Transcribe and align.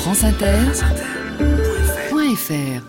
franceinter.fr 0.00 2.82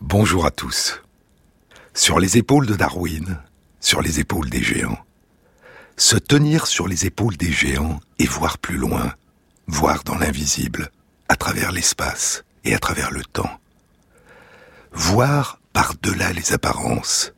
Bonjour 0.00 0.46
à 0.46 0.50
tous. 0.50 1.00
Sur 1.94 2.18
les 2.18 2.38
épaules 2.38 2.66
de 2.66 2.74
Darwin, 2.74 3.38
sur 3.80 4.02
les 4.02 4.20
épaules 4.20 4.50
des 4.50 4.62
géants. 4.62 4.98
Se 5.96 6.16
tenir 6.16 6.66
sur 6.66 6.88
les 6.88 7.06
épaules 7.06 7.36
des 7.36 7.52
géants 7.52 8.00
et 8.18 8.26
voir 8.26 8.58
plus 8.58 8.76
loin, 8.76 9.14
voir 9.66 10.04
dans 10.04 10.18
l'invisible, 10.18 10.90
à 11.28 11.36
travers 11.36 11.72
l'espace 11.72 12.44
et 12.64 12.74
à 12.74 12.78
travers 12.78 13.10
le 13.10 13.24
temps. 13.24 13.60
Voir 14.92 15.58
par-delà 15.72 16.32
les 16.32 16.52
apparences. 16.52 17.32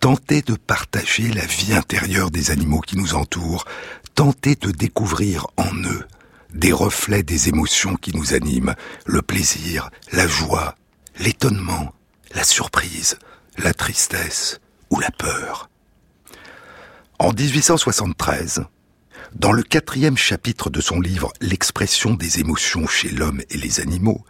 Tenter 0.00 0.42
de 0.42 0.54
partager 0.54 1.28
la 1.30 1.44
vie 1.44 1.74
intérieure 1.74 2.30
des 2.30 2.50
animaux 2.50 2.80
qui 2.80 2.96
nous 2.96 3.14
entourent, 3.14 3.66
tenter 4.14 4.54
de 4.54 4.70
découvrir 4.70 5.46
en 5.56 5.74
eux 5.84 6.06
des 6.54 6.72
reflets 6.72 7.22
des 7.22 7.48
émotions 7.48 7.94
qui 7.96 8.16
nous 8.16 8.34
animent, 8.34 8.74
le 9.06 9.22
plaisir, 9.22 9.90
la 10.12 10.26
joie, 10.26 10.74
l'étonnement, 11.18 11.92
la 12.34 12.44
surprise, 12.44 13.18
la 13.58 13.72
tristesse 13.74 14.60
ou 14.90 15.00
la 15.00 15.10
peur. 15.10 15.70
En 17.18 17.32
1873, 17.32 18.64
dans 19.34 19.52
le 19.52 19.62
quatrième 19.62 20.16
chapitre 20.16 20.70
de 20.70 20.80
son 20.80 21.00
livre 21.00 21.32
L'expression 21.40 22.14
des 22.14 22.40
émotions 22.40 22.86
chez 22.86 23.10
l'homme 23.10 23.42
et 23.50 23.58
les 23.58 23.80
animaux, 23.80 24.24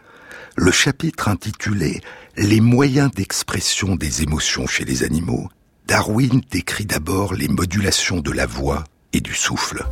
le 0.55 0.71
chapitre 0.71 1.27
intitulé 1.27 2.01
Les 2.37 2.61
moyens 2.61 3.11
d'expression 3.11 3.95
des 3.95 4.21
émotions 4.21 4.67
chez 4.67 4.85
les 4.85 5.03
animaux, 5.03 5.49
Darwin 5.87 6.41
décrit 6.51 6.85
d'abord 6.85 7.33
les 7.33 7.47
modulations 7.47 8.19
de 8.19 8.31
la 8.31 8.45
voix 8.45 8.83
et 9.13 9.21
du 9.21 9.33
souffle. 9.33 9.85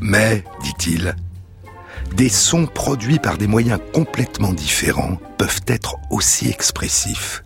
Mais, 0.00 0.44
dit-il, 0.62 1.14
des 2.14 2.28
sons 2.28 2.66
produits 2.66 3.18
par 3.18 3.38
des 3.38 3.46
moyens 3.46 3.80
complètement 3.92 4.52
différents 4.52 5.18
peuvent 5.38 5.62
être 5.66 5.96
aussi 6.10 6.48
expressifs. 6.48 7.42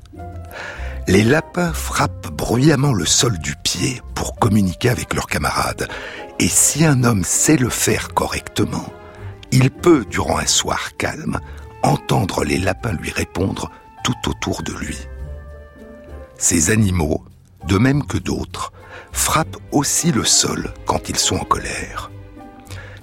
Les 1.08 1.22
lapins 1.22 1.72
frappent 1.72 2.32
bruyamment 2.32 2.92
le 2.92 3.06
sol 3.06 3.38
du 3.38 3.54
pied 3.54 4.02
pour 4.16 4.34
communiquer 4.36 4.88
avec 4.90 5.14
leurs 5.14 5.28
camarades, 5.28 5.88
et 6.40 6.48
si 6.48 6.84
un 6.84 7.04
homme 7.04 7.22
sait 7.22 7.56
le 7.56 7.68
faire 7.68 8.12
correctement, 8.12 8.92
il 9.52 9.70
peut, 9.70 10.04
durant 10.10 10.38
un 10.38 10.46
soir 10.46 10.96
calme, 10.98 11.38
entendre 11.84 12.42
les 12.42 12.58
lapins 12.58 12.92
lui 12.92 13.12
répondre 13.12 13.70
tout 14.02 14.30
autour 14.30 14.64
de 14.64 14.72
lui. 14.72 14.98
Ces 16.38 16.70
animaux, 16.70 17.24
de 17.68 17.78
même 17.78 18.04
que 18.04 18.18
d'autres, 18.18 18.72
frappent 19.12 19.58
aussi 19.70 20.10
le 20.10 20.24
sol 20.24 20.74
quand 20.86 21.08
ils 21.08 21.18
sont 21.18 21.36
en 21.36 21.44
colère. 21.44 22.10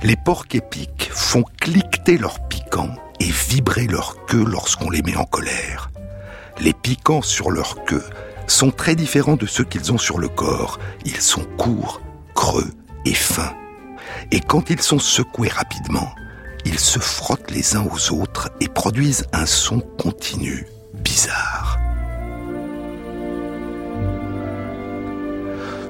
Les 0.01 0.17
porcs 0.17 0.47
épiques 0.51 1.09
font 1.13 1.45
cliqueter 1.61 2.17
leurs 2.17 2.45
piquants 2.49 2.95
et 3.21 3.31
vibrer 3.31 3.87
leur 3.87 4.25
queue 4.25 4.43
lorsqu'on 4.43 4.89
les 4.89 5.01
met 5.01 5.15
en 5.15 5.23
colère. 5.23 5.92
Les 6.59 6.73
piquants 6.73 7.21
sur 7.21 7.51
leur 7.51 7.83
queue 7.85 8.03
sont 8.47 8.71
très 8.71 8.95
différents 8.95 9.35
de 9.35 9.45
ceux 9.45 9.63
qu'ils 9.63 9.91
ont 9.91 9.97
sur 9.97 10.19
le 10.19 10.27
corps. 10.27 10.79
Ils 11.05 11.21
sont 11.21 11.45
courts, 11.57 12.01
creux 12.35 12.71
et 13.05 13.13
fins. 13.13 13.53
Et 14.31 14.39
quand 14.39 14.69
ils 14.69 14.81
sont 14.81 14.99
secoués 14.99 15.49
rapidement, 15.49 16.13
ils 16.65 16.79
se 16.79 16.99
frottent 16.99 17.51
les 17.51 17.75
uns 17.75 17.85
aux 17.85 18.13
autres 18.13 18.49
et 18.61 18.67
produisent 18.67 19.25
un 19.33 19.45
son 19.45 19.79
continu, 19.79 20.67
bizarre. 20.93 21.79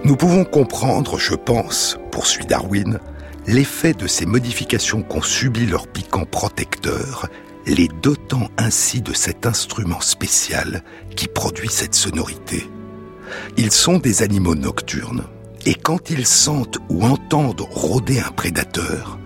Nous 0.04 0.18
pouvons 0.18 0.44
comprendre, 0.44 1.18
je 1.18 1.36
pense, 1.36 1.98
poursuit 2.12 2.46
Darwin, 2.46 3.00
l'effet 3.48 3.94
de 3.94 4.08
ces 4.08 4.26
modifications 4.26 5.02
qu'ont 5.02 5.22
subi 5.22 5.66
leurs 5.66 5.88
piquants 5.88 6.26
protecteurs, 6.26 7.30
les 7.66 7.88
dotant 7.88 8.50
ainsi 8.58 9.02
de 9.02 9.14
cet 9.14 9.46
instrument 9.46 10.02
spécial 10.02 10.84
qui 11.16 11.28
produit 11.28 11.70
cette 11.70 11.96
sonorité. 11.96 12.70
Ils 13.58 13.72
sont 13.72 14.00
des 14.00 14.22
animaux 14.22 14.56
nocturnes, 14.56 15.24
et 15.66 15.76
quand 15.76 16.10
ils 16.10 16.26
sentent 16.26 16.78
ou 16.90 17.04
entendent 17.06 17.66
rôder 17.70 18.20
un 18.20 18.32
prédateur, 18.32 19.18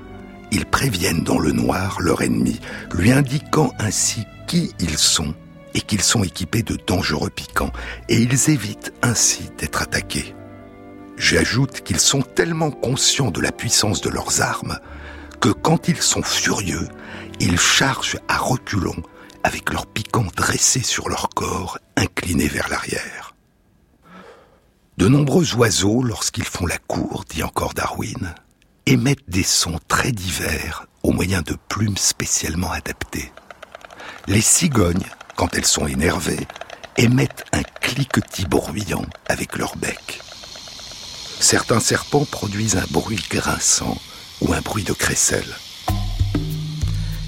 ils 0.52 0.66
préviennent 0.66 1.24
dans 1.24 1.40
le 1.40 1.52
noir 1.52 1.98
leur 2.00 2.22
ennemi, 2.22 2.60
lui 2.94 3.12
indiquant 3.12 3.72
ainsi 3.80 4.24
qui 4.48 4.72
ils 4.80 4.98
sont 4.98 5.34
et 5.74 5.82
qu'ils 5.82 6.02
sont 6.02 6.24
équipés 6.24 6.64
de 6.64 6.78
dangereux 6.88 7.30
piquants, 7.30 7.72
et 8.08 8.18
ils 8.18 8.50
évitent 8.50 8.94
ainsi 9.02 9.50
d'être 9.58 9.82
attaqués. 9.82 10.34
J'ajoute 11.18 11.82
qu'ils 11.82 12.00
sont 12.00 12.22
tellement 12.22 12.72
conscients 12.72 13.32
de 13.32 13.42
la 13.42 13.52
puissance 13.52 14.02
de 14.02 14.10
leurs 14.10 14.42
armes 14.42 14.80
que 15.40 15.50
quand 15.50 15.88
ils 15.88 16.02
sont 16.02 16.24
furieux, 16.24 16.88
ils 17.40 17.60
chargent 17.60 18.20
à 18.28 18.38
reculons 18.38 19.02
avec 19.44 19.72
leurs 19.72 19.86
piquants 19.86 20.28
dressés 20.36 20.84
sur 20.84 21.10
leur 21.10 21.30
corps, 21.30 21.78
inclinés 21.96 22.48
vers 22.48 22.70
l'arrière. 22.70 23.36
De 24.98 25.08
nombreux 25.08 25.54
oiseaux, 25.56 26.02
lorsqu'ils 26.02 26.44
font 26.44 26.66
la 26.66 26.80
cour, 26.80 27.24
dit 27.30 27.44
encore 27.44 27.74
Darwin, 27.74 28.34
émettent 28.88 29.30
des 29.30 29.44
sons 29.44 29.80
très 29.88 30.12
divers 30.12 30.88
au 31.04 31.12
moyen 31.12 31.42
de 31.42 31.56
plumes 31.70 31.98
spécialement 31.98 32.72
adaptées. 32.72 33.32
Les 34.28 34.42
cigognes, 34.42 35.08
quand 35.36 35.56
elles 35.56 35.66
sont 35.66 35.88
énervées, 35.88 36.48
émettent 36.98 37.46
un 37.54 37.64
cliquetis 37.64 38.46
bruyant 38.46 39.06
avec 39.28 39.58
leur 39.58 39.76
bec. 39.78 40.20
Certains 41.40 41.80
serpents 41.80 42.26
produisent 42.26 42.78
un 42.78 42.86
bruit 42.90 43.24
grinçant 43.30 43.98
ou 44.42 44.54
un 44.54 44.62
bruit 44.62 44.84
de 44.84 44.94
crécelle. 44.94 45.56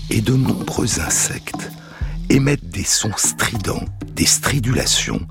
Et 0.10 0.22
de 0.22 0.34
nombreux 0.34 1.00
insectes 1.00 1.72
émettent 2.30 2.70
des 2.70 2.84
sons 2.84 3.16
stridents, 3.18 3.86
des 4.16 4.26
stridulations, 4.26 5.22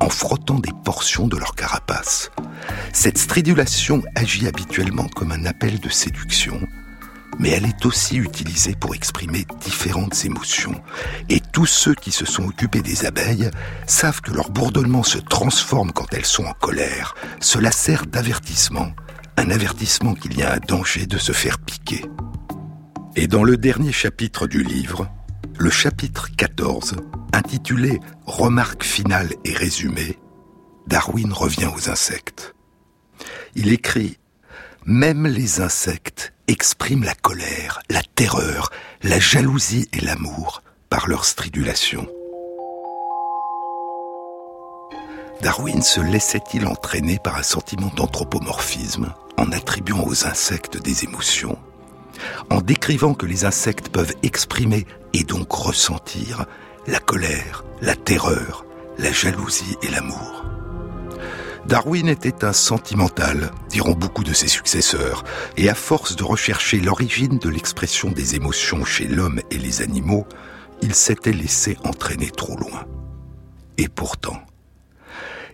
en 0.00 0.08
frottant 0.08 0.58
des 0.58 0.72
portions 0.84 1.26
de 1.26 1.36
leur 1.36 1.54
carapace. 1.54 2.30
Cette 2.92 3.18
stridulation 3.18 4.02
agit 4.14 4.46
habituellement 4.46 5.08
comme 5.08 5.32
un 5.32 5.44
appel 5.44 5.80
de 5.80 5.88
séduction 5.88 6.60
mais 7.38 7.50
elle 7.50 7.66
est 7.66 7.86
aussi 7.86 8.16
utilisée 8.16 8.74
pour 8.74 8.94
exprimer 8.94 9.46
différentes 9.60 10.24
émotions. 10.24 10.74
Et 11.28 11.40
tous 11.40 11.66
ceux 11.66 11.94
qui 11.94 12.10
se 12.10 12.26
sont 12.26 12.46
occupés 12.46 12.82
des 12.82 13.06
abeilles 13.06 13.50
savent 13.86 14.20
que 14.20 14.32
leur 14.32 14.50
bourdonnement 14.50 15.04
se 15.04 15.18
transforme 15.18 15.92
quand 15.92 16.12
elles 16.12 16.26
sont 16.26 16.44
en 16.44 16.52
colère. 16.52 17.14
Cela 17.40 17.70
sert 17.70 18.06
d'avertissement, 18.06 18.92
un 19.36 19.50
avertissement 19.50 20.14
qu'il 20.14 20.36
y 20.36 20.42
a 20.42 20.54
un 20.54 20.58
danger 20.58 21.06
de 21.06 21.18
se 21.18 21.32
faire 21.32 21.58
piquer. 21.58 22.04
Et 23.20 23.26
dans 23.26 23.42
le 23.42 23.56
dernier 23.56 23.90
chapitre 23.90 24.46
du 24.46 24.62
livre, 24.62 25.10
le 25.58 25.70
chapitre 25.70 26.28
14, 26.36 26.94
intitulé 27.32 27.98
Remarques 28.26 28.84
finales 28.84 29.32
et 29.44 29.52
résumées, 29.54 30.20
Darwin 30.86 31.32
revient 31.32 31.68
aux 31.76 31.90
insectes. 31.90 32.54
Il 33.56 33.72
écrit 33.72 34.18
Même 34.86 35.26
les 35.26 35.60
insectes 35.60 36.32
expriment 36.46 37.02
la 37.02 37.16
colère, 37.16 37.80
la 37.90 38.02
terreur, 38.14 38.70
la 39.02 39.18
jalousie 39.18 39.88
et 39.92 40.00
l'amour 40.00 40.62
par 40.88 41.08
leur 41.08 41.24
stridulation. 41.24 42.06
Darwin 45.42 45.82
se 45.82 46.00
laissait-il 46.00 46.68
entraîner 46.68 47.18
par 47.18 47.36
un 47.36 47.42
sentiment 47.42 47.90
d'anthropomorphisme 47.96 49.12
en 49.36 49.50
attribuant 49.50 50.04
aux 50.06 50.24
insectes 50.24 50.80
des 50.80 51.02
émotions, 51.02 51.58
en 52.50 52.60
décrivant 52.60 53.14
que 53.14 53.26
les 53.26 53.44
insectes 53.44 53.88
peuvent 53.88 54.14
exprimer 54.22 54.86
et 55.12 55.24
donc 55.24 55.52
ressentir 55.52 56.46
la 56.86 56.98
colère, 56.98 57.64
la 57.82 57.94
terreur, 57.94 58.64
la 58.98 59.12
jalousie 59.12 59.76
et 59.82 59.90
l'amour 59.90 60.44
Darwin 61.68 62.08
était 62.08 62.46
un 62.46 62.54
sentimental, 62.54 63.50
diront 63.68 63.92
beaucoup 63.92 64.24
de 64.24 64.32
ses 64.32 64.48
successeurs, 64.48 65.22
et 65.58 65.68
à 65.68 65.74
force 65.74 66.16
de 66.16 66.24
rechercher 66.24 66.80
l'origine 66.80 67.38
de 67.38 67.50
l'expression 67.50 68.10
des 68.10 68.36
émotions 68.36 68.86
chez 68.86 69.06
l'homme 69.06 69.42
et 69.50 69.58
les 69.58 69.82
animaux, 69.82 70.26
il 70.80 70.94
s'était 70.94 71.32
laissé 71.32 71.76
entraîner 71.84 72.30
trop 72.30 72.56
loin. 72.56 72.86
Et 73.76 73.88
pourtant, 73.88 74.40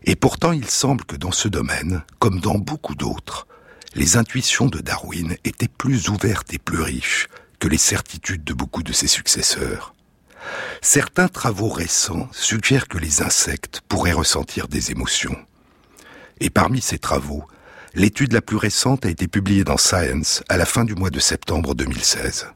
et 0.04 0.14
pourtant 0.14 0.52
il 0.52 0.70
semble 0.70 1.04
que 1.04 1.16
dans 1.16 1.32
ce 1.32 1.48
domaine, 1.48 2.04
comme 2.20 2.38
dans 2.38 2.58
beaucoup 2.58 2.94
d'autres, 2.94 3.48
les 3.94 4.16
intuitions 4.16 4.66
de 4.66 4.80
Darwin 4.80 5.36
étaient 5.44 5.68
plus 5.68 6.08
ouvertes 6.08 6.52
et 6.52 6.58
plus 6.58 6.80
riches 6.80 7.28
que 7.60 7.68
les 7.68 7.78
certitudes 7.78 8.44
de 8.44 8.52
beaucoup 8.52 8.82
de 8.82 8.92
ses 8.92 9.06
successeurs. 9.06 9.94
Certains 10.82 11.28
travaux 11.28 11.68
récents 11.68 12.28
suggèrent 12.32 12.88
que 12.88 12.98
les 12.98 13.22
insectes 13.22 13.80
pourraient 13.88 14.12
ressentir 14.12 14.68
des 14.68 14.90
émotions 14.90 15.36
Et 16.40 16.50
parmi 16.50 16.80
ces 16.80 16.98
travaux, 16.98 17.44
l'étude 17.94 18.32
la 18.32 18.42
plus 18.42 18.56
récente 18.56 19.06
a 19.06 19.10
été 19.10 19.28
publiée 19.28 19.64
dans 19.64 19.78
Science 19.78 20.42
à 20.48 20.56
la 20.56 20.66
fin 20.66 20.84
du 20.84 20.94
mois 20.94 21.10
de 21.10 21.20
septembre 21.20 21.74
2016. 21.74 22.48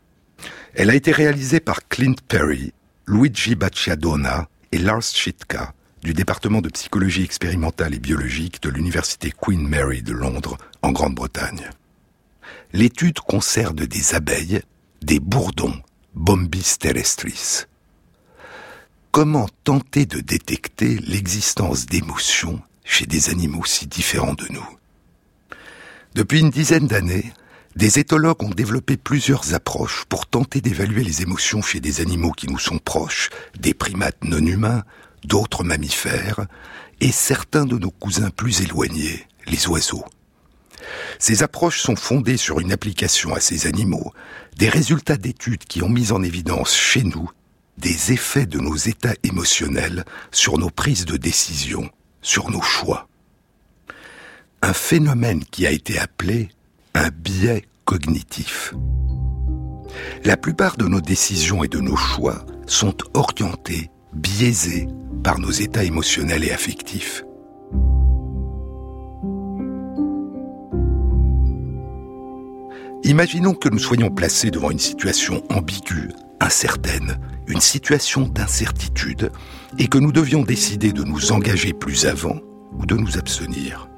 Elle 0.75 0.91
a 0.91 0.95
été 0.95 1.13
réalisée 1.13 1.61
par 1.61 1.89
Clint 1.89 2.17
Perry, 2.27 2.73
Luigi 3.07 3.55
Bacciadona 3.55 4.49
et 4.73 4.79
Lars 4.79 5.03
Chitka 5.03 5.73
du 6.03 6.15
département 6.15 6.61
de 6.61 6.69
psychologie 6.69 7.25
expérimentale 7.25 7.95
et 7.95 7.99
biologique 7.99 8.63
de 8.63 8.71
l'université 8.71 9.33
Queen 9.33 9.67
Mary 9.67 10.03
de 10.03 10.13
Londres 10.13 10.57
en 10.83 10.93
Grande-Bretagne. 10.93 11.71
L'étude 12.73 13.21
concerne 13.21 13.87
des 13.87 14.15
abeilles, 14.15 14.61
des 15.03 15.21
bourdons, 15.21 15.81
Bombis 16.15 16.79
terrestris. 16.79 17.67
Comment 19.11 19.49
tenter 19.65 20.07
de 20.07 20.21
détecter 20.21 20.99
l'existence 20.99 21.87
d'émotions 21.87 22.61
chez 22.85 23.07
des 23.07 23.31
animaux 23.31 23.65
si 23.65 23.87
différents 23.87 24.35
de 24.35 24.47
nous? 24.51 24.69
Depuis 26.15 26.41
une 26.41 26.51
dizaine 26.51 26.87
d'années, 26.87 27.33
des 27.77 27.99
éthologues 27.99 28.43
ont 28.43 28.51
développé 28.51 28.97
plusieurs 28.97 29.55
approches 29.55 30.05
pour 30.09 30.27
tenter 30.27 30.61
d'évaluer 30.61 31.05
les 31.05 31.23
émotions 31.23 31.63
chez 31.63 31.81
des 31.81 32.01
animaux 32.01 32.33
qui 32.33 32.49
nous 32.49 32.59
sont 32.59 32.79
proches, 32.79 33.31
des 33.59 33.75
primates 33.75 34.25
non 34.25 34.45
humains, 34.45 34.83
d'autres 35.25 35.65
mammifères, 35.65 36.47
et 37.01 37.13
certains 37.13 37.65
de 37.65 37.79
nos 37.79 37.91
cousins 37.91 38.31
plus 38.31 38.63
éloignés, 38.63 39.27
les 39.47 39.69
oiseaux. 39.69 40.05
Ces 41.19 41.43
approches 41.43 41.81
sont 41.81 41.97
fondées 41.97 42.37
sur 42.37 42.61
une 42.61 42.73
application 42.73 43.35
à 43.35 43.41
ces 43.41 43.67
animaux, 43.67 44.13
des 44.57 44.69
résultats 44.69 45.17
d'études 45.17 45.65
qui 45.65 45.83
ont 45.83 45.89
mis 45.89 46.13
en 46.13 46.23
évidence 46.23 46.75
chez 46.75 47.03
nous 47.03 47.31
des 47.79 48.13
effets 48.13 48.47
de 48.47 48.59
nos 48.59 48.77
états 48.77 49.15
émotionnels 49.23 50.05
sur 50.33 50.59
nos 50.59 50.71
prises 50.71 51.05
de 51.05 51.17
décision, 51.17 51.89
sur 52.23 52.51
nos 52.51 52.61
choix. 52.61 53.09
Un 54.63 54.73
phénomène 54.73 55.45
qui 55.45 55.67
a 55.67 55.71
été 55.71 55.99
appelé 55.99 56.49
un 56.95 57.11
biais 57.11 57.65
cognitif. 57.85 58.75
La 60.25 60.37
plupart 60.37 60.77
de 60.77 60.87
nos 60.87 61.01
décisions 61.01 61.63
et 61.63 61.69
de 61.69 61.79
nos 61.79 61.97
choix 61.97 62.45
sont 62.67 62.97
orientés, 63.15 63.91
biaisés 64.13 64.89
par 65.23 65.39
nos 65.39 65.51
états 65.51 65.85
émotionnels 65.85 66.45
et 66.45 66.53
affectifs. 66.53 67.25
Imaginons 73.05 73.55
que 73.55 73.69
nous 73.69 73.79
soyons 73.79 74.11
placés 74.11 74.51
devant 74.51 74.71
une 74.71 74.79
situation 74.79 75.43
ambiguë, 75.51 76.11
incertaine, 76.41 77.19
une 77.47 77.61
situation 77.61 78.27
d'incertitude, 78.27 79.31
et 79.79 79.89
que 79.89 79.99
nous 79.99 80.13
devions 80.13 80.43
décider 80.43 80.93
de 80.93 81.05
nous 81.05 81.33
engager 81.33 81.73
plus 81.73 82.07
avant 82.07 82.41
ou 82.77 82.87
de 82.87 82.97
nous 82.97 83.17
abstenir. 83.17 83.89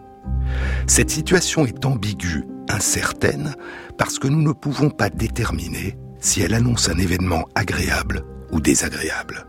Cette 0.87 1.11
situation 1.11 1.67
est 1.67 1.85
ambiguë, 1.85 2.45
incertaine, 2.69 3.55
parce 3.99 4.19
que 4.19 4.29
nous 4.29 4.43
ne 4.43 4.53
pouvons 4.53 4.91
pas 4.91 5.11
déterminer 5.11 5.97
si 6.21 6.43
elle 6.43 6.55
annonce 6.55 6.89
un 6.89 6.99
événement 6.99 7.49
agréable 7.55 8.25
ou 8.53 8.61
désagréable. 8.61 9.47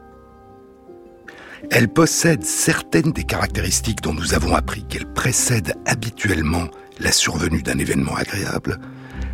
Elle 1.74 1.88
possède 1.88 2.44
certaines 2.44 3.14
des 3.14 3.24
caractéristiques 3.24 4.02
dont 4.02 4.14
nous 4.14 4.34
avons 4.34 4.56
appris 4.56 4.84
qu'elle 4.84 5.06
précède 5.06 5.74
habituellement 5.86 6.68
la 7.00 7.14
survenue 7.14 7.64
d'un 7.64 7.78
événement 7.78 8.14
agréable, 8.14 8.78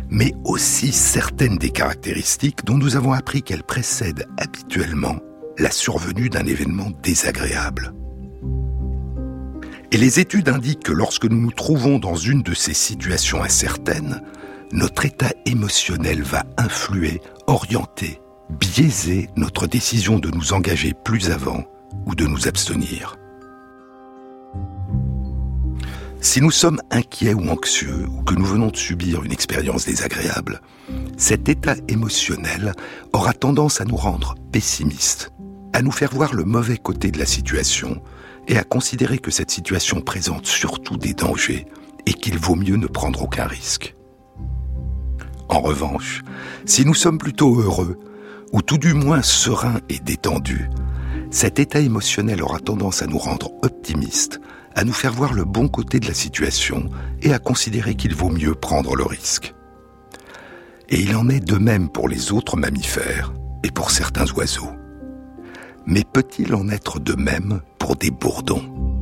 mais 0.08 0.32
aussi 0.44 0.92
certaines 0.92 1.58
des 1.58 1.70
caractéristiques 1.70 2.64
dont 2.64 2.78
nous 2.78 2.94
avons 2.94 3.12
appris 3.12 3.42
qu'elles 3.42 3.64
précèdent 3.64 4.28
habituellement 4.38 5.16
la 5.58 5.72
survenue 5.72 6.28
d'un 6.28 6.46
événement 6.46 6.92
désagréable. 7.02 7.92
Et 9.90 9.96
les 9.96 10.20
études 10.20 10.48
indiquent 10.48 10.84
que 10.84 10.92
lorsque 10.92 11.24
nous 11.24 11.40
nous 11.40 11.50
trouvons 11.50 11.98
dans 11.98 12.14
une 12.14 12.44
de 12.44 12.54
ces 12.54 12.74
situations 12.74 13.42
incertaines, 13.42 14.22
notre 14.70 15.06
état 15.06 15.32
émotionnel 15.44 16.22
va 16.22 16.44
influer, 16.56 17.20
orienter, 17.48 18.20
biaiser 18.48 19.28
notre 19.34 19.66
décision 19.66 20.20
de 20.20 20.30
nous 20.30 20.52
engager 20.52 20.94
plus 21.04 21.32
avant 21.32 21.64
ou 22.06 22.14
de 22.14 22.26
nous 22.26 22.48
abstenir. 22.48 23.16
Si 26.20 26.40
nous 26.40 26.50
sommes 26.50 26.80
inquiets 26.90 27.34
ou 27.34 27.48
anxieux, 27.48 28.06
ou 28.08 28.22
que 28.22 28.34
nous 28.34 28.44
venons 28.44 28.68
de 28.68 28.76
subir 28.76 29.22
une 29.22 29.32
expérience 29.32 29.86
désagréable, 29.86 30.60
cet 31.16 31.48
état 31.48 31.76
émotionnel 31.86 32.72
aura 33.12 33.32
tendance 33.32 33.80
à 33.80 33.84
nous 33.84 33.96
rendre 33.96 34.34
pessimistes, 34.50 35.30
à 35.72 35.80
nous 35.80 35.92
faire 35.92 36.12
voir 36.12 36.34
le 36.34 36.44
mauvais 36.44 36.76
côté 36.76 37.10
de 37.10 37.18
la 37.18 37.26
situation 37.26 38.02
et 38.48 38.58
à 38.58 38.64
considérer 38.64 39.18
que 39.18 39.30
cette 39.30 39.50
situation 39.50 40.00
présente 40.00 40.46
surtout 40.46 40.96
des 40.96 41.14
dangers 41.14 41.66
et 42.06 42.14
qu'il 42.14 42.38
vaut 42.38 42.56
mieux 42.56 42.76
ne 42.76 42.86
prendre 42.86 43.22
aucun 43.22 43.46
risque. 43.46 43.94
En 45.48 45.60
revanche, 45.60 46.22
si 46.66 46.84
nous 46.84 46.94
sommes 46.94 47.18
plutôt 47.18 47.60
heureux, 47.60 47.98
ou 48.52 48.62
tout 48.62 48.78
du 48.78 48.94
moins 48.94 49.22
sereins 49.22 49.80
et 49.88 49.98
détendus, 49.98 50.68
cet 51.30 51.58
état 51.58 51.80
émotionnel 51.80 52.42
aura 52.42 52.58
tendance 52.58 53.02
à 53.02 53.06
nous 53.06 53.18
rendre 53.18 53.52
optimistes 53.62 54.40
à 54.78 54.84
nous 54.84 54.92
faire 54.92 55.12
voir 55.12 55.32
le 55.32 55.44
bon 55.44 55.66
côté 55.66 55.98
de 55.98 56.06
la 56.06 56.14
situation 56.14 56.88
et 57.20 57.32
à 57.32 57.40
considérer 57.40 57.96
qu'il 57.96 58.14
vaut 58.14 58.28
mieux 58.28 58.54
prendre 58.54 58.94
le 58.94 59.04
risque. 59.04 59.52
Et 60.88 61.00
il 61.00 61.16
en 61.16 61.28
est 61.28 61.40
de 61.40 61.56
même 61.56 61.88
pour 61.88 62.08
les 62.08 62.30
autres 62.30 62.56
mammifères 62.56 63.32
et 63.64 63.72
pour 63.72 63.90
certains 63.90 64.30
oiseaux. 64.36 64.70
Mais 65.84 66.04
peut-il 66.04 66.54
en 66.54 66.68
être 66.68 67.00
de 67.00 67.14
même 67.14 67.60
pour 67.80 67.96
des 67.96 68.12
bourdons? 68.12 68.97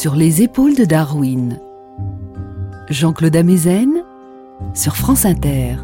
Sur 0.00 0.14
les 0.14 0.42
épaules 0.42 0.76
de 0.76 0.84
Darwin. 0.84 1.60
Jean-Claude 2.88 3.34
Amezen 3.34 4.04
sur 4.72 4.94
France 4.94 5.24
Inter. 5.24 5.74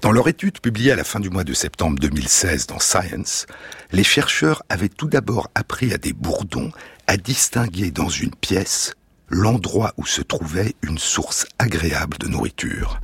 Dans 0.00 0.12
leur 0.12 0.28
étude 0.28 0.60
publiée 0.60 0.90
à 0.90 0.96
la 0.96 1.04
fin 1.04 1.20
du 1.20 1.28
mois 1.28 1.44
de 1.44 1.52
septembre 1.52 1.98
2016 1.98 2.68
dans 2.68 2.78
Science, 2.78 3.44
les 3.92 4.02
chercheurs 4.02 4.62
avaient 4.70 4.88
tout 4.88 5.08
d'abord 5.08 5.50
appris 5.54 5.92
à 5.92 5.98
des 5.98 6.14
bourdons 6.14 6.70
à 7.06 7.18
distinguer 7.18 7.90
dans 7.90 8.08
une 8.08 8.34
pièce 8.34 8.94
l'endroit 9.28 9.92
où 9.98 10.06
se 10.06 10.22
trouvait 10.22 10.74
une 10.80 10.96
source 10.96 11.44
agréable 11.58 12.16
de 12.16 12.28
nourriture. 12.28 12.98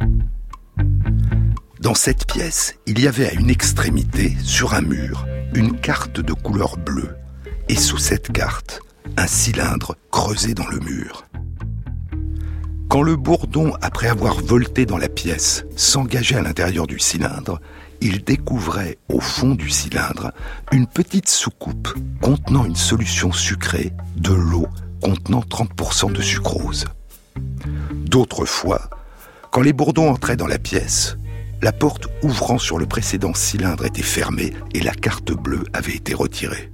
Dans 1.81 1.95
cette 1.95 2.27
pièce, 2.27 2.77
il 2.87 2.99
y 2.99 3.07
avait 3.07 3.29
à 3.29 3.35
une 3.35 3.51
extrémité, 3.51 4.35
sur 4.43 4.73
un 4.73 4.81
mur, 4.81 5.27
une 5.53 5.79
carte 5.79 6.19
de 6.19 6.33
couleur 6.33 6.79
bleue 6.79 7.15
et 7.69 7.77
sous 7.77 7.99
cette 7.99 8.33
carte, 8.33 8.81
un 9.17 9.27
cylindre 9.27 9.97
creusé 10.11 10.55
dans 10.55 10.67
le 10.67 10.79
mur. 10.81 11.25
Quand 12.89 13.03
le 13.03 13.17
bourdon, 13.17 13.75
après 13.83 14.09
avoir 14.09 14.41
volté 14.41 14.87
dans 14.87 14.97
la 14.97 15.11
pièce, 15.11 15.67
s'engageait 15.77 16.37
à 16.37 16.43
l'intérieur 16.43 16.87
du 16.87 16.99
cylindre, 16.99 17.61
il 18.01 18.25
découvrait 18.25 18.97
au 19.13 19.21
fond 19.21 19.55
du 19.55 19.69
cylindre 19.69 20.33
une 20.73 20.87
petite 20.87 21.29
soucoupe 21.29 21.89
contenant 22.23 22.65
une 22.65 22.77
solution 22.77 23.33
sucrée, 23.33 23.93
de 24.17 24.33
l'eau 24.33 24.67
contenant 25.03 25.41
30% 25.41 26.13
de 26.13 26.23
sucrose. 26.23 26.87
D'autres 27.93 28.47
fois, 28.47 28.89
quand 29.51 29.61
les 29.61 29.73
bourdons 29.73 30.11
entraient 30.11 30.37
dans 30.37 30.47
la 30.47 30.59
pièce, 30.59 31.17
la 31.61 31.73
porte 31.73 32.09
ouvrant 32.23 32.59
sur 32.59 32.79
le 32.79 32.87
précédent 32.87 33.35
cylindre 33.35 33.85
était 33.85 34.03
fermée 34.03 34.55
et 34.75 34.81
la 34.81 34.93
carte 34.93 35.33
bleue 35.33 35.65
avait 35.73 35.95
été 35.95 36.15
retirée. 36.15 36.71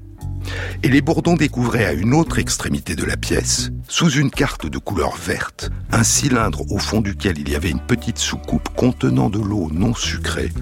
Et 0.82 0.88
les 0.88 1.00
bourdons 1.00 1.36
découvraient 1.36 1.86
à 1.86 1.92
une 1.92 2.14
autre 2.14 2.38
extrémité 2.38 2.94
de 2.94 3.04
la 3.04 3.16
pièce, 3.16 3.70
sous 3.88 4.10
une 4.10 4.30
carte 4.30 4.66
de 4.66 4.78
couleur 4.78 5.16
verte, 5.16 5.70
un 5.90 6.04
cylindre 6.04 6.70
au 6.70 6.78
fond 6.78 7.00
duquel 7.00 7.38
il 7.38 7.48
y 7.48 7.56
avait 7.56 7.70
une 7.70 7.80
petite 7.80 8.18
soucoupe 8.18 8.68
contenant 8.76 9.30
de 9.30 9.38
l'eau 9.38 9.70
non 9.72 9.94
sucrée, 9.94 10.52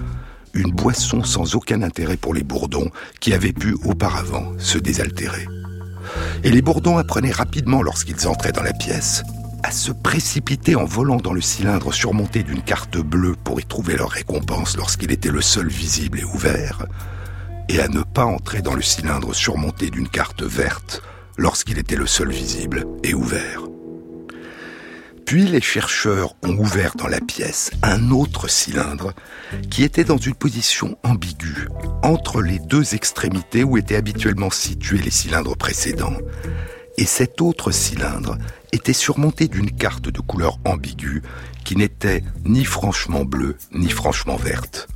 une 0.53 0.71
boisson 0.71 1.23
sans 1.23 1.55
aucun 1.55 1.81
intérêt 1.81 2.17
pour 2.17 2.33
les 2.33 2.43
bourdons 2.43 2.89
qui 3.19 3.33
avaient 3.33 3.53
pu 3.53 3.75
auparavant 3.83 4.53
se 4.57 4.77
désaltérer. 4.77 5.47
Et 6.43 6.51
les 6.51 6.61
bourdons 6.61 6.97
apprenaient 6.97 7.31
rapidement 7.31 7.81
lorsqu'ils 7.81 8.27
entraient 8.27 8.51
dans 8.51 8.63
la 8.63 8.73
pièce 8.73 9.23
à 9.63 9.71
se 9.71 9.91
précipiter 9.91 10.75
en 10.75 10.83
volant 10.83 11.17
dans 11.17 11.33
le 11.33 11.41
cylindre 11.41 11.93
surmonté 11.93 12.43
d'une 12.43 12.61
carte 12.61 12.97
bleue 12.97 13.35
pour 13.43 13.61
y 13.61 13.63
trouver 13.63 13.95
leur 13.95 14.09
récompense 14.09 14.75
lorsqu'il 14.75 15.11
était 15.11 15.31
le 15.31 15.41
seul 15.41 15.69
visible 15.69 16.19
et 16.19 16.25
ouvert, 16.25 16.85
et 17.69 17.79
à 17.79 17.87
ne 17.87 18.01
pas 18.01 18.25
entrer 18.25 18.61
dans 18.61 18.73
le 18.73 18.81
cylindre 18.81 19.33
surmonté 19.33 19.89
d'une 19.89 20.09
carte 20.09 20.43
verte 20.43 21.01
lorsqu'il 21.37 21.79
était 21.79 21.95
le 21.95 22.07
seul 22.07 22.31
visible 22.31 22.85
et 23.03 23.13
ouvert. 23.13 23.63
Puis 25.25 25.47
les 25.47 25.61
chercheurs 25.61 26.35
ont 26.43 26.57
ouvert 26.57 26.95
dans 26.95 27.07
la 27.07 27.21
pièce 27.21 27.71
un 27.81 28.11
autre 28.11 28.47
cylindre 28.47 29.13
qui 29.71 29.83
était 29.83 30.03
dans 30.03 30.17
une 30.17 30.35
position 30.35 30.97
ambiguë, 31.03 31.69
entre 32.03 32.41
les 32.41 32.59
deux 32.59 32.93
extrémités 32.93 33.63
où 33.63 33.77
étaient 33.77 33.95
habituellement 33.95 34.51
situés 34.51 34.97
les 34.97 35.11
cylindres 35.11 35.57
précédents. 35.57 36.17
Et 36.97 37.05
cet 37.05 37.41
autre 37.41 37.71
cylindre 37.71 38.37
était 38.71 38.93
surmonté 38.93 39.47
d'une 39.47 39.71
carte 39.71 40.09
de 40.09 40.19
couleur 40.19 40.59
ambiguë 40.65 41.23
qui 41.63 41.75
n'était 41.77 42.23
ni 42.45 42.65
franchement 42.65 43.23
bleue 43.23 43.57
ni 43.71 43.89
franchement 43.89 44.35
verte. 44.35 44.87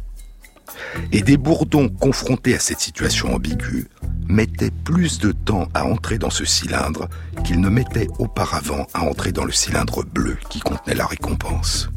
Et 1.11 1.21
des 1.21 1.37
bourdons 1.37 1.89
confrontés 1.89 2.55
à 2.55 2.59
cette 2.59 2.79
situation 2.79 3.33
ambiguë 3.33 3.87
mettaient 4.27 4.71
plus 4.83 5.19
de 5.19 5.31
temps 5.31 5.67
à 5.73 5.85
entrer 5.85 6.17
dans 6.17 6.29
ce 6.29 6.45
cylindre 6.45 7.07
qu'ils 7.43 7.61
ne 7.61 7.69
mettaient 7.69 8.09
auparavant 8.19 8.87
à 8.93 9.03
entrer 9.03 9.31
dans 9.31 9.45
le 9.45 9.51
cylindre 9.51 10.03
bleu 10.03 10.37
qui 10.49 10.59
contenait 10.59 10.95
la 10.95 11.05
récompense. 11.05 11.89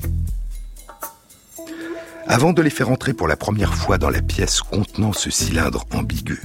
Avant 2.27 2.53
de 2.53 2.63
les 2.63 2.71
faire 2.71 2.91
entrer 2.91 3.13
pour 3.13 3.27
la 3.27 3.37
première 3.37 3.75
fois 3.75 3.99
dans 3.99 4.11
la 4.11 4.23
pièce 4.23 4.61
contenant 4.61 5.13
ce 5.13 5.31
cylindre 5.31 5.85
ambigu, 5.93 6.41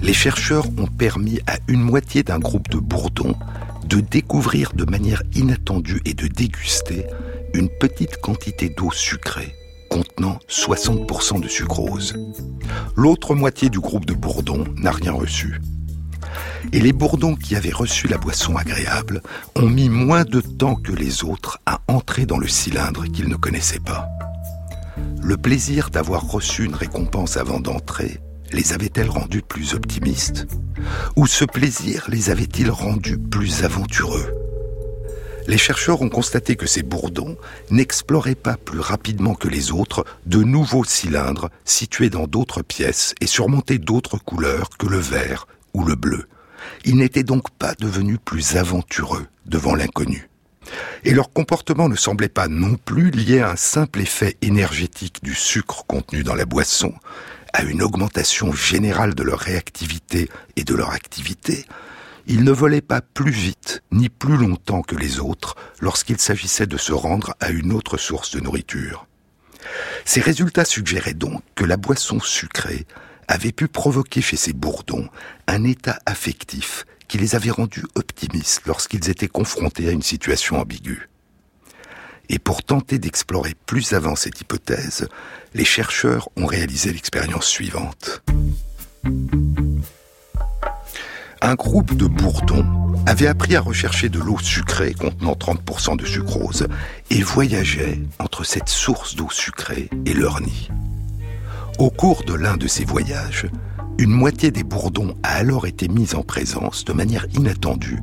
les 0.00 0.12
chercheurs 0.12 0.66
ont 0.78 0.86
permis 0.86 1.40
à 1.46 1.58
une 1.68 1.80
moitié 1.80 2.22
d'un 2.22 2.38
groupe 2.38 2.68
de 2.68 2.78
bourdons 2.78 3.36
de 3.84 4.00
découvrir 4.00 4.72
de 4.74 4.84
manière 4.84 5.22
inattendue 5.34 6.00
et 6.04 6.14
de 6.14 6.26
déguster 6.26 7.06
une 7.54 7.68
petite 7.68 8.16
quantité 8.20 8.68
d'eau 8.70 8.90
sucrée 8.90 9.54
contenant 9.92 10.38
60% 10.48 11.40
de 11.40 11.48
sucrose. 11.48 12.14
L'autre 12.96 13.34
moitié 13.34 13.68
du 13.68 13.78
groupe 13.78 14.06
de 14.06 14.14
bourdons 14.14 14.64
n'a 14.76 14.90
rien 14.90 15.12
reçu. 15.12 15.60
Et 16.72 16.80
les 16.80 16.92
bourdons 16.92 17.34
qui 17.34 17.56
avaient 17.56 17.70
reçu 17.70 18.08
la 18.08 18.16
boisson 18.16 18.56
agréable 18.56 19.22
ont 19.54 19.68
mis 19.68 19.90
moins 19.90 20.24
de 20.24 20.40
temps 20.40 20.76
que 20.76 20.92
les 20.92 21.24
autres 21.24 21.60
à 21.66 21.80
entrer 21.88 22.24
dans 22.24 22.38
le 22.38 22.48
cylindre 22.48 23.04
qu'ils 23.04 23.28
ne 23.28 23.36
connaissaient 23.36 23.80
pas. 23.80 24.08
Le 25.22 25.36
plaisir 25.36 25.90
d'avoir 25.90 26.22
reçu 26.22 26.64
une 26.64 26.74
récompense 26.74 27.36
avant 27.36 27.60
d'entrer 27.60 28.20
les 28.52 28.72
avait-elle 28.72 29.08
rendus 29.08 29.42
plus 29.42 29.74
optimistes? 29.74 30.46
Ou 31.16 31.26
ce 31.26 31.44
plaisir 31.44 32.06
les 32.08 32.30
avait-il 32.30 32.70
rendus 32.70 33.18
plus 33.18 33.64
aventureux? 33.64 34.41
Les 35.46 35.58
chercheurs 35.58 36.02
ont 36.02 36.08
constaté 36.08 36.56
que 36.56 36.66
ces 36.66 36.82
bourdons 36.82 37.36
n'exploraient 37.70 38.34
pas 38.34 38.56
plus 38.56 38.80
rapidement 38.80 39.34
que 39.34 39.48
les 39.48 39.72
autres 39.72 40.04
de 40.26 40.42
nouveaux 40.42 40.84
cylindres 40.84 41.50
situés 41.64 42.10
dans 42.10 42.26
d'autres 42.26 42.62
pièces 42.62 43.14
et 43.20 43.26
surmontés 43.26 43.78
d'autres 43.78 44.18
couleurs 44.18 44.70
que 44.78 44.86
le 44.86 44.98
vert 44.98 45.46
ou 45.74 45.84
le 45.84 45.94
bleu. 45.94 46.28
Ils 46.84 46.96
n'étaient 46.96 47.24
donc 47.24 47.50
pas 47.50 47.74
devenus 47.74 48.18
plus 48.24 48.56
aventureux 48.56 49.26
devant 49.46 49.74
l'inconnu. 49.74 50.28
Et 51.04 51.12
leur 51.12 51.32
comportement 51.32 51.88
ne 51.88 51.96
semblait 51.96 52.28
pas 52.28 52.46
non 52.46 52.76
plus 52.76 53.10
lié 53.10 53.40
à 53.40 53.50
un 53.50 53.56
simple 53.56 54.00
effet 54.00 54.36
énergétique 54.42 55.22
du 55.22 55.34
sucre 55.34 55.84
contenu 55.86 56.22
dans 56.22 56.36
la 56.36 56.44
boisson, 56.44 56.94
à 57.52 57.62
une 57.62 57.82
augmentation 57.82 58.52
générale 58.52 59.14
de 59.14 59.24
leur 59.24 59.40
réactivité 59.40 60.28
et 60.54 60.62
de 60.62 60.74
leur 60.74 60.90
activité, 60.90 61.66
ils 62.26 62.44
ne 62.44 62.52
volaient 62.52 62.80
pas 62.80 63.00
plus 63.00 63.30
vite 63.30 63.82
ni 63.90 64.08
plus 64.08 64.36
longtemps 64.36 64.82
que 64.82 64.96
les 64.96 65.20
autres 65.20 65.56
lorsqu'il 65.80 66.18
s'agissait 66.18 66.66
de 66.66 66.76
se 66.76 66.92
rendre 66.92 67.34
à 67.40 67.50
une 67.50 67.72
autre 67.72 67.96
source 67.96 68.34
de 68.34 68.40
nourriture. 68.40 69.06
Ces 70.04 70.20
résultats 70.20 70.64
suggéraient 70.64 71.14
donc 71.14 71.42
que 71.54 71.64
la 71.64 71.76
boisson 71.76 72.20
sucrée 72.20 72.86
avait 73.28 73.52
pu 73.52 73.68
provoquer 73.68 74.20
chez 74.20 74.36
ces 74.36 74.52
bourdons 74.52 75.08
un 75.46 75.64
état 75.64 75.98
affectif 76.06 76.84
qui 77.08 77.18
les 77.18 77.34
avait 77.34 77.50
rendus 77.50 77.84
optimistes 77.94 78.62
lorsqu'ils 78.66 79.10
étaient 79.10 79.28
confrontés 79.28 79.88
à 79.88 79.92
une 79.92 80.02
situation 80.02 80.58
ambiguë. 80.58 81.08
Et 82.28 82.38
pour 82.38 82.62
tenter 82.62 82.98
d'explorer 82.98 83.54
plus 83.66 83.92
avant 83.92 84.16
cette 84.16 84.40
hypothèse, 84.40 85.08
les 85.54 85.64
chercheurs 85.64 86.28
ont 86.36 86.46
réalisé 86.46 86.92
l'expérience 86.92 87.46
suivante. 87.46 88.22
Un 91.44 91.56
groupe 91.56 91.96
de 91.96 92.06
bourdons 92.06 92.64
avait 93.04 93.26
appris 93.26 93.56
à 93.56 93.60
rechercher 93.60 94.08
de 94.08 94.20
l'eau 94.20 94.38
sucrée 94.38 94.94
contenant 94.94 95.32
30% 95.32 95.96
de 95.96 96.06
sucrose 96.06 96.68
et 97.10 97.20
voyageait 97.20 97.98
entre 98.20 98.44
cette 98.44 98.68
source 98.68 99.16
d'eau 99.16 99.26
sucrée 99.28 99.90
et 100.06 100.14
leur 100.14 100.40
nid. 100.40 100.70
Au 101.80 101.90
cours 101.90 102.22
de 102.22 102.34
l'un 102.34 102.56
de 102.56 102.68
ces 102.68 102.84
voyages, 102.84 103.46
une 103.98 104.12
moitié 104.12 104.52
des 104.52 104.62
bourdons 104.62 105.16
a 105.24 105.34
alors 105.34 105.66
été 105.66 105.88
mise 105.88 106.14
en 106.14 106.22
présence 106.22 106.84
de 106.84 106.92
manière 106.92 107.26
inattendue 107.34 107.98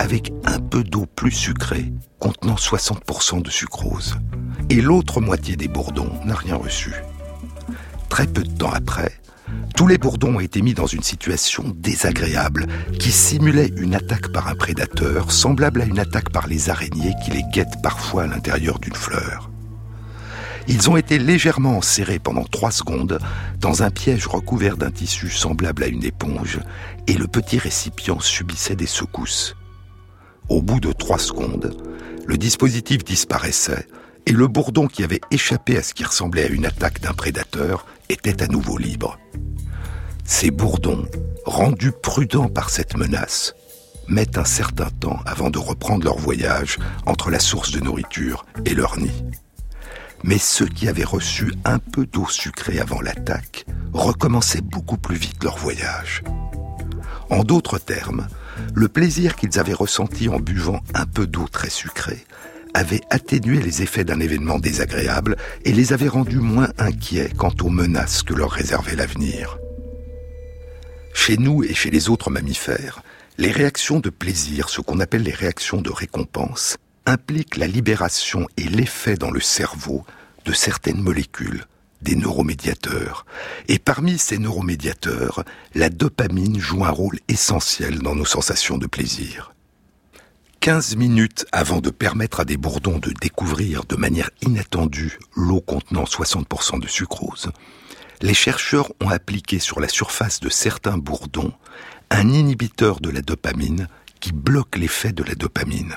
avec 0.00 0.32
un 0.44 0.58
peu 0.58 0.82
d'eau 0.82 1.06
plus 1.06 1.30
sucrée 1.30 1.92
contenant 2.18 2.56
60% 2.56 3.40
de 3.40 3.50
sucrose. 3.50 4.16
Et 4.68 4.80
l'autre 4.80 5.20
moitié 5.20 5.54
des 5.54 5.68
bourdons 5.68 6.10
n'a 6.24 6.34
rien 6.34 6.56
reçu. 6.56 6.92
Très 8.08 8.26
peu 8.26 8.42
de 8.42 8.50
temps 8.50 8.72
après, 8.72 9.12
tous 9.74 9.86
les 9.86 9.98
bourdons 9.98 10.36
ont 10.36 10.40
été 10.40 10.60
mis 10.62 10.74
dans 10.74 10.86
une 10.86 11.02
situation 11.02 11.64
désagréable 11.76 12.66
qui 12.98 13.10
simulait 13.10 13.72
une 13.76 13.94
attaque 13.94 14.30
par 14.32 14.48
un 14.48 14.54
prédateur 14.54 15.32
semblable 15.32 15.80
à 15.80 15.84
une 15.84 15.98
attaque 15.98 16.30
par 16.30 16.46
les 16.46 16.68
araignées 16.70 17.14
qui 17.24 17.30
les 17.30 17.44
guettent 17.52 17.80
parfois 17.82 18.24
à 18.24 18.26
l'intérieur 18.26 18.78
d'une 18.78 18.94
fleur. 18.94 19.50
Ils 20.68 20.90
ont 20.90 20.96
été 20.96 21.18
légèrement 21.18 21.78
enserrés 21.78 22.18
pendant 22.18 22.44
trois 22.44 22.70
secondes 22.70 23.18
dans 23.58 23.82
un 23.82 23.90
piège 23.90 24.26
recouvert 24.26 24.76
d'un 24.76 24.90
tissu 24.90 25.30
semblable 25.30 25.82
à 25.82 25.88
une 25.88 26.04
éponge 26.04 26.60
et 27.06 27.14
le 27.14 27.26
petit 27.26 27.58
récipient 27.58 28.20
subissait 28.20 28.76
des 28.76 28.86
secousses. 28.86 29.56
Au 30.48 30.62
bout 30.62 30.80
de 30.80 30.92
trois 30.92 31.18
secondes, 31.18 31.76
le 32.26 32.36
dispositif 32.36 33.02
disparaissait 33.02 33.86
et 34.26 34.32
le 34.32 34.46
bourdon 34.46 34.86
qui 34.86 35.02
avait 35.02 35.20
échappé 35.30 35.76
à 35.76 35.82
ce 35.82 35.94
qui 35.94 36.04
ressemblait 36.04 36.44
à 36.44 36.48
une 36.48 36.66
attaque 36.66 37.00
d'un 37.00 37.14
prédateur 37.14 37.86
était 38.10 38.42
à 38.42 38.48
nouveau 38.48 38.76
libre. 38.76 39.18
Ces 40.24 40.50
bourdons, 40.50 41.06
rendus 41.46 41.92
prudents 41.92 42.48
par 42.48 42.70
cette 42.70 42.96
menace, 42.96 43.54
mettent 44.08 44.38
un 44.38 44.44
certain 44.44 44.90
temps 44.90 45.20
avant 45.24 45.50
de 45.50 45.58
reprendre 45.58 46.04
leur 46.04 46.18
voyage 46.18 46.78
entre 47.06 47.30
la 47.30 47.38
source 47.38 47.70
de 47.70 47.80
nourriture 47.80 48.44
et 48.64 48.74
leur 48.74 48.98
nid. 48.98 49.24
Mais 50.24 50.38
ceux 50.38 50.66
qui 50.66 50.88
avaient 50.88 51.04
reçu 51.04 51.52
un 51.64 51.78
peu 51.78 52.04
d'eau 52.04 52.26
sucrée 52.28 52.80
avant 52.80 53.00
l'attaque 53.00 53.64
recommençaient 53.92 54.60
beaucoup 54.60 54.98
plus 54.98 55.16
vite 55.16 55.42
leur 55.42 55.56
voyage. 55.56 56.22
En 57.30 57.44
d'autres 57.44 57.78
termes, 57.78 58.26
le 58.74 58.88
plaisir 58.88 59.36
qu'ils 59.36 59.58
avaient 59.58 59.72
ressenti 59.72 60.28
en 60.28 60.40
buvant 60.40 60.80
un 60.94 61.06
peu 61.06 61.26
d'eau 61.26 61.46
très 61.48 61.70
sucrée 61.70 62.26
avait 62.74 63.02
atténué 63.10 63.60
les 63.60 63.82
effets 63.82 64.04
d'un 64.04 64.20
événement 64.20 64.58
désagréable 64.58 65.36
et 65.64 65.72
les 65.72 65.92
avait 65.92 66.08
rendus 66.08 66.38
moins 66.38 66.68
inquiets 66.78 67.30
quant 67.36 67.54
aux 67.62 67.70
menaces 67.70 68.22
que 68.22 68.34
leur 68.34 68.50
réservait 68.50 68.96
l'avenir. 68.96 69.58
Chez 71.14 71.36
nous 71.36 71.64
et 71.64 71.74
chez 71.74 71.90
les 71.90 72.08
autres 72.08 72.30
mammifères, 72.30 73.02
les 73.38 73.50
réactions 73.50 74.00
de 74.00 74.10
plaisir, 74.10 74.68
ce 74.68 74.80
qu'on 74.80 75.00
appelle 75.00 75.22
les 75.22 75.32
réactions 75.32 75.80
de 75.80 75.90
récompense, 75.90 76.76
impliquent 77.06 77.56
la 77.56 77.66
libération 77.66 78.46
et 78.56 78.64
l'effet 78.64 79.16
dans 79.16 79.30
le 79.30 79.40
cerveau 79.40 80.04
de 80.44 80.52
certaines 80.52 81.00
molécules, 81.00 81.64
des 82.02 82.16
neuromédiateurs. 82.16 83.26
Et 83.68 83.78
parmi 83.78 84.18
ces 84.18 84.38
neuromédiateurs, 84.38 85.44
la 85.74 85.90
dopamine 85.90 86.58
joue 86.58 86.84
un 86.84 86.90
rôle 86.90 87.18
essentiel 87.28 87.98
dans 88.00 88.14
nos 88.14 88.24
sensations 88.24 88.78
de 88.78 88.86
plaisir. 88.86 89.52
15 90.60 90.96
minutes 90.96 91.46
avant 91.52 91.80
de 91.80 91.88
permettre 91.88 92.40
à 92.40 92.44
des 92.44 92.58
bourdons 92.58 92.98
de 92.98 93.14
découvrir 93.18 93.86
de 93.86 93.96
manière 93.96 94.28
inattendue 94.42 95.18
l'eau 95.34 95.62
contenant 95.62 96.04
60% 96.04 96.78
de 96.80 96.86
sucrose, 96.86 97.50
les 98.20 98.34
chercheurs 98.34 98.92
ont 99.00 99.08
appliqué 99.08 99.58
sur 99.58 99.80
la 99.80 99.88
surface 99.88 100.38
de 100.38 100.50
certains 100.50 100.98
bourdons 100.98 101.54
un 102.10 102.28
inhibiteur 102.28 103.00
de 103.00 103.08
la 103.08 103.22
dopamine 103.22 103.88
qui 104.20 104.32
bloque 104.32 104.76
l'effet 104.76 105.12
de 105.12 105.24
la 105.24 105.34
dopamine. 105.34 105.96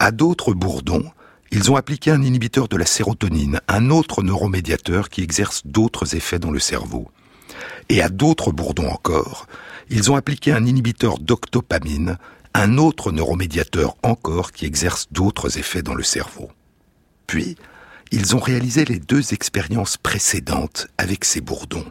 À 0.00 0.10
d'autres 0.10 0.52
bourdons, 0.52 1.08
ils 1.52 1.70
ont 1.70 1.76
appliqué 1.76 2.10
un 2.10 2.22
inhibiteur 2.22 2.66
de 2.66 2.76
la 2.76 2.86
sérotonine, 2.86 3.60
un 3.68 3.90
autre 3.90 4.24
neuromédiateur 4.24 5.08
qui 5.10 5.22
exerce 5.22 5.64
d'autres 5.64 6.16
effets 6.16 6.40
dans 6.40 6.50
le 6.50 6.58
cerveau. 6.58 7.08
Et 7.88 8.02
à 8.02 8.08
d'autres 8.08 8.50
bourdons 8.50 8.88
encore, 8.88 9.46
ils 9.90 10.10
ont 10.10 10.16
appliqué 10.16 10.50
un 10.50 10.66
inhibiteur 10.66 11.20
d'octopamine, 11.20 12.18
un 12.54 12.78
autre 12.78 13.12
neuromédiateur 13.12 13.96
encore 14.02 14.52
qui 14.52 14.66
exerce 14.66 15.06
d'autres 15.10 15.58
effets 15.58 15.82
dans 15.82 15.94
le 15.94 16.02
cerveau. 16.02 16.50
Puis, 17.26 17.56
ils 18.12 18.34
ont 18.34 18.40
réalisé 18.40 18.84
les 18.84 18.98
deux 18.98 19.32
expériences 19.32 19.96
précédentes 19.96 20.88
avec 20.98 21.24
ces 21.24 21.40
bourdons. 21.40 21.86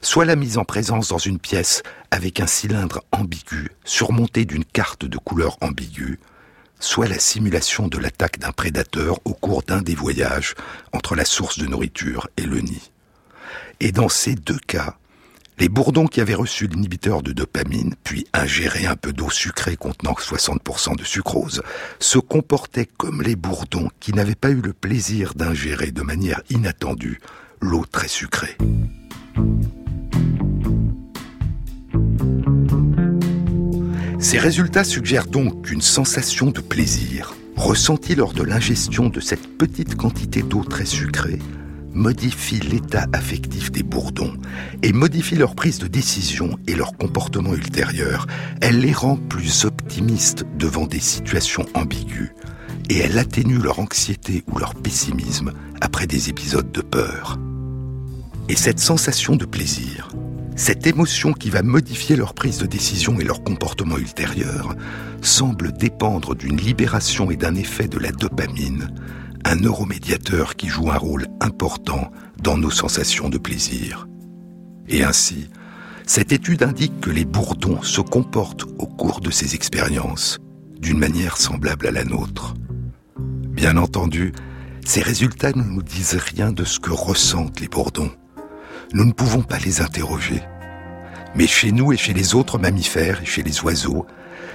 Soit 0.00 0.24
la 0.24 0.36
mise 0.36 0.56
en 0.56 0.64
présence 0.64 1.08
dans 1.08 1.18
une 1.18 1.38
pièce 1.38 1.82
avec 2.10 2.40
un 2.40 2.46
cylindre 2.46 3.04
ambigu 3.12 3.70
surmonté 3.84 4.46
d'une 4.46 4.64
carte 4.64 5.04
de 5.04 5.18
couleur 5.18 5.58
ambiguë, 5.60 6.18
soit 6.80 7.08
la 7.08 7.18
simulation 7.18 7.88
de 7.88 7.98
l'attaque 7.98 8.38
d'un 8.38 8.52
prédateur 8.52 9.18
au 9.26 9.34
cours 9.34 9.62
d'un 9.62 9.82
des 9.82 9.94
voyages 9.94 10.54
entre 10.92 11.14
la 11.14 11.26
source 11.26 11.58
de 11.58 11.66
nourriture 11.66 12.28
et 12.38 12.42
le 12.42 12.60
nid. 12.60 12.90
Et 13.80 13.92
dans 13.92 14.08
ces 14.08 14.34
deux 14.34 14.58
cas, 14.66 14.97
les 15.60 15.68
bourdons 15.68 16.06
qui 16.06 16.20
avaient 16.20 16.34
reçu 16.34 16.68
l'inhibiteur 16.68 17.20
de 17.20 17.32
dopamine, 17.32 17.96
puis 18.04 18.28
ingéré 18.32 18.86
un 18.86 18.94
peu 18.94 19.12
d'eau 19.12 19.28
sucrée 19.28 19.76
contenant 19.76 20.12
60% 20.12 20.96
de 20.96 21.02
sucrose, 21.02 21.62
se 21.98 22.18
comportaient 22.20 22.86
comme 22.86 23.22
les 23.22 23.34
bourdons 23.34 23.88
qui 23.98 24.12
n'avaient 24.12 24.36
pas 24.36 24.50
eu 24.50 24.60
le 24.60 24.72
plaisir 24.72 25.34
d'ingérer 25.34 25.90
de 25.90 26.02
manière 26.02 26.42
inattendue 26.48 27.20
l'eau 27.60 27.84
très 27.90 28.06
sucrée. 28.06 28.56
Ces 34.20 34.38
résultats 34.38 34.84
suggèrent 34.84 35.26
donc 35.26 35.66
qu'une 35.66 35.80
sensation 35.80 36.52
de 36.52 36.60
plaisir, 36.60 37.34
ressentie 37.56 38.14
lors 38.14 38.32
de 38.32 38.44
l'ingestion 38.44 39.08
de 39.08 39.18
cette 39.18 39.58
petite 39.58 39.96
quantité 39.96 40.42
d'eau 40.42 40.62
très 40.62 40.84
sucrée, 40.84 41.40
modifie 41.98 42.60
l'état 42.60 43.06
affectif 43.12 43.72
des 43.72 43.82
bourdons 43.82 44.34
et 44.82 44.92
modifie 44.92 45.34
leur 45.34 45.54
prise 45.54 45.78
de 45.80 45.88
décision 45.88 46.58
et 46.66 46.74
leur 46.74 46.96
comportement 46.96 47.52
ultérieur. 47.54 48.26
Elle 48.60 48.80
les 48.80 48.92
rend 48.92 49.16
plus 49.16 49.64
optimistes 49.64 50.46
devant 50.56 50.86
des 50.86 51.00
situations 51.00 51.66
ambiguës 51.74 52.30
et 52.88 52.98
elle 52.98 53.18
atténue 53.18 53.58
leur 53.58 53.80
anxiété 53.80 54.44
ou 54.50 54.58
leur 54.58 54.74
pessimisme 54.76 55.52
après 55.80 56.06
des 56.06 56.30
épisodes 56.30 56.70
de 56.70 56.80
peur. 56.80 57.36
Et 58.48 58.56
cette 58.56 58.78
sensation 58.78 59.36
de 59.36 59.44
plaisir, 59.44 60.08
cette 60.56 60.86
émotion 60.86 61.32
qui 61.32 61.50
va 61.50 61.62
modifier 61.62 62.16
leur 62.16 62.32
prise 62.32 62.58
de 62.58 62.66
décision 62.66 63.18
et 63.20 63.24
leur 63.24 63.42
comportement 63.42 63.98
ultérieur, 63.98 64.74
semble 65.20 65.72
dépendre 65.72 66.34
d'une 66.34 66.56
libération 66.56 67.30
et 67.30 67.36
d'un 67.36 67.56
effet 67.56 67.88
de 67.88 67.98
la 67.98 68.12
dopamine, 68.12 68.88
un 69.44 69.56
neuromédiateur 69.56 70.56
qui 70.56 70.68
joue 70.68 70.90
un 70.90 70.96
rôle 70.96 71.26
important 71.40 72.10
dans 72.42 72.56
nos 72.56 72.70
sensations 72.70 73.28
de 73.28 73.38
plaisir. 73.38 74.06
Et 74.88 75.04
ainsi, 75.04 75.48
cette 76.06 76.32
étude 76.32 76.62
indique 76.62 77.00
que 77.00 77.10
les 77.10 77.24
bourdons 77.24 77.82
se 77.82 78.00
comportent 78.00 78.64
au 78.78 78.86
cours 78.86 79.20
de 79.20 79.30
ces 79.30 79.54
expériences 79.54 80.38
d'une 80.80 80.98
manière 80.98 81.36
semblable 81.36 81.86
à 81.86 81.90
la 81.90 82.04
nôtre. 82.04 82.54
Bien 83.18 83.76
entendu, 83.76 84.32
ces 84.86 85.02
résultats 85.02 85.52
ne 85.52 85.62
nous 85.62 85.82
disent 85.82 86.16
rien 86.16 86.52
de 86.52 86.64
ce 86.64 86.80
que 86.80 86.90
ressentent 86.90 87.60
les 87.60 87.68
bourdons. 87.68 88.10
Nous 88.94 89.04
ne 89.04 89.12
pouvons 89.12 89.42
pas 89.42 89.58
les 89.58 89.82
interroger. 89.82 90.42
Mais 91.34 91.46
chez 91.46 91.72
nous 91.72 91.92
et 91.92 91.96
chez 91.96 92.14
les 92.14 92.34
autres 92.34 92.58
mammifères 92.58 93.20
et 93.22 93.26
chez 93.26 93.42
les 93.42 93.60
oiseaux, 93.60 94.06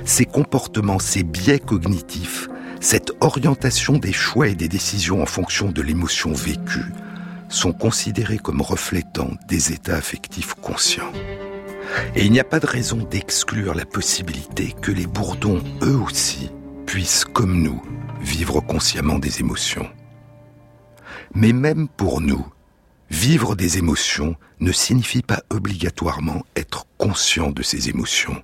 ces 0.06 0.25
comportements, 0.25 1.00
ces 1.00 1.24
biais 1.24 1.60
cognitifs 1.60 2.50
cette 2.84 3.13
orientation 3.22 3.98
des 3.98 4.12
choix 4.12 4.50
et 4.50 4.56
des 4.56 4.68
décisions 4.68 5.22
en 5.22 5.25
fonction 5.25 5.72
de 5.72 5.82
l'émotion 5.82 6.34
vécue 6.34 6.92
sont 7.48 7.72
considérés 7.72 8.40
comme 8.40 8.62
reflétant 8.62 9.32
des 9.48 9.72
états 9.72 9.96
affectifs 9.96 10.54
conscients. 10.56 11.12
Et 12.13 12.25
il 12.25 12.32
n'y 12.34 12.42
a 12.42 12.44
pas 12.44 12.60
de 12.60 12.68
raison 12.68 12.98
d'exclure 12.98 13.74
la 13.74 13.86
possibilité 13.86 14.75
que 14.82 14.92
les 14.92 15.08
bourdons, 15.08 15.63
eux 15.82 15.96
aussi, 15.96 16.52
puissent, 16.86 17.24
comme 17.24 17.62
nous, 17.62 17.82
vivre 18.20 18.60
consciemment 18.60 19.18
des 19.18 19.40
émotions. 19.40 19.88
Mais 21.34 21.54
même 21.54 21.88
pour 21.88 22.20
nous, 22.20 22.46
vivre 23.10 23.56
des 23.56 23.78
émotions 23.78 24.36
ne 24.60 24.74
signifie 24.74 25.22
pas 25.22 25.42
obligatoirement 25.50 26.44
être 26.58 26.86
conscient 26.98 27.52
de 27.52 27.63
ces 27.63 27.88
émotions. 27.88 28.44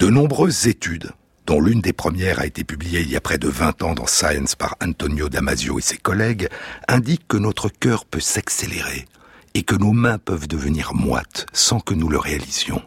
De 0.00 0.08
nombreuses 0.08 0.66
études 0.66 1.12
dont 1.46 1.60
l'une 1.60 1.80
des 1.80 1.92
premières 1.92 2.40
a 2.40 2.46
été 2.46 2.64
publiée 2.64 3.00
il 3.00 3.10
y 3.10 3.16
a 3.16 3.20
près 3.20 3.38
de 3.38 3.48
20 3.48 3.82
ans 3.82 3.94
dans 3.94 4.06
Science 4.06 4.54
par 4.54 4.76
Antonio 4.82 5.28
Damasio 5.28 5.78
et 5.78 5.82
ses 5.82 5.96
collègues, 5.96 6.48
indique 6.88 7.26
que 7.28 7.36
notre 7.36 7.68
cœur 7.68 8.04
peut 8.04 8.20
s'accélérer 8.20 9.06
et 9.54 9.62
que 9.62 9.74
nos 9.74 9.92
mains 9.92 10.18
peuvent 10.18 10.48
devenir 10.48 10.94
moites 10.94 11.46
sans 11.52 11.80
que 11.80 11.94
nous 11.94 12.08
le 12.08 12.18
réalisions. 12.18 12.82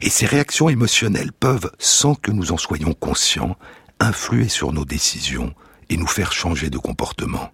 Et 0.00 0.10
ces 0.10 0.26
réactions 0.26 0.68
émotionnelles 0.68 1.32
peuvent, 1.32 1.70
sans 1.78 2.14
que 2.14 2.30
nous 2.30 2.52
en 2.52 2.56
soyons 2.56 2.94
conscients, 2.94 3.56
influer 4.00 4.48
sur 4.48 4.72
nos 4.72 4.84
décisions 4.84 5.54
et 5.88 5.96
nous 5.96 6.06
faire 6.06 6.32
changer 6.32 6.70
de 6.70 6.78
comportement. 6.78 7.50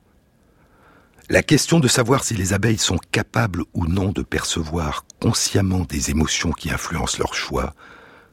La 1.28 1.42
question 1.42 1.78
de 1.78 1.88
savoir 1.88 2.24
si 2.24 2.34
les 2.34 2.52
abeilles 2.52 2.78
sont 2.78 2.98
capables 3.12 3.62
ou 3.72 3.86
non 3.86 4.10
de 4.10 4.22
percevoir 4.22 5.04
consciemment 5.20 5.86
des 5.88 6.10
émotions 6.10 6.50
qui 6.50 6.70
influencent 6.70 7.18
leurs 7.18 7.34
choix 7.34 7.74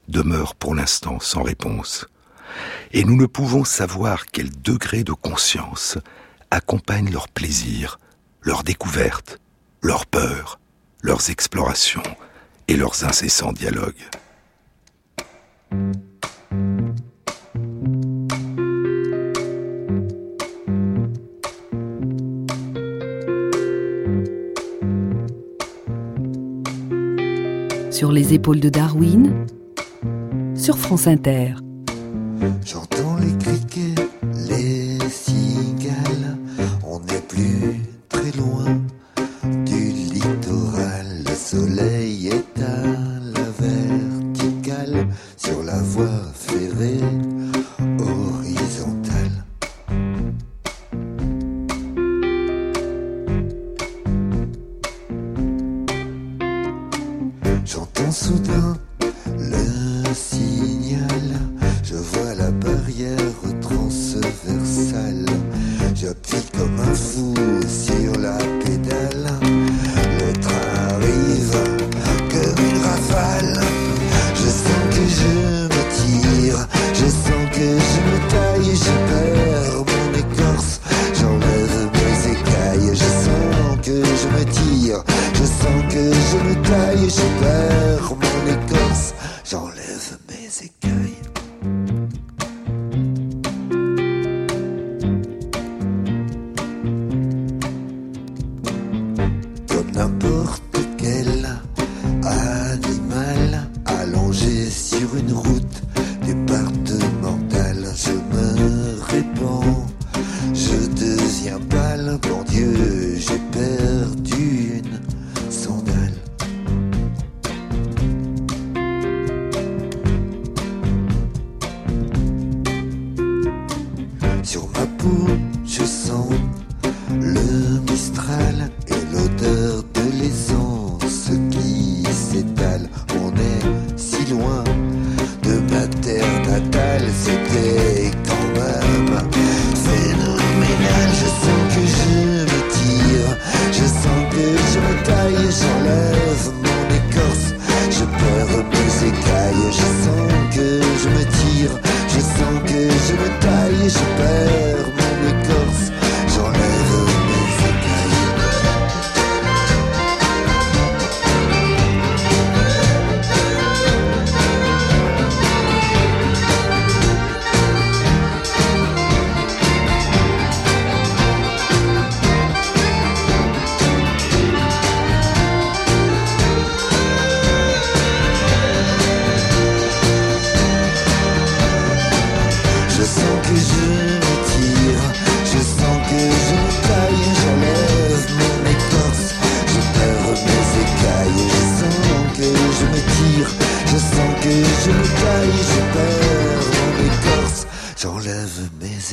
demeure 0.08 0.56
pour 0.56 0.76
l'instant 0.76 1.20
sans 1.20 1.43
réponse. 1.43 2.06
Et 2.91 3.04
nous 3.04 3.15
ne 3.15 3.26
pouvons 3.26 3.63
savoir 3.63 4.26
quel 4.28 4.50
degré 4.62 5.04
de 5.04 5.13
conscience 5.13 5.98
accompagne 6.52 7.12
leur 7.12 7.28
plaisir, 7.28 8.00
leur 8.41 8.63
découverte, 8.63 9.39
leur 9.82 10.06
peur, 10.06 10.60
leurs 11.02 11.30
explorations 11.30 12.04
et 12.67 12.76
leurs 12.76 13.04
incessants 13.04 13.54
dialogues. 13.54 13.93
Sur 27.91 28.12
les 28.12 28.36
épaules 28.36 28.60
de 28.60 28.70
Darwin, 28.70 29.48
sur 30.67 30.77
France 30.77 31.08
Inter. 31.08 31.53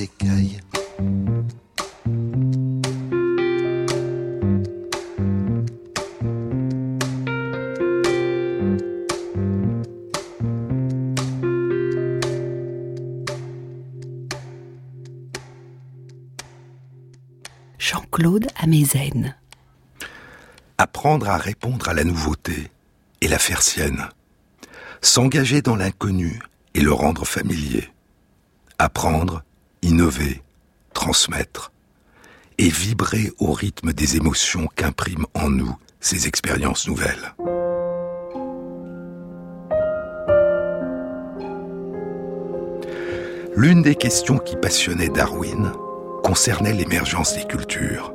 Écailles. 0.05 0.61
Jean-Claude 17.79 18.47
Amezen. 18.57 19.35
Apprendre 20.79 21.29
à 21.29 21.37
répondre 21.37 21.89
à 21.89 21.95
la 21.95 22.05
nouveauté 22.05 22.71
et 23.21 23.29
la 23.29 23.39
faire 23.39 23.63
sienne. 23.63 24.09
S'engager 25.01 25.63
dans 25.63 25.77
l'inconnu 25.77 26.41
et 26.75 26.81
le 26.81 26.93
rendre 26.93 27.25
familier. 27.27 27.91
Apprendre, 28.79 29.43
innover, 29.85 30.43
transmettre. 30.93 31.71
Et 32.57 32.69
vibrer 32.69 33.33
au 33.39 33.53
rythme 33.53 33.93
des 33.93 34.17
émotions 34.17 34.69
qu'impriment 34.77 35.27
en 35.35 35.51
nous 35.51 35.77
ces 36.01 36.29
expériences 36.29 36.87
nouvelles. 36.87 37.35
L'une 43.57 43.83
des 43.83 43.95
questions 43.95 44.39
qui 44.39 44.57
passionnait 44.57 45.09
Darwin 45.09 45.73
concernait 46.23 46.73
l'émergence 46.73 47.35
des 47.35 47.45
cultures, 47.45 48.13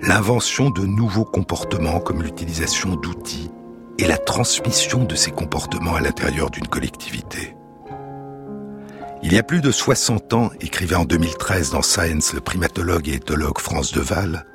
l'invention 0.00 0.70
de 0.70 0.84
nouveaux 0.84 1.24
comportements 1.24 2.00
comme 2.00 2.22
l'utilisation 2.22 2.96
d'outils 2.96 3.50
et 3.98 4.06
la 4.06 4.18
transmission 4.18 5.04
de 5.04 5.14
ces 5.14 5.30
comportements 5.30 5.94
à 5.94 6.00
l'intérieur 6.00 6.50
d'une 6.50 6.68
collectivité. 6.68 7.54
Il 9.22 9.34
y 9.34 9.38
a 9.38 9.42
plus 9.42 9.60
de 9.60 9.70
60 9.70 10.32
ans, 10.32 10.50
écrivait 10.60 10.96
en 10.96 11.04
2013 11.04 11.72
dans 11.72 11.82
Science 11.82 12.32
le 12.32 12.40
primatologue 12.40 13.06
et 13.06 13.14
éthologue 13.14 13.58
France 13.58 13.92
Deval, 13.92 14.46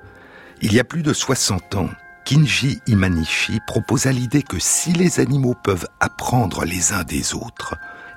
il 0.61 0.73
y 0.73 0.79
a 0.79 0.83
plus 0.83 1.03
de 1.03 1.13
60 1.13 1.75
ans, 1.75 1.89
Kinji 2.25 2.79
Imanishi 2.87 3.59
proposa 3.67 4.11
l'idée 4.11 4.41
que 4.41 4.57
si 4.57 4.91
les 4.91 5.19
animaux 5.19 5.53
peuvent 5.63 5.87
apprendre 5.99 6.65
les 6.65 6.93
uns 6.93 7.03
des 7.03 7.35
autres, 7.35 7.75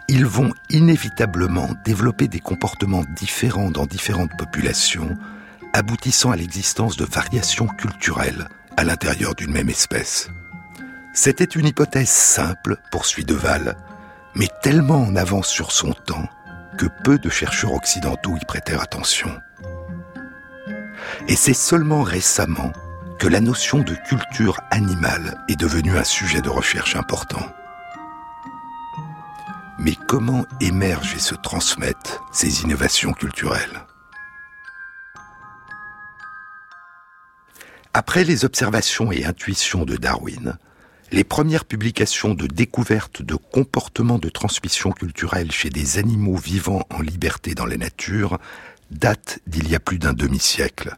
ils 0.08 0.24
vont 0.24 0.54
inévitablement 0.70 1.68
développer 1.84 2.28
des 2.28 2.40
comportements 2.40 3.04
différents 3.14 3.70
dans 3.70 3.84
différentes 3.84 4.34
populations, 4.38 5.14
aboutissant 5.74 6.30
à 6.30 6.36
l'existence 6.36 6.96
de 6.96 7.04
variations 7.04 7.66
culturelles 7.66 8.48
à 8.78 8.84
l'intérieur 8.84 9.34
d'une 9.34 9.52
même 9.52 9.68
espèce. 9.68 10.30
C'était 11.12 11.44
une 11.44 11.66
hypothèse 11.66 12.08
simple, 12.08 12.78
poursuit 12.90 13.24
Deval, 13.26 13.76
mais 14.34 14.48
tellement 14.62 15.02
en 15.02 15.14
avance 15.14 15.48
sur 15.48 15.72
son 15.72 15.92
temps 15.92 16.28
que 16.78 16.86
peu 17.04 17.18
de 17.18 17.28
chercheurs 17.28 17.74
occidentaux 17.74 18.36
y 18.40 18.44
prêtèrent 18.46 18.80
attention. 18.80 19.30
Et 21.26 21.36
c'est 21.36 21.52
seulement 21.52 22.02
récemment 22.02 22.72
que 23.18 23.26
la 23.26 23.40
notion 23.40 23.80
de 23.80 23.94
culture 24.08 24.60
animale 24.70 25.44
est 25.48 25.58
devenue 25.58 25.98
un 25.98 26.04
sujet 26.04 26.40
de 26.40 26.48
recherche 26.48 26.94
important. 26.94 27.44
Mais 29.80 29.94
comment 30.06 30.46
émergent 30.60 31.16
et 31.16 31.20
se 31.20 31.34
transmettent 31.34 32.20
ces 32.32 32.62
innovations 32.62 33.12
culturelles? 33.12 33.84
Après 37.92 38.22
les 38.22 38.44
observations 38.44 39.10
et 39.10 39.24
intuitions 39.24 39.84
de 39.84 39.96
Darwin, 39.96 40.56
les 41.10 41.24
premières 41.24 41.64
publications 41.64 42.34
de 42.34 42.46
découverte 42.46 43.22
de 43.22 43.34
comportements 43.34 44.18
de 44.18 44.28
transmission 44.28 44.92
culturelle 44.92 45.50
chez 45.50 45.70
des 45.70 45.98
animaux 45.98 46.36
vivant 46.36 46.82
en 46.90 47.00
liberté 47.00 47.54
dans 47.54 47.66
la 47.66 47.76
nature 47.76 48.38
datent 48.90 49.38
d'il 49.46 49.70
y 49.70 49.74
a 49.74 49.80
plus 49.80 49.98
d'un 49.98 50.12
demi-siècle. 50.12 50.96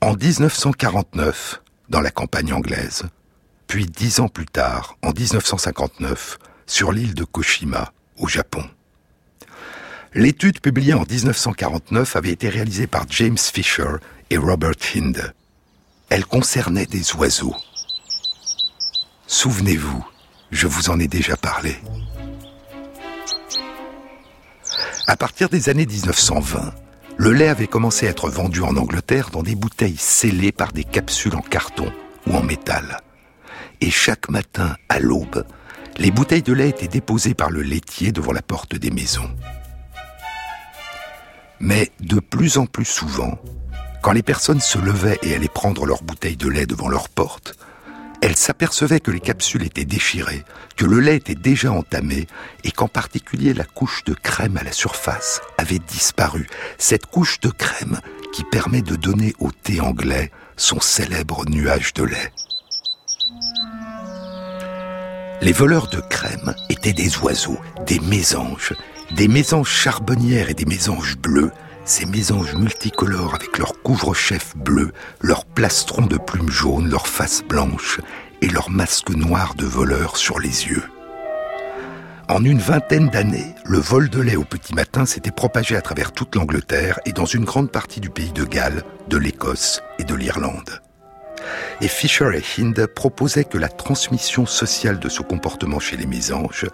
En 0.00 0.14
1949, 0.14 1.62
dans 1.88 2.00
la 2.00 2.10
campagne 2.10 2.52
anglaise, 2.52 3.04
puis 3.66 3.86
dix 3.86 4.20
ans 4.20 4.28
plus 4.28 4.46
tard, 4.46 4.96
en 5.02 5.12
1959, 5.12 6.38
sur 6.66 6.92
l'île 6.92 7.14
de 7.14 7.24
Koshima, 7.24 7.92
au 8.18 8.28
Japon. 8.28 8.64
L'étude 10.14 10.60
publiée 10.60 10.94
en 10.94 11.04
1949 11.08 12.16
avait 12.16 12.30
été 12.30 12.48
réalisée 12.48 12.86
par 12.86 13.06
James 13.10 13.38
Fisher 13.38 13.96
et 14.30 14.36
Robert 14.36 14.74
Hind. 14.94 15.32
Elle 16.08 16.26
concernait 16.26 16.86
des 16.86 17.14
oiseaux. 17.14 17.54
Souvenez-vous, 19.32 20.04
je 20.50 20.66
vous 20.66 20.90
en 20.90 20.98
ai 20.98 21.06
déjà 21.06 21.36
parlé. 21.36 21.76
À 25.06 25.16
partir 25.16 25.48
des 25.48 25.68
années 25.68 25.86
1920, 25.86 26.74
le 27.16 27.32
lait 27.32 27.46
avait 27.46 27.68
commencé 27.68 28.08
à 28.08 28.10
être 28.10 28.28
vendu 28.28 28.60
en 28.62 28.76
Angleterre 28.76 29.30
dans 29.30 29.44
des 29.44 29.54
bouteilles 29.54 29.96
scellées 29.96 30.50
par 30.50 30.72
des 30.72 30.82
capsules 30.82 31.36
en 31.36 31.42
carton 31.42 31.92
ou 32.26 32.34
en 32.34 32.42
métal. 32.42 32.98
Et 33.80 33.92
chaque 33.92 34.28
matin, 34.30 34.74
à 34.88 34.98
l'aube, 34.98 35.44
les 35.96 36.10
bouteilles 36.10 36.42
de 36.42 36.52
lait 36.52 36.70
étaient 36.70 36.88
déposées 36.88 37.34
par 37.34 37.50
le 37.50 37.62
laitier 37.62 38.10
devant 38.10 38.32
la 38.32 38.42
porte 38.42 38.74
des 38.74 38.90
maisons. 38.90 39.30
Mais 41.60 41.92
de 42.00 42.18
plus 42.18 42.58
en 42.58 42.66
plus 42.66 42.84
souvent, 42.84 43.38
quand 44.02 44.10
les 44.10 44.24
personnes 44.24 44.60
se 44.60 44.78
levaient 44.78 45.20
et 45.22 45.36
allaient 45.36 45.46
prendre 45.46 45.86
leurs 45.86 46.02
bouteilles 46.02 46.36
de 46.36 46.48
lait 46.48 46.66
devant 46.66 46.88
leur 46.88 47.08
porte, 47.08 47.59
elles 48.22 48.36
s'apercevaient 48.36 49.00
que 49.00 49.10
les 49.10 49.20
capsules 49.20 49.64
étaient 49.64 49.84
déchirées, 49.84 50.44
que 50.76 50.84
le 50.84 51.00
lait 51.00 51.16
était 51.16 51.34
déjà 51.34 51.72
entamé 51.72 52.26
et 52.64 52.70
qu'en 52.70 52.88
particulier 52.88 53.54
la 53.54 53.64
couche 53.64 54.04
de 54.04 54.14
crème 54.14 54.58
à 54.58 54.62
la 54.62 54.72
surface 54.72 55.40
avait 55.58 55.78
disparu. 55.78 56.46
Cette 56.78 57.06
couche 57.06 57.40
de 57.40 57.48
crème 57.48 58.00
qui 58.32 58.44
permet 58.44 58.82
de 58.82 58.96
donner 58.96 59.34
au 59.38 59.50
thé 59.50 59.80
anglais 59.80 60.30
son 60.56 60.80
célèbre 60.80 61.48
nuage 61.48 61.94
de 61.94 62.04
lait. 62.04 62.32
Les 65.40 65.52
voleurs 65.52 65.88
de 65.88 66.00
crème 66.00 66.54
étaient 66.68 66.92
des 66.92 67.16
oiseaux, 67.18 67.58
des 67.86 67.98
mésanges, 68.00 68.74
des 69.16 69.26
mésanges 69.26 69.70
charbonnières 69.70 70.50
et 70.50 70.54
des 70.54 70.66
mésanges 70.66 71.16
bleus, 71.16 71.50
ces 71.90 72.06
mésanges 72.06 72.54
multicolores 72.54 73.34
avec 73.34 73.58
leurs 73.58 73.82
couvre-chefs 73.82 74.56
bleus, 74.56 74.92
leurs 75.20 75.44
plastrons 75.44 76.06
de 76.06 76.18
plumes 76.18 76.48
jaunes, 76.48 76.88
leurs 76.88 77.08
faces 77.08 77.42
blanches 77.42 78.00
et 78.42 78.48
leurs 78.48 78.70
masques 78.70 79.10
noirs 79.10 79.56
de 79.56 79.66
voleurs 79.66 80.16
sur 80.16 80.38
les 80.38 80.68
yeux. 80.68 80.84
En 82.28 82.44
une 82.44 82.60
vingtaine 82.60 83.08
d'années, 83.08 83.56
le 83.64 83.78
vol 83.78 84.08
de 84.08 84.20
lait 84.20 84.36
au 84.36 84.44
petit 84.44 84.72
matin 84.72 85.04
s'était 85.04 85.32
propagé 85.32 85.74
à 85.74 85.82
travers 85.82 86.12
toute 86.12 86.36
l'Angleterre 86.36 87.00
et 87.06 87.12
dans 87.12 87.24
une 87.24 87.44
grande 87.44 87.72
partie 87.72 87.98
du 87.98 88.08
pays 88.08 88.32
de 88.32 88.44
Galles, 88.44 88.84
de 89.08 89.16
l'Écosse 89.16 89.82
et 89.98 90.04
de 90.04 90.14
l'Irlande. 90.14 90.80
Et 91.80 91.88
Fisher 91.88 92.30
et 92.36 92.60
Hind 92.60 92.86
proposaient 92.86 93.42
que 93.42 93.58
la 93.58 93.68
transmission 93.68 94.46
sociale 94.46 95.00
de 95.00 95.08
ce 95.08 95.22
comportement 95.22 95.80
chez 95.80 95.96
les 95.96 96.06
mésanges 96.06 96.66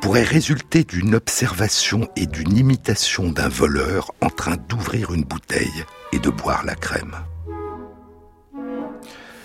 pourrait 0.00 0.22
résulter 0.22 0.84
d'une 0.84 1.14
observation 1.14 2.08
et 2.16 2.26
d'une 2.26 2.56
imitation 2.56 3.30
d'un 3.30 3.48
voleur 3.48 4.12
en 4.20 4.30
train 4.30 4.56
d'ouvrir 4.56 5.12
une 5.12 5.24
bouteille 5.24 5.84
et 6.12 6.18
de 6.18 6.30
boire 6.30 6.64
la 6.64 6.74
crème. 6.74 7.16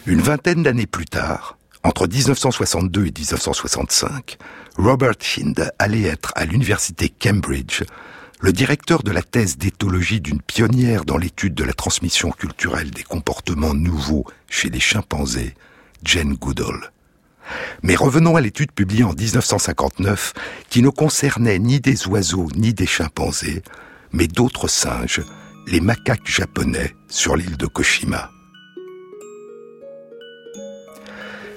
Une 0.06 0.22
vingtaine 0.22 0.64
d'années 0.64 0.86
plus 0.86 1.06
tard, 1.06 1.58
entre 1.84 2.08
1962 2.08 3.08
et 3.08 3.12
1965, 3.12 4.38
Robert 4.78 5.16
Hind 5.38 5.72
allait 5.80 6.04
être 6.04 6.34
à 6.36 6.46
l'université 6.46 7.10
Cambridge 7.10 7.84
le 8.40 8.52
directeur 8.52 9.04
de 9.04 9.12
la 9.12 9.22
thèse 9.22 9.58
d'éthologie 9.58 10.20
d'une 10.20 10.42
pionnière 10.42 11.06
dans 11.06 11.18
l'étude 11.18 11.56
de 11.56 11.64
la 11.64 11.72
transmission 11.72 12.32
culturelle 12.32 12.92
des 12.92 13.04
comportements 13.04 13.74
nouveaux 13.74 14.26
chez 14.50 14.70
les 14.70 14.82
chimpanzés, 14.82 15.56
Jane 16.04 16.34
Goodall. 16.34 16.92
Mais 17.82 17.96
revenons 17.96 18.36
à 18.36 18.42
l'étude 18.42 18.72
publiée 18.72 19.04
en 19.04 19.14
1959 19.14 20.34
qui 20.70 20.82
ne 20.82 20.90
concernait 20.90 21.60
ni 21.60 21.80
des 21.80 22.08
oiseaux 22.08 22.48
ni 22.56 22.74
des 22.74 22.86
chimpanzés, 22.86 23.62
mais 24.12 24.28
d'autres 24.28 24.68
singes, 24.68 25.22
les 25.68 25.82
macaques 25.82 26.28
japonais 26.28 26.96
sur 27.08 27.36
l'île 27.36 27.58
de 27.58 27.66
Koshima. 27.66 28.30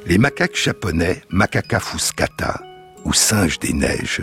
Les 0.07 0.19
macaques 0.19 0.57
japonais, 0.57 1.23
Macaca 1.31 1.81
fuscata, 1.81 2.61
ou 3.05 3.13
singes 3.13 3.59
des 3.59 3.73
neiges, 3.73 4.23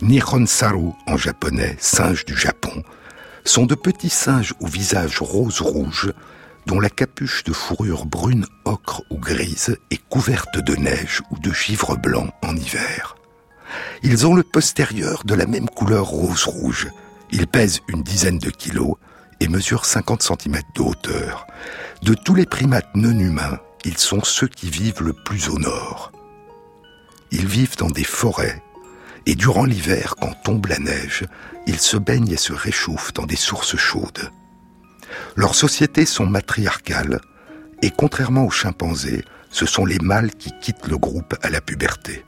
Nihonsaru 0.00 0.92
en 1.08 1.16
japonais, 1.16 1.76
singe 1.80 2.24
du 2.24 2.36
Japon, 2.36 2.84
sont 3.44 3.66
de 3.66 3.74
petits 3.74 4.10
singes 4.10 4.54
au 4.60 4.66
visage 4.66 5.20
rose-rouge, 5.20 6.12
dont 6.66 6.80
la 6.80 6.90
capuche 6.90 7.44
de 7.44 7.52
fourrure 7.52 8.06
brune, 8.06 8.46
ocre 8.64 9.02
ou 9.10 9.18
grise 9.18 9.76
est 9.90 10.02
couverte 10.08 10.58
de 10.58 10.74
neige 10.74 11.22
ou 11.30 11.38
de 11.38 11.52
givre 11.52 11.96
blanc 11.96 12.30
en 12.42 12.56
hiver. 12.56 13.16
Ils 14.02 14.26
ont 14.26 14.34
le 14.34 14.42
postérieur 14.42 15.22
de 15.24 15.34
la 15.34 15.46
même 15.46 15.68
couleur 15.68 16.06
rose-rouge. 16.06 16.88
Ils 17.30 17.46
pèsent 17.46 17.80
une 17.88 18.02
dizaine 18.02 18.38
de 18.38 18.50
kilos 18.50 18.96
et 19.40 19.48
mesurent 19.48 19.84
50 19.84 20.22
cm 20.22 20.60
de 20.74 20.82
hauteur. 20.82 21.46
De 22.02 22.14
tous 22.14 22.34
les 22.34 22.46
primates 22.46 22.94
non 22.94 23.18
humains, 23.18 23.58
ils 23.84 23.98
sont 23.98 24.22
ceux 24.22 24.48
qui 24.48 24.70
vivent 24.70 25.02
le 25.02 25.12
plus 25.12 25.48
au 25.48 25.58
nord. 25.58 26.12
ils 27.32 27.46
vivent 27.46 27.76
dans 27.76 27.90
des 27.90 28.04
forêts 28.04 28.62
et 29.26 29.34
durant 29.34 29.64
l'hiver, 29.64 30.14
quand 30.20 30.32
tombe 30.44 30.66
la 30.66 30.78
neige, 30.78 31.24
ils 31.66 31.80
se 31.80 31.96
baignent 31.96 32.30
et 32.30 32.36
se 32.36 32.52
réchauffent 32.52 33.12
dans 33.12 33.26
des 33.26 33.36
sources 33.36 33.76
chaudes. 33.76 34.30
Leurs 35.36 35.54
sociétés 35.54 36.06
sont 36.06 36.26
matriarcales 36.26 37.20
et 37.82 37.90
contrairement 37.90 38.44
aux 38.44 38.50
chimpanzés, 38.50 39.24
ce 39.50 39.66
sont 39.66 39.84
les 39.84 39.98
mâles 39.98 40.34
qui 40.34 40.50
quittent 40.60 40.88
le 40.88 40.98
groupe 40.98 41.34
à 41.42 41.50
la 41.50 41.60
puberté. 41.60 42.24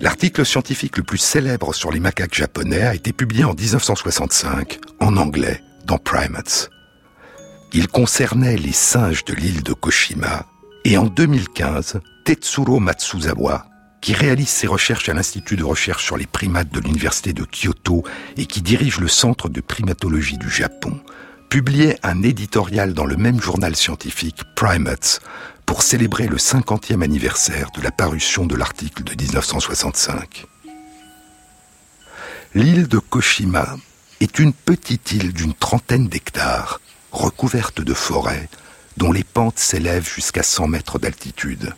L'article 0.00 0.46
scientifique 0.46 0.96
le 0.96 1.02
plus 1.02 1.18
célèbre 1.18 1.74
sur 1.74 1.92
les 1.92 2.00
macaques 2.00 2.34
japonais 2.34 2.82
a 2.82 2.94
été 2.94 3.12
publié 3.12 3.44
en 3.44 3.54
1965 3.54 4.80
en 5.00 5.16
anglais 5.16 5.62
dans 5.84 5.98
Primates. 5.98 6.70
Il 7.72 7.88
concernait 7.88 8.56
les 8.56 8.72
singes 8.72 9.24
de 9.24 9.34
l'île 9.34 9.62
de 9.62 9.72
Koshima 9.72 10.46
et 10.84 10.96
en 10.96 11.06
2015, 11.06 12.00
Tetsuro 12.24 12.80
Matsuzawa, 12.80 13.66
qui 14.00 14.14
réalise 14.14 14.48
ses 14.48 14.66
recherches 14.66 15.08
à 15.08 15.14
l'Institut 15.14 15.56
de 15.56 15.64
recherche 15.64 16.04
sur 16.04 16.16
les 16.16 16.26
primates 16.26 16.72
de 16.72 16.80
l'Université 16.80 17.32
de 17.32 17.44
Kyoto 17.44 18.02
et 18.36 18.46
qui 18.46 18.62
dirige 18.62 18.98
le 18.98 19.08
Centre 19.08 19.48
de 19.48 19.60
primatologie 19.60 20.38
du 20.38 20.50
Japon, 20.50 20.98
publiait 21.50 21.98
un 22.04 22.22
éditorial 22.22 22.94
dans 22.94 23.04
le 23.04 23.16
même 23.16 23.42
journal 23.42 23.74
scientifique, 23.74 24.44
Primates, 24.54 25.20
pour 25.66 25.82
célébrer 25.82 26.28
le 26.28 26.36
50e 26.36 27.02
anniversaire 27.02 27.72
de 27.72 27.82
la 27.82 27.90
parution 27.90 28.46
de 28.46 28.54
l'article 28.54 29.02
de 29.02 29.20
1965. 29.20 30.46
L'île 32.54 32.86
de 32.86 32.98
Koshima 32.98 33.76
est 34.20 34.38
une 34.38 34.52
petite 34.52 35.10
île 35.10 35.32
d'une 35.32 35.52
trentaine 35.52 36.06
d'hectares, 36.06 36.80
recouverte 37.10 37.80
de 37.80 37.94
forêts, 37.94 38.48
dont 38.96 39.10
les 39.10 39.24
pentes 39.24 39.58
s'élèvent 39.58 40.08
jusqu'à 40.08 40.44
100 40.44 40.68
mètres 40.68 41.00
d'altitude. 41.00 41.74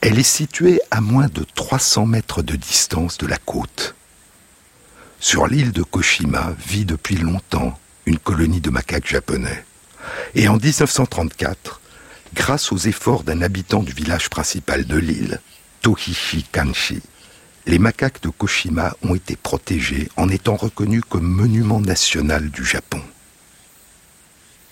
Elle 0.00 0.18
est 0.18 0.24
située 0.24 0.80
à 0.90 1.00
moins 1.00 1.28
de 1.28 1.46
300 1.54 2.06
mètres 2.06 2.42
de 2.42 2.56
distance 2.56 3.16
de 3.18 3.28
la 3.28 3.38
côte. 3.38 3.94
Sur 5.20 5.46
l'île 5.46 5.70
de 5.70 5.84
Koshima 5.84 6.52
vit 6.66 6.84
depuis 6.84 7.16
longtemps 7.16 7.78
une 8.06 8.18
colonie 8.18 8.60
de 8.60 8.70
macaques 8.70 9.08
japonais. 9.08 9.64
Et 10.34 10.48
en 10.48 10.56
1934, 10.56 11.80
grâce 12.34 12.72
aux 12.72 12.78
efforts 12.78 13.24
d'un 13.24 13.42
habitant 13.42 13.82
du 13.82 13.92
village 13.92 14.30
principal 14.30 14.84
de 14.84 14.96
l'île, 14.96 15.40
Tohishi 15.80 16.44
Kanshi, 16.44 17.02
les 17.66 17.78
macaques 17.78 18.22
de 18.22 18.28
Koshima 18.28 18.96
ont 19.02 19.14
été 19.14 19.36
protégés 19.36 20.08
en 20.16 20.28
étant 20.28 20.56
reconnus 20.56 21.02
comme 21.08 21.26
monument 21.26 21.80
national 21.80 22.50
du 22.50 22.64
Japon. 22.64 23.00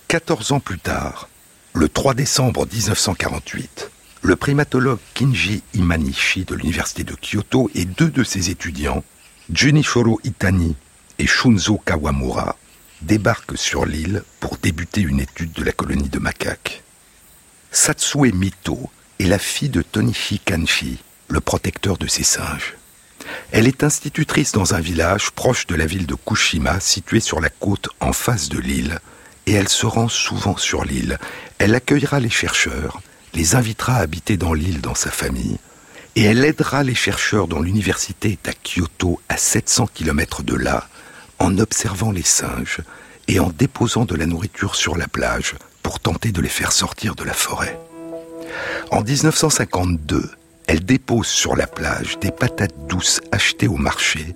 14 0.09 0.53
ans 0.53 0.61
plus 0.61 0.79
tard, 0.79 1.29
le 1.73 1.89
3 1.89 2.15
décembre 2.15 2.67
1948, 2.67 3.91
le 4.23 4.37
primatologue 4.37 4.99
Kinji 5.15 5.63
Imanishi 5.75 6.45
de 6.45 6.57
l'université 6.57 7.05
de 7.05 7.15
Kyoto 7.15 7.71
et 7.75 7.85
deux 7.85 8.11
de 8.11 8.25
ses 8.25 8.51
étudiants, 8.51 9.05
Junichiro 9.53 10.21
Itani 10.25 10.75
et 11.19 11.27
Shunzo 11.27 11.79
Kawamura, 11.79 12.57
débarquent 13.03 13.59
sur 13.59 13.87
l'île 13.87 14.23
pour 14.41 14.57
débuter 14.59 15.01
une 15.01 15.21
étude 15.21 15.53
de 15.53 15.65
la 15.65 15.73
colonie 15.73 16.09
de 16.09 16.19
macaques. 16.19 16.83
Satsue 17.73 18.33
Mito 18.33 18.91
est 19.19 19.27
la 19.27 19.39
fille 19.39 19.69
de 19.69 19.83
Tonishi 19.83 20.39
Kanshi, 20.39 20.99
le 21.29 21.41
protecteur 21.41 21.99
de 21.99 22.07
ces 22.07 22.25
singes. 22.25 22.75
Elle 23.53 23.69
est 23.69 23.85
institutrice 23.85 24.53
dans 24.53 24.75
un 24.75 24.81
village 24.81 25.31
proche 25.31 25.67
de 25.67 25.75
la 25.75 25.87
ville 25.87 26.07
de 26.07 26.15
Kushima, 26.15 26.81
située 26.81 27.21
sur 27.21 27.41
la 27.41 27.49
côte 27.49 27.89
en 28.01 28.13
face 28.13 28.49
de 28.49 28.59
l'île, 28.59 28.99
et 29.47 29.53
elle 29.53 29.69
se 29.69 29.87
rend 29.87 30.09
souvent 30.09 30.57
sur 30.57 30.85
l'île. 30.85 31.19
Elle 31.59 31.75
accueillera 31.75 32.21
les 32.21 32.31
chercheurs, 32.31 33.01
les 33.35 33.55
invitera 33.55 33.97
à 33.97 34.01
habiter 34.01 34.37
dans 34.37 34.55
l'île 34.55 34.81
dans 34.81 34.95
sa 34.95 35.11
famille, 35.11 35.59
et 36.17 36.25
elle 36.25 36.45
aidera 36.45 36.83
les 36.83 36.95
chercheurs 36.95 37.47
dont 37.47 37.63
l'université 37.63 38.33
est 38.33 38.49
à 38.49 38.53
Kyoto, 38.53 39.21
à 39.29 39.37
700 39.37 39.89
km 39.95 40.43
de 40.43 40.55
là, 40.55 40.89
en 41.41 41.59
observant 41.59 42.13
les 42.13 42.23
singes 42.23 42.81
et 43.27 43.41
en 43.41 43.51
déposant 43.51 44.05
de 44.05 44.15
la 44.15 44.27
nourriture 44.27 44.77
sur 44.77 44.97
la 44.97 45.09
plage 45.09 45.55
pour 45.83 45.99
tenter 45.99 46.31
de 46.31 46.41
les 46.41 46.49
faire 46.49 46.71
sortir 46.71 47.15
de 47.17 47.25
la 47.25 47.33
forêt. 47.33 47.79
En 48.91 49.03
1952, 49.03 50.31
elle 50.67 50.85
dépose 50.85 51.27
sur 51.27 51.57
la 51.57 51.67
plage 51.67 52.19
des 52.21 52.31
patates 52.31 52.87
douces 52.87 53.21
achetées 53.33 53.69
au 53.69 53.77
marché 53.77 54.35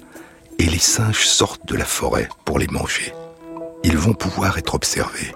et 0.59 0.65
les 0.65 0.79
singes 0.79 1.27
sortent 1.27 1.67
de 1.69 1.77
la 1.77 1.85
forêt 1.85 2.29
pour 2.45 2.59
les 2.59 2.69
manger. 2.69 3.13
Ils 3.85 3.99
vont 3.99 4.15
pouvoir 4.15 4.57
être 4.59 4.75
observés. 4.75 5.35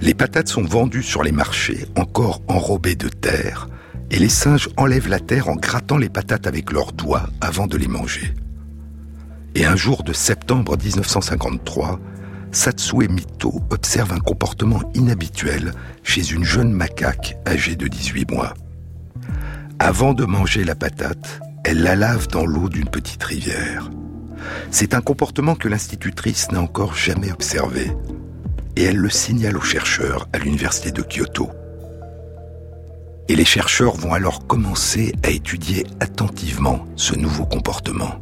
Les 0.00 0.14
patates 0.14 0.48
sont 0.48 0.64
vendues 0.64 1.02
sur 1.02 1.22
les 1.22 1.32
marchés, 1.32 1.86
encore 1.96 2.42
enrobées 2.46 2.94
de 2.94 3.08
terre, 3.08 3.68
et 4.10 4.18
les 4.18 4.28
singes 4.28 4.68
enlèvent 4.76 5.08
la 5.08 5.20
terre 5.20 5.48
en 5.48 5.56
grattant 5.56 5.96
les 5.96 6.10
patates 6.10 6.46
avec 6.46 6.70
leurs 6.70 6.92
doigts 6.92 7.26
avant 7.40 7.66
de 7.66 7.76
les 7.76 7.88
manger. 7.88 8.34
Et 9.56 9.64
un 9.66 9.76
jour 9.76 10.02
de 10.02 10.12
septembre 10.12 10.76
1953, 10.76 12.00
Satsue 12.50 13.08
Mito 13.08 13.62
observe 13.70 14.12
un 14.12 14.18
comportement 14.18 14.82
inhabituel 14.94 15.72
chez 16.02 16.32
une 16.32 16.42
jeune 16.42 16.72
macaque 16.72 17.36
âgée 17.46 17.76
de 17.76 17.86
18 17.86 18.32
mois. 18.32 18.54
Avant 19.78 20.12
de 20.12 20.24
manger 20.24 20.64
la 20.64 20.74
patate, 20.74 21.40
elle 21.62 21.82
la 21.82 21.94
lave 21.94 22.26
dans 22.26 22.44
l'eau 22.44 22.68
d'une 22.68 22.88
petite 22.88 23.22
rivière. 23.22 23.90
C'est 24.72 24.92
un 24.92 25.00
comportement 25.00 25.54
que 25.54 25.68
l'institutrice 25.68 26.50
n'a 26.50 26.60
encore 26.60 26.96
jamais 26.96 27.30
observé, 27.30 27.92
et 28.74 28.82
elle 28.82 28.96
le 28.96 29.10
signale 29.10 29.56
aux 29.56 29.62
chercheurs 29.62 30.28
à 30.32 30.38
l'université 30.38 30.90
de 30.90 31.02
Kyoto. 31.02 31.50
Et 33.28 33.36
les 33.36 33.44
chercheurs 33.44 33.94
vont 33.94 34.12
alors 34.12 34.48
commencer 34.48 35.14
à 35.22 35.30
étudier 35.30 35.86
attentivement 36.00 36.84
ce 36.96 37.14
nouveau 37.14 37.46
comportement. 37.46 38.20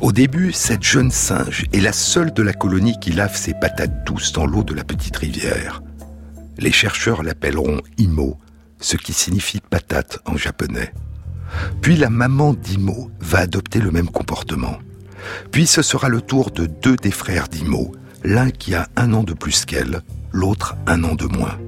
Au 0.00 0.12
début, 0.12 0.52
cette 0.52 0.82
jeune 0.82 1.10
singe 1.10 1.64
est 1.72 1.80
la 1.80 1.92
seule 1.92 2.32
de 2.32 2.42
la 2.42 2.52
colonie 2.52 2.98
qui 3.00 3.12
lave 3.12 3.36
ses 3.36 3.54
patates 3.54 4.04
douces 4.04 4.32
dans 4.32 4.46
l'eau 4.46 4.62
de 4.62 4.74
la 4.74 4.84
petite 4.84 5.16
rivière. 5.16 5.82
Les 6.56 6.72
chercheurs 6.72 7.22
l'appelleront 7.22 7.80
Imo, 7.98 8.38
ce 8.80 8.96
qui 8.96 9.12
signifie 9.12 9.60
patate 9.60 10.18
en 10.24 10.36
japonais. 10.36 10.92
Puis 11.80 11.96
la 11.96 12.10
maman 12.10 12.54
d'Imo 12.54 13.10
va 13.20 13.38
adopter 13.40 13.80
le 13.80 13.90
même 13.90 14.08
comportement. 14.08 14.78
Puis 15.50 15.66
ce 15.66 15.82
sera 15.82 16.08
le 16.08 16.20
tour 16.20 16.50
de 16.50 16.66
deux 16.66 16.96
des 16.96 17.10
frères 17.10 17.48
d'Imo, 17.48 17.92
l'un 18.24 18.50
qui 18.50 18.74
a 18.74 18.88
un 18.96 19.12
an 19.12 19.22
de 19.22 19.34
plus 19.34 19.64
qu'elle, 19.64 20.02
l'autre 20.32 20.76
un 20.86 21.04
an 21.04 21.14
de 21.14 21.26
moins. 21.26 21.58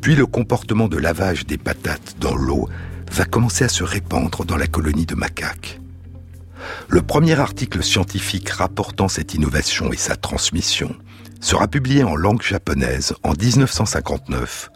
Puis 0.00 0.14
le 0.14 0.26
comportement 0.26 0.88
de 0.88 0.96
lavage 0.96 1.46
des 1.46 1.58
patates 1.58 2.16
dans 2.20 2.34
l'eau 2.34 2.68
va 3.12 3.24
commencer 3.24 3.64
à 3.64 3.68
se 3.68 3.84
répandre 3.84 4.44
dans 4.44 4.56
la 4.56 4.66
colonie 4.66 5.06
de 5.06 5.14
macaques. 5.14 5.80
Le 6.88 7.02
premier 7.02 7.38
article 7.38 7.82
scientifique 7.82 8.48
rapportant 8.50 9.08
cette 9.08 9.34
innovation 9.34 9.92
et 9.92 9.96
sa 9.96 10.16
transmission 10.16 10.94
sera 11.40 11.68
publié 11.68 12.04
en 12.04 12.16
langue 12.16 12.42
japonaise 12.42 13.14
en 13.22 13.32
1959, 13.32 14.70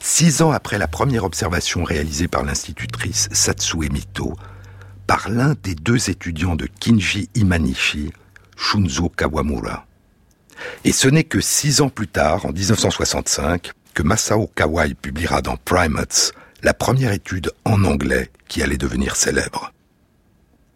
six 0.00 0.42
ans 0.42 0.52
après 0.52 0.78
la 0.78 0.88
première 0.88 1.24
observation 1.24 1.84
réalisée 1.84 2.28
par 2.28 2.44
l'institutrice 2.44 3.28
Satsue 3.32 3.90
Mito, 3.90 4.34
par 5.06 5.28
l'un 5.28 5.54
des 5.62 5.74
deux 5.74 6.10
étudiants 6.10 6.56
de 6.56 6.66
Kinji 6.66 7.28
Imanishi, 7.34 8.12
Shunzo 8.56 9.08
Kawamura. 9.08 9.86
Et 10.84 10.92
ce 10.92 11.08
n'est 11.08 11.24
que 11.24 11.40
six 11.40 11.80
ans 11.80 11.90
plus 11.90 12.08
tard, 12.08 12.46
en 12.46 12.52
1965, 12.52 13.72
que 13.94 14.02
Masao 14.02 14.50
Kawai 14.54 14.94
publiera 14.94 15.42
dans 15.42 15.56
Primates 15.56 16.32
la 16.62 16.74
première 16.74 17.12
étude 17.12 17.52
en 17.64 17.84
anglais 17.84 18.30
qui 18.48 18.62
allait 18.62 18.78
devenir 18.78 19.16
célèbre. 19.16 19.72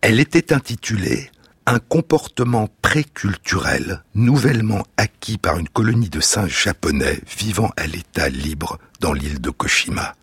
Elle 0.02 0.18
était 0.18 0.54
intitulée 0.54 1.30
Un 1.66 1.78
comportement 1.78 2.68
préculturel 2.80 4.02
nouvellement 4.14 4.82
acquis 4.96 5.36
par 5.36 5.58
une 5.58 5.68
colonie 5.68 6.08
de 6.08 6.20
singes 6.20 6.62
japonais 6.64 7.20
vivant 7.38 7.70
à 7.76 7.86
l'état 7.86 8.30
libre 8.30 8.78
dans 9.00 9.12
l'île 9.12 9.42
de 9.42 9.50
Koshima. 9.50 10.14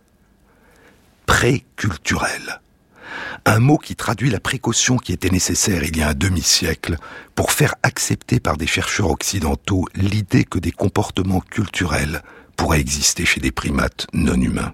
Préculturel. 1.27 2.59
Un 3.45 3.59
mot 3.59 3.77
qui 3.77 3.95
traduit 3.95 4.31
la 4.31 4.39
précaution 4.39 4.97
qui 4.97 5.13
était 5.13 5.29
nécessaire 5.29 5.83
il 5.83 5.95
y 5.95 6.01
a 6.01 6.09
un 6.09 6.13
demi-siècle 6.15 6.95
pour 7.35 7.51
faire 7.51 7.75
accepter 7.83 8.39
par 8.39 8.57
des 8.57 8.67
chercheurs 8.67 9.11
occidentaux 9.11 9.85
l'idée 9.93 10.43
que 10.43 10.57
des 10.57 10.71
comportements 10.71 11.39
culturels 11.41 12.23
pourraient 12.55 12.81
exister 12.81 13.25
chez 13.25 13.41
des 13.41 13.51
primates 13.51 14.07
non 14.11 14.41
humains. 14.41 14.73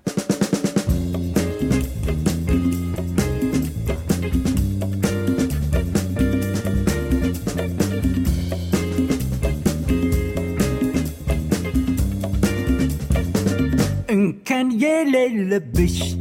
كان 14.44 14.66
يلبش 14.82 16.16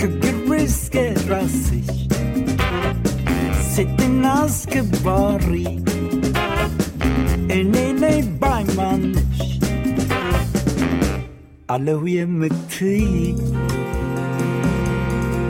كجرسك 0.00 0.96
راسي 1.28 1.82
ست 3.72 3.98
الناس 4.02 4.66
كباري 4.66 5.82
اني 7.50 8.22
بايمانش 8.40 9.38
على 11.70 11.94
ويا 11.94 12.24
مكتي 12.24 13.36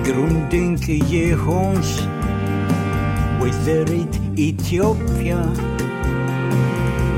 ግሩም 0.07 0.33
ድንቅ 0.53 0.85
የሆንሽ 1.13 1.91
ወይዘሪት 3.41 4.15
ኢትዮጵያ 4.47 5.33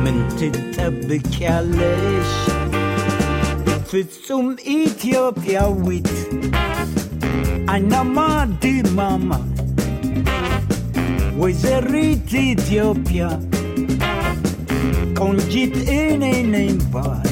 ምን 0.03 0.19
ትጠብቂያለሽ? 0.39 2.33
ፍጹም 3.91 4.47
ኢትዮጵያዊት 4.77 6.11
አይናማ 7.73 8.17
ድማማ 8.63 9.31
ወይዘሪት 11.43 12.33
ኢትዮጵያ 12.45 13.23
ቆንጂት 15.21 15.75
እኔ 15.97 16.23
ነኝ 16.53 16.77
ባይ 16.95 17.31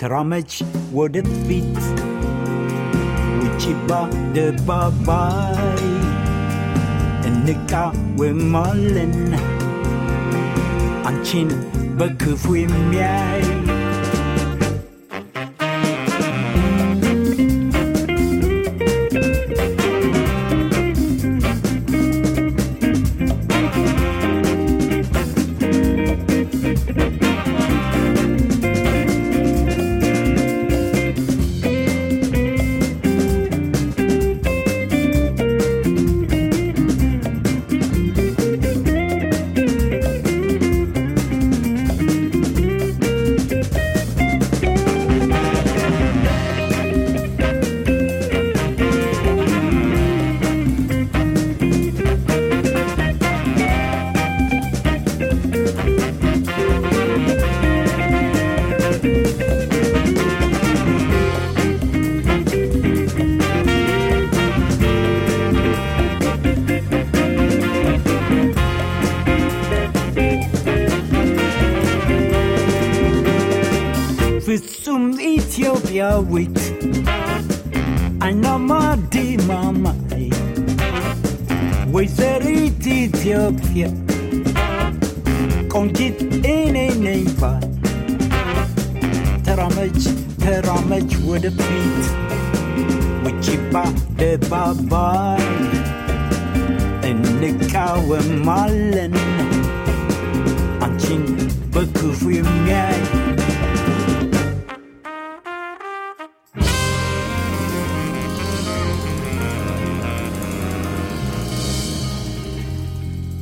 ተራመች 0.00 0.52
ወደፊት 0.98 1.78
ውጪባ 3.40 3.90
ደባባይ 4.36 5.82
እንቃወማለን 7.30 9.14
አንቺን 11.10 11.50
በክፉ 11.98 12.44
የሚያይ 12.58 13.44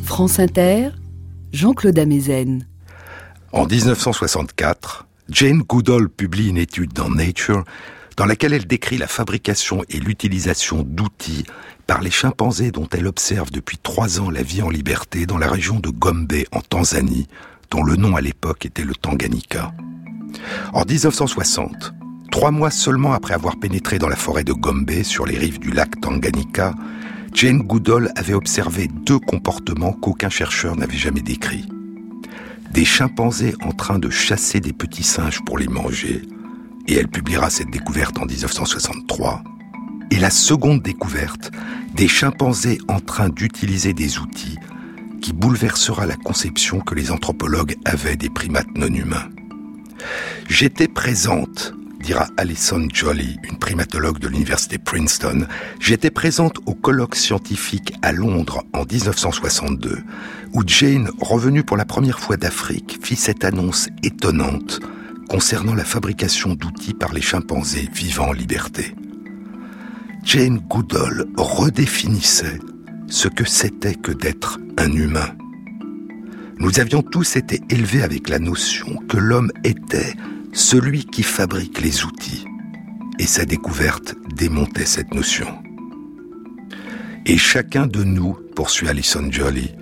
France 0.03 0.39
Inter, 0.39 0.91
Jean-Claude 1.51 1.99
Amezen. 1.99 2.67
En 3.51 3.65
1964, 3.65 5.07
Jane 5.33 5.63
Goodall 5.63 6.09
publie 6.09 6.49
une 6.49 6.59
étude 6.59 6.93
dans 6.93 7.09
Nature 7.09 7.63
dans 8.17 8.27
laquelle 8.27 8.53
elle 8.53 8.67
décrit 8.67 8.99
la 8.99 9.07
fabrication 9.07 9.83
et 9.89 9.99
l'utilisation 9.99 10.83
d'outils 10.87 11.43
par 11.87 12.01
les 12.01 12.11
chimpanzés 12.11 12.69
dont 12.69 12.87
elle 12.91 13.07
observe 13.07 13.49
depuis 13.49 13.79
trois 13.79 14.19
ans 14.19 14.29
la 14.29 14.43
vie 14.43 14.61
en 14.61 14.69
liberté 14.69 15.25
dans 15.25 15.39
la 15.39 15.49
région 15.49 15.79
de 15.79 15.89
Gombe 15.89 16.31
en 16.51 16.61
Tanzanie, 16.61 17.27
dont 17.71 17.81
le 17.81 17.95
nom 17.95 18.15
à 18.15 18.21
l'époque 18.21 18.67
était 18.67 18.83
le 18.83 18.93
Tanganyika. 18.93 19.71
En 20.71 20.85
1960, 20.85 21.95
trois 22.31 22.51
mois 22.51 22.69
seulement 22.69 23.13
après 23.13 23.33
avoir 23.33 23.57
pénétré 23.59 23.97
dans 23.97 24.09
la 24.09 24.15
forêt 24.15 24.43
de 24.43 24.53
Gombe 24.53 25.01
sur 25.01 25.25
les 25.25 25.39
rives 25.39 25.57
du 25.57 25.71
lac 25.71 25.99
Tanganyika, 25.99 26.75
Jane 27.33 27.63
Goodall 27.63 28.11
avait 28.15 28.35
observé 28.35 28.87
deux 28.87 29.19
comportements 29.19 29.93
qu'aucun 29.93 30.29
chercheur 30.29 30.75
n'avait 30.75 30.95
jamais 30.95 31.21
décrits. 31.21 31.72
Des 32.73 32.85
chimpanzés 32.85 33.53
en 33.63 33.71
train 33.71 33.99
de 33.99 34.09
chasser 34.09 34.59
des 34.59 34.73
petits 34.73 35.03
singes 35.03 35.41
pour 35.45 35.59
les 35.59 35.67
manger, 35.67 36.23
et 36.87 36.95
elle 36.95 37.07
publiera 37.07 37.51
cette 37.51 37.69
découverte 37.69 38.17
en 38.17 38.25
1963. 38.25 39.43
Et 40.09 40.17
la 40.17 40.31
seconde 40.31 40.81
découverte, 40.81 41.51
des 41.93 42.07
chimpanzés 42.07 42.79
en 42.87 42.99
train 42.99 43.29
d'utiliser 43.29 43.93
des 43.93 44.17
outils 44.17 44.57
qui 45.21 45.33
bouleversera 45.33 46.07
la 46.07 46.15
conception 46.15 46.79
que 46.79 46.95
les 46.95 47.11
anthropologues 47.11 47.75
avaient 47.85 48.15
des 48.15 48.31
primates 48.31 48.75
non 48.75 48.87
humains. 48.87 49.29
J'étais 50.49 50.87
présente, 50.87 51.75
dira 52.03 52.27
Alison 52.37 52.85
Jolly, 52.93 53.39
une 53.49 53.57
primatologue 53.57 54.19
de 54.19 54.27
l'université 54.27 54.77
Princeton, 54.77 55.47
j'étais 55.79 56.11
présente 56.11 56.57
au 56.65 56.75
colloque 56.75 57.15
scientifique 57.15 57.93
à 58.01 58.11
Londres 58.11 58.63
en 58.73 58.83
1962, 58.83 60.03
où 60.53 60.63
Jane, 60.67 61.09
revenue 61.21 61.63
pour 61.63 61.77
la 61.77 61.85
première 61.85 62.19
fois 62.19 62.35
d'Afrique, 62.35 62.99
fit 63.01 63.15
cette 63.15 63.45
annonce 63.45 63.87
étonnante 64.03 64.81
concernant 65.29 65.73
la 65.73 65.85
fabrication 65.85 66.55
d'outils 66.55 66.93
par 66.93 67.13
les 67.13 67.21
chimpanzés 67.21 67.89
vivant 67.93 68.27
en 68.27 68.33
liberté. 68.33 68.93
Jane 70.23 70.59
Goodall 70.59 71.25
redéfinissait 71.37 72.59
ce 73.07 73.29
que 73.29 73.45
c'était 73.45 73.95
que 73.95 74.11
d'être 74.11 74.59
un 74.77 74.91
humain. 74.91 75.29
Nous 76.59 76.79
avions 76.79 77.01
tous 77.01 77.37
été 77.37 77.61
élevés 77.69 78.03
avec 78.03 78.27
la 78.27 78.39
notion 78.39 78.97
que 79.07 79.17
l'homme 79.17 79.51
était 79.63 80.13
celui 80.53 81.05
qui 81.05 81.23
fabrique 81.23 81.81
les 81.81 82.05
outils, 82.05 82.45
et 83.19 83.25
sa 83.25 83.43
découverte 83.43 84.13
démontait 84.35 84.85
cette 84.85 85.13
notion. 85.13 85.47
Et 87.25 87.37
chacun 87.37 87.87
de 87.87 88.03
nous, 88.03 88.37
poursuit 88.55 88.87
Alison 88.87 89.31
Jolly, 89.31 89.73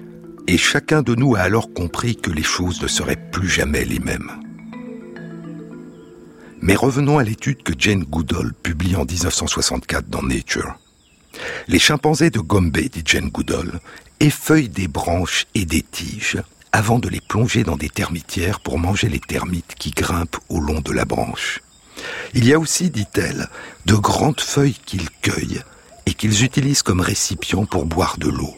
et 0.48 0.58
chacun 0.58 1.02
de 1.02 1.14
nous 1.14 1.36
a 1.36 1.40
alors 1.40 1.74
compris 1.74 2.16
que 2.16 2.32
les 2.32 2.44
choses 2.44 2.82
ne 2.82 2.88
seraient 2.88 3.30
plus 3.32 3.50
jamais 3.50 3.84
les 3.84 4.00
mêmes. 4.00 4.32
Mais 6.62 6.76
revenons 6.76 7.18
à 7.18 7.24
l'étude 7.24 7.64
que 7.64 7.74
Jane 7.78 8.04
Goodall 8.04 8.54
publie 8.54 8.96
en 8.96 9.04
1964 9.04 10.10
dans 10.10 10.22
Nature. 10.22 10.78
Les 11.68 11.80
chimpanzés 11.80 12.30
de 12.30 12.40
Gombe, 12.40 12.78
dit 12.78 13.04
Jane 13.04 13.30
Goodall, 13.30 13.80
effeuillent 14.20 14.70
des 14.70 14.88
branches 14.88 15.48
et 15.56 15.66
des 15.66 15.82
tiges 15.82 16.38
avant 16.72 17.00
de 17.00 17.10
les 17.10 17.22
plonger 17.22 17.64
dans 17.64 17.78
des 17.78 17.90
termitières 17.90 18.60
pour 18.60 18.80
manger 18.80 19.10
les 19.10 19.20
termites 19.20 19.76
qui 19.78 19.92
grimpent 19.92 20.38
au 20.50 20.60
long 20.60 20.80
de 20.80 20.92
la 20.92 21.06
branche. 21.06 21.62
Il 22.34 22.46
y 22.46 22.54
a 22.54 22.60
aussi, 22.60 22.90
dit-elle, 22.90 23.50
de 23.86 23.96
grandes 23.96 24.42
feuilles 24.42 24.80
qu'ils 24.86 25.10
cueillent 25.22 25.62
et 26.06 26.14
qu'ils 26.14 26.44
utilisent 26.44 26.84
comme 26.84 27.02
récipients 27.02 27.66
pour 27.66 27.86
boire 27.86 28.18
de 28.18 28.30
l'eau. 28.30 28.56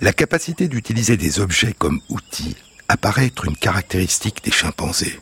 La 0.00 0.12
capacité 0.12 0.68
d'utiliser 0.68 1.16
des 1.16 1.40
objets 1.40 1.74
comme 1.76 2.00
outils 2.08 2.56
apparaît 2.88 3.26
être 3.26 3.44
une 3.44 3.56
caractéristique 3.56 4.42
des 4.42 4.50
chimpanzés. 4.50 5.20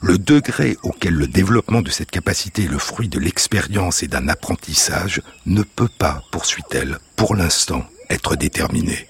Le 0.00 0.18
degré 0.18 0.76
auquel 0.82 1.14
le 1.14 1.26
développement 1.26 1.82
de 1.82 1.90
cette 1.90 2.10
capacité 2.10 2.64
est 2.64 2.68
le 2.68 2.78
fruit 2.78 3.08
de 3.08 3.18
l'expérience 3.18 4.02
et 4.02 4.08
d'un 4.08 4.28
apprentissage 4.28 5.22
ne 5.46 5.62
peut 5.62 5.90
pas, 5.98 6.22
poursuit-elle, 6.30 6.98
pour 7.16 7.34
l'instant, 7.36 7.84
être 8.10 8.36
déterminé. 8.36 9.06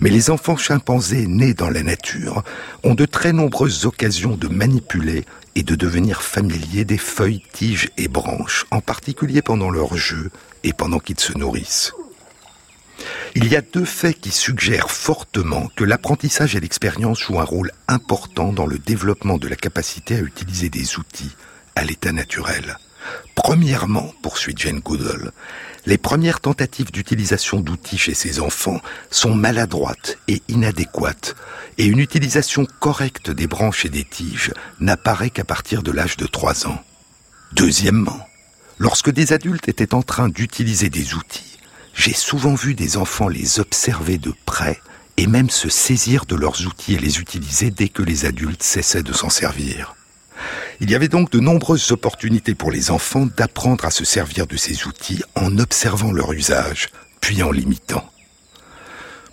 Mais 0.00 0.10
les 0.10 0.30
enfants 0.30 0.56
chimpanzés 0.56 1.26
nés 1.26 1.54
dans 1.54 1.70
la 1.70 1.82
nature 1.82 2.42
ont 2.82 2.94
de 2.94 3.06
très 3.06 3.32
nombreuses 3.32 3.86
occasions 3.86 4.36
de 4.36 4.48
manipuler 4.48 5.24
et 5.54 5.62
de 5.62 5.74
devenir 5.74 6.22
familiers 6.22 6.84
des 6.84 6.98
feuilles, 6.98 7.42
tiges 7.52 7.90
et 7.96 8.08
branches, 8.08 8.66
en 8.70 8.80
particulier 8.80 9.42
pendant 9.42 9.70
leur 9.70 9.96
jeu 9.96 10.30
et 10.64 10.72
pendant 10.72 10.98
qu'ils 10.98 11.20
se 11.20 11.36
nourrissent. 11.36 11.92
Il 13.34 13.48
y 13.48 13.56
a 13.56 13.60
deux 13.60 13.84
faits 13.84 14.20
qui 14.20 14.30
suggèrent 14.30 14.90
fortement 14.90 15.68
que 15.76 15.84
l'apprentissage 15.84 16.56
et 16.56 16.60
l'expérience 16.60 17.20
jouent 17.20 17.40
un 17.40 17.44
rôle 17.44 17.70
important 17.88 18.52
dans 18.52 18.66
le 18.66 18.78
développement 18.78 19.38
de 19.38 19.48
la 19.48 19.56
capacité 19.56 20.16
à 20.16 20.20
utiliser 20.20 20.70
des 20.70 20.98
outils 20.98 21.36
à 21.74 21.84
l'état 21.84 22.12
naturel. 22.12 22.78
Premièrement, 23.34 24.12
poursuit 24.22 24.54
Jane 24.56 24.80
Goodall, 24.80 25.32
les 25.86 25.98
premières 25.98 26.40
tentatives 26.40 26.90
d'utilisation 26.90 27.60
d'outils 27.60 27.96
chez 27.96 28.14
ces 28.14 28.40
enfants 28.40 28.80
sont 29.10 29.34
maladroites 29.34 30.18
et 30.26 30.42
inadéquates, 30.48 31.36
et 31.78 31.86
une 31.86 32.00
utilisation 32.00 32.66
correcte 32.80 33.30
des 33.30 33.46
branches 33.46 33.84
et 33.84 33.88
des 33.88 34.04
tiges 34.04 34.52
n'apparaît 34.80 35.30
qu'à 35.30 35.44
partir 35.44 35.82
de 35.82 35.92
l'âge 35.92 36.16
de 36.16 36.26
3 36.26 36.66
ans. 36.66 36.82
Deuxièmement, 37.52 38.26
lorsque 38.78 39.10
des 39.10 39.32
adultes 39.32 39.68
étaient 39.68 39.94
en 39.94 40.02
train 40.02 40.28
d'utiliser 40.28 40.90
des 40.90 41.14
outils, 41.14 41.58
j'ai 41.94 42.12
souvent 42.12 42.54
vu 42.54 42.74
des 42.74 42.96
enfants 42.96 43.28
les 43.28 43.60
observer 43.60 44.18
de 44.18 44.34
près 44.44 44.80
et 45.16 45.26
même 45.26 45.48
se 45.48 45.68
saisir 45.68 46.26
de 46.26 46.36
leurs 46.36 46.66
outils 46.66 46.94
et 46.94 46.98
les 46.98 47.20
utiliser 47.20 47.70
dès 47.70 47.88
que 47.88 48.02
les 48.02 48.26
adultes 48.26 48.62
cessaient 48.62 49.02
de 49.02 49.14
s'en 49.14 49.30
servir. 49.30 49.94
Il 50.80 50.90
y 50.90 50.94
avait 50.94 51.08
donc 51.08 51.30
de 51.30 51.40
nombreuses 51.40 51.92
opportunités 51.92 52.54
pour 52.54 52.70
les 52.70 52.90
enfants 52.90 53.26
d'apprendre 53.36 53.84
à 53.84 53.90
se 53.90 54.04
servir 54.04 54.46
de 54.46 54.56
ces 54.56 54.86
outils 54.86 55.22
en 55.34 55.58
observant 55.58 56.12
leur 56.12 56.32
usage, 56.32 56.88
puis 57.20 57.42
en 57.42 57.50
l'imitant. 57.50 58.08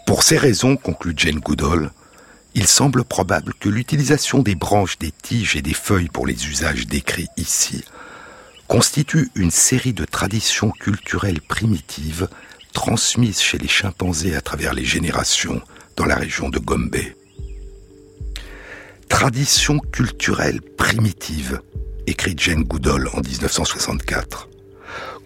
Pour 0.05 0.23
ces 0.23 0.37
raisons, 0.37 0.77
conclut 0.77 1.13
Jane 1.15 1.39
Goodall, 1.39 1.91
il 2.55 2.67
semble 2.67 3.03
probable 3.03 3.53
que 3.59 3.69
l'utilisation 3.69 4.39
des 4.39 4.55
branches, 4.55 4.99
des 4.99 5.11
tiges 5.11 5.55
et 5.55 5.61
des 5.61 5.73
feuilles 5.73 6.09
pour 6.09 6.27
les 6.27 6.47
usages 6.47 6.85
décrits 6.85 7.29
ici 7.37 7.83
constitue 8.67 9.29
une 9.35 9.51
série 9.51 9.93
de 9.93 10.05
traditions 10.05 10.71
culturelles 10.71 11.41
primitives 11.41 12.27
transmises 12.73 13.41
chez 13.41 13.57
les 13.57 13.67
chimpanzés 13.67 14.35
à 14.35 14.41
travers 14.41 14.73
les 14.73 14.85
générations 14.85 15.61
dans 15.95 16.05
la 16.05 16.15
région 16.15 16.49
de 16.49 16.59
Gombe. 16.59 16.95
Tradition 19.13 19.77
culturelle 19.77 20.59
primitive, 20.59 21.61
écrit 22.07 22.33
Jane 22.35 22.63
Goodall 22.63 23.07
en 23.13 23.21
1964. 23.21 24.49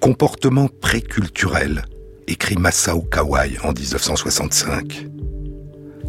Comportement 0.02 0.68
préculturel, 0.68 1.86
écrit 2.28 2.58
Masao 2.58 3.02
Kawai 3.02 3.58
en 3.64 3.72
1965. 3.72 5.08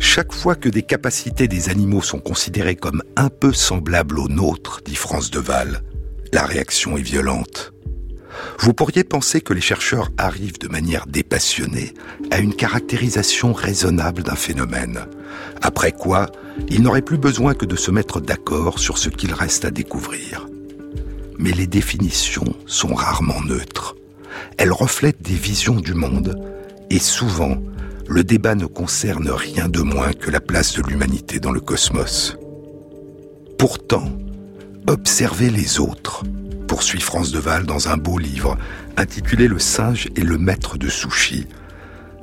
Chaque 0.01 0.33
fois 0.33 0.57
que 0.57 0.69
des 0.69 0.83
capacités 0.83 1.47
des 1.47 1.69
animaux 1.71 2.03
sont 2.03 2.19
considérées 2.19 2.75
comme 2.75 3.03
un 3.15 3.29
peu 3.29 3.53
semblables 3.53 4.19
aux 4.19 4.29
nôtres, 4.29 4.81
dit 4.85 4.97
France 4.97 5.31
Deval, 5.31 5.85
la 6.33 6.43
réaction 6.43 6.97
est 6.97 7.03
violente. 7.03 7.73
Vous 8.59 8.75
pourriez 8.75 9.05
penser 9.05 9.41
que 9.41 9.55
les 9.55 9.61
chercheurs 9.61 10.11
arrivent 10.19 10.59
de 10.59 10.69
manière 10.69 11.07
dépassionnée 11.07 11.95
à 12.33 12.41
une 12.41 12.55
caractérisation 12.55 13.53
raisonnable 13.53 14.25
d'un 14.25 14.37
phénomène, 14.37 15.07
après 15.63 15.93
quoi 15.93 16.27
ils 16.69 16.83
n'auraient 16.83 17.03
plus 17.03 17.19
besoin 17.19 17.55
que 17.55 17.67
de 17.67 17.77
se 17.77 17.91
mettre 17.91 18.21
d'accord 18.21 18.79
sur 18.79 18.99
ce 18.99 19.09
qu'il 19.09 19.33
reste 19.33 19.65
à 19.65 19.71
découvrir. 19.71 20.47
Mais 21.39 21.53
les 21.53 21.67
définitions 21.67 22.55
sont 22.67 22.95
rarement 22.95 23.41
neutres. 23.43 23.97
Elles 24.57 24.73
reflètent 24.73 25.23
des 25.23 25.35
visions 25.35 25.77
du 25.77 25.95
monde, 25.95 26.37
et 26.91 26.99
souvent, 26.99 27.57
le 28.09 28.25
débat 28.25 28.55
ne 28.55 28.67
concerne 28.67 29.31
rien 29.31 29.69
de 29.69 29.81
moins 29.81 30.13
que 30.13 30.31
la 30.31 30.41
place 30.41 30.75
de 30.75 30.83
l'humanité 30.83 31.41
dans 31.41 31.53
le 31.53 31.61
cosmos. 31.61 32.37
Pourtant, 33.59 34.11
observer 34.87 35.51
les 35.51 35.79
autres, 35.79 36.25
poursuit 36.67 37.01
France 37.01 37.33
Deval 37.33 37.67
dans 37.67 37.89
un 37.89 37.97
beau 37.97 38.19
livre 38.19 38.57
intitulé 38.97 39.49
Le 39.49 39.59
singe 39.59 40.09
et 40.17 40.23
le 40.23 40.39
maître 40.39 40.79
de 40.79 40.89
sushi. 40.89 41.47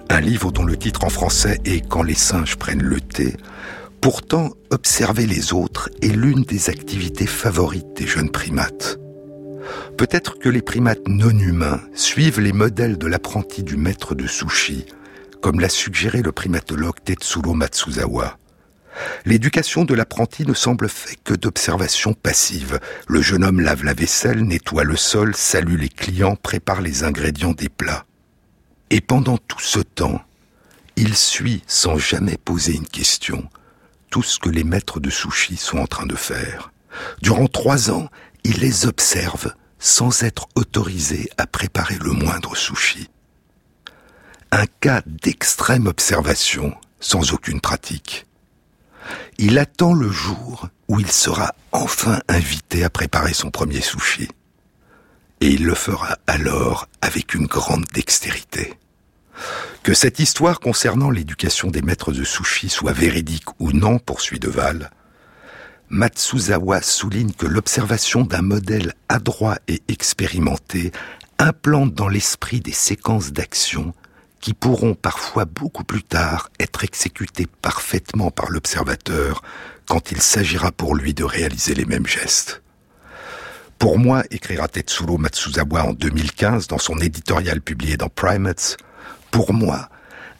Un 0.10 0.22
livre 0.22 0.52
dont 0.52 0.64
le 0.64 0.78
titre 0.78 1.04
en 1.04 1.10
français 1.10 1.60
est 1.66 1.88
Quand 1.88 2.04
les 2.04 2.16
singes 2.16 2.56
prennent 2.56 2.84
le 2.84 3.00
thé. 3.00 3.36
Pourtant, 4.06 4.52
observer 4.70 5.26
les 5.26 5.52
autres 5.52 5.90
est 6.04 6.16
l'une 6.16 6.44
des 6.44 6.70
activités 6.70 7.26
favorites 7.26 7.98
des 7.98 8.06
jeunes 8.06 8.30
primates. 8.30 9.00
Peut-être 9.98 10.38
que 10.38 10.48
les 10.48 10.62
primates 10.62 11.08
non 11.08 11.32
humains 11.32 11.82
suivent 11.96 12.40
les 12.40 12.54
modèles 12.54 13.00
de 13.00 13.08
l'apprenti 13.08 13.64
du 13.64 13.78
maître 13.78 14.14
de 14.14 14.28
sushi, 14.28 14.86
comme 15.42 15.60
l'a 15.60 15.70
suggéré 15.70 16.22
le 16.22 16.32
primatologue 16.32 17.04
Tetsuro 17.04 17.56
Matsuzawa. 17.56 18.38
L'éducation 19.26 19.86
de 19.86 19.96
l'apprenti 19.96 20.46
ne 20.46 20.54
semble 20.54 20.88
faite 20.88 21.24
que 21.24 21.34
d'observations 21.34 22.14
passives. 22.14 22.80
Le 23.08 23.24
jeune 23.24 23.44
homme 23.44 23.60
lave 23.60 23.84
la 23.84 23.96
vaisselle, 23.96 24.44
nettoie 24.44 24.84
le 24.84 24.98
sol, 24.98 25.36
salue 25.36 25.80
les 25.80 25.90
clients, 25.90 26.36
prépare 26.36 26.84
les 26.84 27.04
ingrédients 27.06 27.54
des 27.54 27.70
plats. 27.70 28.06
Et 28.92 29.02
pendant 29.02 29.40
tout 29.40 29.62
ce 29.62 29.80
temps, 29.80 30.22
il 30.96 31.16
suit 31.16 31.64
sans 31.66 31.98
jamais 31.98 32.38
poser 32.38 32.76
une 32.76 32.88
question 32.88 33.50
ce 34.22 34.40
que 34.40 34.50
les 34.50 34.64
maîtres 34.64 35.00
de 35.00 35.10
sushi 35.10 35.58
sont 35.58 35.78
en 35.78 35.88
train 35.88 36.06
de 36.06 36.16
faire. 36.16 36.72
Durant 37.22 37.48
trois 37.48 37.92
ans, 37.92 38.10
il 38.44 38.60
les 38.60 38.86
observe 38.86 39.54
sans 39.80 40.24
être 40.24 40.48
autorisé 40.56 41.30
à 41.38 41.48
préparer 41.48 41.98
le 42.02 42.12
moindre 42.12 42.56
sushi. 42.56 43.10
Un 44.52 44.66
cas 44.80 45.02
d'extrême 45.06 45.88
observation 45.88 46.76
sans 47.00 47.34
aucune 47.34 47.62
pratique. 47.62 48.26
Il 49.38 49.60
attend 49.60 49.94
le 49.94 50.10
jour 50.10 50.70
où 50.88 51.00
il 51.00 51.12
sera 51.12 51.54
enfin 51.72 52.20
invité 52.28 52.84
à 52.84 52.90
préparer 52.90 53.34
son 53.34 53.52
premier 53.52 53.82
sushi. 53.82 54.30
Et 55.42 55.50
il 55.50 55.66
le 55.66 55.76
fera 55.76 56.18
alors 56.26 56.88
avec 57.02 57.34
une 57.34 57.46
grande 57.46 57.86
dextérité. 57.94 58.74
Que 59.84 59.94
cette 59.94 60.20
histoire 60.20 60.60
concernant 60.60 61.10
l'éducation 61.10 61.70
des 61.70 61.82
maîtres 61.82 62.12
de 62.12 62.24
sushi 62.24 62.70
soit 62.70 62.94
véridique 62.94 63.60
ou 63.60 63.72
non, 63.72 64.00
poursuit 64.00 64.40
Deval, 64.40 64.90
Matsuzawa 65.90 66.82
souligne 66.82 67.34
que 67.34 67.46
l'observation 67.46 68.24
d'un 68.24 68.42
modèle 68.42 68.94
adroit 69.08 69.60
et 69.68 69.84
expérimenté 69.88 70.92
implante 71.38 71.94
dans 71.94 72.08
l'esprit 72.08 72.60
des 72.60 72.72
séquences 72.72 73.32
d'action 73.32 73.94
qui 74.40 74.54
pourront 74.54 74.96
parfois 74.96 75.46
beaucoup 75.46 75.84
plus 75.84 76.04
tard 76.04 76.50
être 76.60 76.84
exécutés 76.84 77.48
parfaitement 77.62 78.32
par 78.32 78.50
l'observateur 78.52 79.42
quand 79.88 80.12
il 80.12 80.22
s'agira 80.22 80.72
pour 80.72 80.96
lui 80.96 81.14
de 81.14 81.24
réaliser 81.24 81.76
les 81.76 81.86
mêmes 81.86 82.08
gestes. 82.08 82.62
Pour 83.78 84.00
moi, 84.00 84.24
écrira 84.32 84.68
Tetsuro 84.68 85.18
Matsuzawa 85.18 85.84
en 85.84 85.94
2015 85.94 86.68
dans 86.68 86.78
son 86.78 86.98
éditorial 87.00 87.62
publié 87.62 87.98
dans 87.98 88.10
Primates, 88.10 88.78
pour 89.36 89.52
moi, 89.52 89.90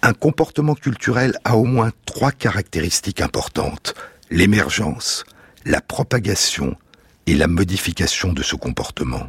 un 0.04 0.14
comportement 0.14 0.74
culturel 0.74 1.38
a 1.44 1.58
au 1.58 1.66
moins 1.66 1.92
trois 2.06 2.32
caractéristiques 2.32 3.20
importantes. 3.20 3.94
L'émergence, 4.32 5.26
la 5.66 5.82
propagation 5.82 6.78
et 7.28 7.34
la 7.34 7.48
modification 7.48 8.32
de 8.32 8.42
ce 8.42 8.56
comportement 8.56 9.28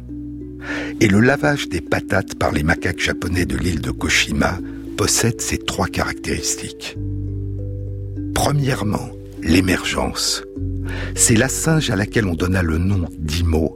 et 1.01 1.09
le 1.09 1.19
lavage 1.19 1.67
des 1.67 1.81
patates 1.81 2.35
par 2.35 2.53
les 2.53 2.63
macaques 2.63 3.01
japonais 3.01 3.45
de 3.45 3.57
l'île 3.57 3.81
de 3.81 3.91
Koshima 3.91 4.57
possède 4.95 5.41
ces 5.41 5.57
trois 5.57 5.87
caractéristiques. 5.87 6.97
Premièrement, 8.33 9.09
l'émergence. 9.43 10.43
C'est 11.13 11.35
la 11.35 11.49
singe 11.49 11.89
à 11.89 11.97
laquelle 11.97 12.27
on 12.27 12.35
donna 12.35 12.63
le 12.63 12.77
nom 12.77 13.09
d'Imo 13.17 13.75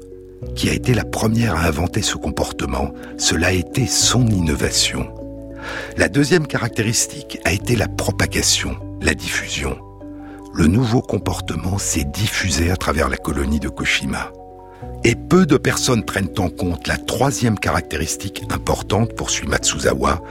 qui 0.55 0.69
a 0.69 0.73
été 0.73 0.93
la 0.93 1.03
première 1.03 1.57
à 1.57 1.67
inventer 1.67 2.01
ce 2.01 2.15
comportement. 2.15 2.93
Cela 3.17 3.47
a 3.47 3.51
été 3.51 3.87
son 3.87 4.25
innovation. 4.27 5.20
La 5.97 6.09
deuxième 6.09 6.47
caractéristique 6.47 7.39
a 7.45 7.51
été 7.51 7.76
la 7.76 7.88
propagation, 7.88 8.76
la 9.01 9.13
diffusion. 9.13 9.78
Le 10.53 10.67
nouveau 10.67 11.01
comportement 11.01 11.78
s'est 11.78 12.03
diffusé 12.03 12.72
à 12.72 12.76
travers 12.76 13.09
la 13.09 13.17
colonie 13.17 13.59
de 13.59 13.69
Koshima. 13.69 14.32
Et 15.03 15.15
peu 15.15 15.45
de 15.45 15.57
personnes 15.57 16.03
prennent 16.03 16.34
en 16.38 16.49
compte 16.49 16.88
la 16.88 16.97
troisième 16.97 17.57
caractéristique 17.57 18.43
importante, 18.49 19.15
poursuit 19.15 19.47
Matsuzawa, 19.47 20.22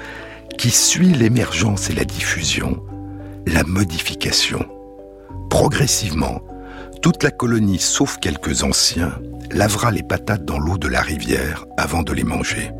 qui 0.59 0.71
suit 0.71 1.13
l'émergence 1.13 1.91
et 1.91 1.95
la 1.95 2.05
diffusion, 2.05 2.83
la 3.47 3.65
modification. 3.65 4.67
Progressivement, 5.49 6.43
toute 7.03 7.23
la 7.23 7.31
colonie, 7.31 7.79
sauf 7.79 8.19
quelques 8.19 8.63
anciens, 8.63 9.15
lavera 9.51 9.91
les 9.91 10.03
patates 10.03 10.45
dans 10.45 10.59
l'eau 10.59 10.77
de 10.77 10.89
la 10.89 11.01
rivière 11.01 11.65
avant 11.77 12.03
de 12.03 12.13
les 12.13 12.25
manger. 12.25 12.71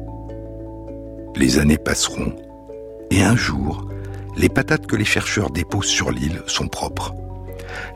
Les 1.37 1.59
années 1.59 1.79
passeront, 1.79 2.35
et 3.11 3.23
un 3.23 3.37
jour, 3.37 3.89
les 4.37 4.49
patates 4.49 4.87
que 4.87 4.97
les 4.97 5.05
chercheurs 5.05 5.51
déposent 5.51 5.87
sur 5.87 6.11
l'île 6.11 6.43
sont 6.47 6.69
propres. 6.69 7.15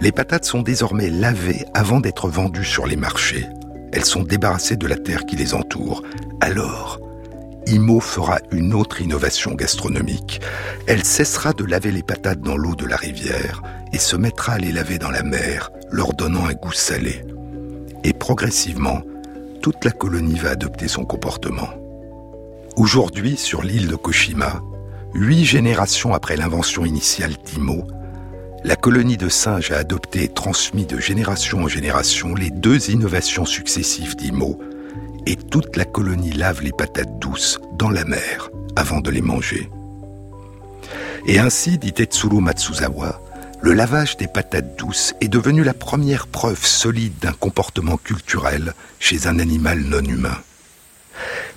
Les 0.01 0.13
patates 0.13 0.45
sont 0.45 0.63
désormais 0.63 1.11
lavées 1.11 1.65
avant 1.75 2.01
d'être 2.01 2.29
vendues 2.29 2.65
sur 2.65 2.87
les 2.87 2.97
marchés, 2.97 3.47
elles 3.95 4.05
sont 4.05 4.25
débarrassées 4.25 4.77
de 4.77 4.89
la 4.89 4.97
terre 4.97 5.25
qui 5.25 5.37
les 5.37 5.55
entoure. 5.55 6.03
Alors, 6.41 6.99
Imo 7.69 8.01
fera 8.01 8.41
une 8.51 8.75
autre 8.75 9.01
innovation 9.01 9.55
gastronomique. 9.55 10.41
Elle 10.89 11.05
cessera 11.05 11.53
de 11.53 11.65
laver 11.65 11.93
les 11.93 12.03
patates 12.03 12.41
dans 12.41 12.57
l'eau 12.57 12.75
de 12.75 12.87
la 12.87 12.97
rivière 12.97 13.63
et 13.93 13.99
se 13.99 14.17
mettra 14.17 14.55
à 14.55 14.59
les 14.59 14.73
laver 14.73 14.99
dans 14.99 15.13
la 15.13 15.23
mer, 15.23 15.71
leur 15.93 16.13
donnant 16.13 16.45
un 16.45 16.55
goût 16.55 16.73
salé. 16.73 17.25
Et 18.03 18.13
progressivement, 18.13 19.01
toute 19.63 19.85
la 19.85 19.93
colonie 19.93 20.41
va 20.41 20.51
adopter 20.51 20.89
son 20.89 21.05
comportement. 21.05 21.69
Aujourd'hui, 22.77 23.37
sur 23.37 23.63
l'île 23.63 23.87
de 23.87 23.95
Koshima, 23.95 24.61
huit 25.15 25.45
générations 25.45 26.13
après 26.13 26.37
l'invention 26.37 26.85
initiale 26.85 27.37
d'Imo, 27.45 27.87
la 28.65 28.77
colonie 28.77 29.17
de 29.17 29.29
singes 29.29 29.71
a 29.71 29.79
adopté 29.79 30.25
et 30.25 30.29
transmis 30.29 30.87
de 30.87 30.99
génération 30.99 31.63
en 31.63 31.69
génération 31.69 32.35
les 32.35 32.51
deux 32.51 32.91
innovations 32.91 33.45
successives 33.45 34.17
d'Imo, 34.17 34.59
et 35.27 35.37
toute 35.37 35.77
la 35.77 35.85
colonie 35.85 36.33
lave 36.33 36.63
les 36.63 36.73
patates 36.73 37.19
douces 37.19 37.61
dans 37.79 37.91
la 37.91 38.05
mer 38.05 38.51
avant 38.77 39.01
de 39.01 39.11
les 39.11 39.23
manger. 39.23 39.71
Et 41.27 41.39
ainsi, 41.39 41.79
dit 41.79 41.93
Tetsuro 41.93 42.41
Matsuzawa, 42.41 43.21
le 43.63 43.73
lavage 43.73 44.17
des 44.17 44.27
patates 44.27 44.77
douces 44.77 45.15
est 45.21 45.29
devenu 45.29 45.63
la 45.63 45.73
première 45.73 46.27
preuve 46.27 46.67
solide 46.67 47.15
d'un 47.21 47.33
comportement 47.33 47.97
culturel 47.97 48.75
chez 48.99 49.27
un 49.27 49.39
animal 49.39 49.81
non 49.81 50.05
humain. 50.05 50.37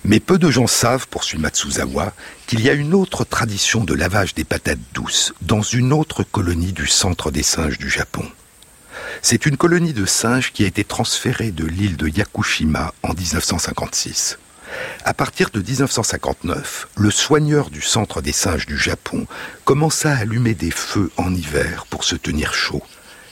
Mais 0.04 0.20
peu 0.20 0.38
de 0.38 0.50
gens 0.50 0.66
savent, 0.66 1.08
poursuit 1.08 1.38
Matsuzawa, 1.38 2.12
qu'il 2.46 2.60
y 2.60 2.70
a 2.70 2.74
une 2.74 2.94
autre 2.94 3.24
tradition 3.24 3.84
de 3.84 3.94
lavage 3.94 4.34
des 4.34 4.44
patates 4.44 4.78
douces 4.94 5.32
dans 5.42 5.62
une 5.62 5.92
autre 5.92 6.22
colonie 6.22 6.72
du 6.72 6.86
centre 6.86 7.30
des 7.30 7.42
singes 7.42 7.78
du 7.78 7.90
Japon. 7.90 8.24
C'est 9.22 9.46
une 9.46 9.56
colonie 9.56 9.92
de 9.92 10.06
singes 10.06 10.52
qui 10.52 10.64
a 10.64 10.66
été 10.66 10.84
transférée 10.84 11.50
de 11.50 11.64
l'île 11.64 11.96
de 11.96 12.08
Yakushima 12.08 12.94
en 13.02 13.14
1956. 13.14 14.38
À 15.04 15.14
partir 15.14 15.50
de 15.50 15.60
1959, 15.60 16.88
le 16.96 17.10
soigneur 17.10 17.70
du 17.70 17.80
centre 17.80 18.20
des 18.20 18.32
singes 18.32 18.66
du 18.66 18.76
Japon 18.76 19.26
commença 19.64 20.12
à 20.12 20.18
allumer 20.18 20.54
des 20.54 20.70
feux 20.70 21.10
en 21.16 21.34
hiver 21.34 21.86
pour 21.88 22.04
se 22.04 22.16
tenir 22.16 22.54
chaud. 22.54 22.82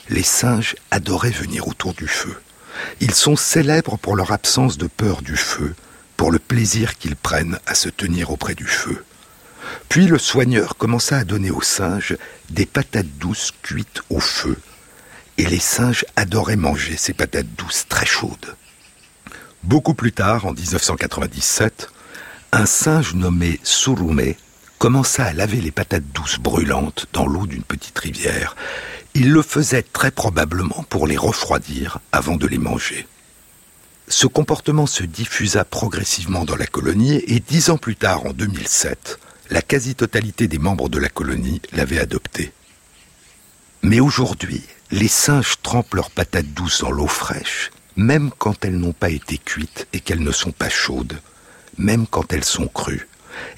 Les 0.09 0.23
singes 0.23 0.77
adoraient 0.91 1.31
venir 1.31 1.69
autour 1.69 1.95
du 1.95 2.09
feu. 2.09 2.35
Ils 3.01 3.15
sont 3.15 3.37
célèbres 3.37 3.97
pour 3.99 4.17
leur 4.17 4.33
absence 4.33 4.79
de 4.79 4.87
peur 4.87 5.23
du 5.23 5.37
feu, 5.37 5.75
pour 6.17 6.31
le 6.31 6.39
plaisir 6.39 6.99
qu'ils 6.99 7.17
prennent 7.17 7.59
à 7.67 7.75
se 7.75 7.89
tenir 7.89 8.31
auprès 8.31 8.55
du 8.55 8.67
feu. 8.67 9.05
Puis 9.89 10.07
le 10.07 10.19
soigneur 10.19 10.77
commença 10.77 11.19
à 11.19 11.25
donner 11.25 11.51
aux 11.51 11.63
singes 11.63 12.17
des 12.51 12.67
patates 12.67 13.19
douces 13.19 13.53
cuites 13.63 14.03
au 14.11 14.21
feu. 14.21 14.57
Et 15.39 15.47
les 15.47 15.61
singes 15.61 16.05
adoraient 16.17 16.57
manger 16.57 16.97
ces 16.97 17.13
patates 17.13 17.55
douces 17.57 17.87
très 17.89 18.07
chaudes. 18.07 18.57
Beaucoup 19.63 19.95
plus 19.95 20.13
tard, 20.13 20.47
en 20.47 20.53
1997, 20.53 21.91
un 22.53 22.67
singe 22.67 23.15
nommé 23.15 23.61
Surume 23.63 24.35
commença 24.79 25.25
à 25.25 25.33
laver 25.33 25.61
les 25.61 25.73
patates 25.73 26.07
douces 26.15 26.39
brûlantes 26.39 27.07
dans 27.13 27.27
l'eau 27.27 27.47
d'une 27.47 27.63
petite 27.63 27.99
rivière. 27.99 28.57
Il 29.15 29.33
le 29.33 29.43
faisait 29.43 29.83
très 29.83 30.11
probablement 30.11 30.85
pour 30.89 31.07
les 31.07 31.17
refroidir 31.17 31.99
avant 32.13 32.37
de 32.37 32.47
les 32.47 32.59
manger. 32.59 33.07
Ce 34.09 34.27
comportement 34.27 34.87
se 34.87 35.03
diffusa 35.03 35.65
progressivement 35.65 36.45
dans 36.45 36.57
la 36.57 36.67
colonie 36.67 37.23
et 37.27 37.41
dix 37.41 37.71
ans 37.71 37.79
plus 37.79 37.97
tard, 37.97 38.27
en 38.27 38.33
2007, 38.33 39.19
la 39.51 39.63
quasi-totalité 39.63 40.49
des 40.49 40.59
membres 40.59 40.89
de 40.89 40.99
la 40.99 41.09
colonie 41.09 41.61
l'avait 41.73 41.99
adopté. 41.99 42.53
Mais 43.83 44.01
aujourd'hui, 44.01 44.63
les 44.91 45.09
singes 45.09 45.57
trempent 45.63 45.95
leurs 45.95 46.11
patates 46.11 46.53
douces 46.55 46.81
dans 46.81 46.91
l'eau 46.91 47.09
fraîche 47.09 47.71
même 47.97 48.31
quand 48.39 48.65
elles 48.65 48.77
n'ont 48.77 48.93
pas 48.93 49.11
été 49.11 49.39
cuites 49.39 49.89
et 49.93 50.01
qu'elles 50.01 50.23
ne 50.23 50.33
sont 50.33 50.53
pas 50.53 50.69
chaudes, 50.69 51.19
même 51.79 52.07
quand 52.07 52.33
elles 52.33 52.45
sont 52.45 52.69
crues. 52.69 53.09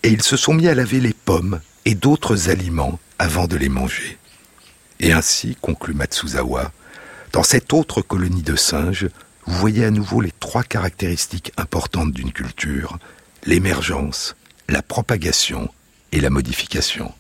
Et 0.03 0.09
ils 0.09 0.23
se 0.23 0.37
sont 0.37 0.55
mis 0.55 0.69
à 0.69 0.75
laver 0.75 1.01
les 1.01 1.13
pommes 1.13 1.61
et 1.85 1.95
d'autres 1.95 2.49
aliments 2.49 2.99
avant 3.19 3.47
de 3.47 3.57
les 3.57 3.69
manger. 3.69 4.19
Et 5.01 5.13
ainsi, 5.13 5.57
conclut 5.61 5.95
Matsuzawa, 5.95 6.73
dans 7.33 7.43
cette 7.43 7.73
autre 7.73 8.01
colonie 8.01 8.43
de 8.43 8.57
singes, 8.57 9.09
vous 9.49 9.57
voyez 9.57 9.87
à 9.87 9.91
nouveau 9.91 10.21
les 10.21 10.31
trois 10.31 10.63
caractéristiques 10.63 11.53
importantes 11.57 12.13
d'une 12.13 12.33
culture, 12.33 12.99
l'émergence, 13.47 14.37
la 14.69 14.83
propagation 14.83 15.71
et 16.13 16.21
la 16.21 16.29
modification. 16.29 17.13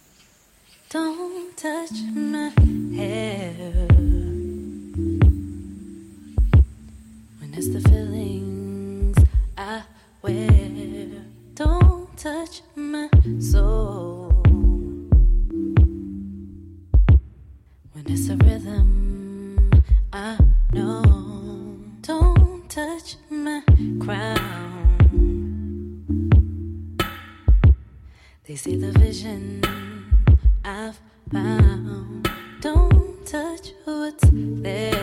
See 28.69 28.77
the 28.77 28.93
vision 28.99 29.63
I've 30.63 30.99
found. 31.33 32.31
Don't 32.61 33.27
touch 33.27 33.73
what's 33.85 34.29
there. 34.33 34.98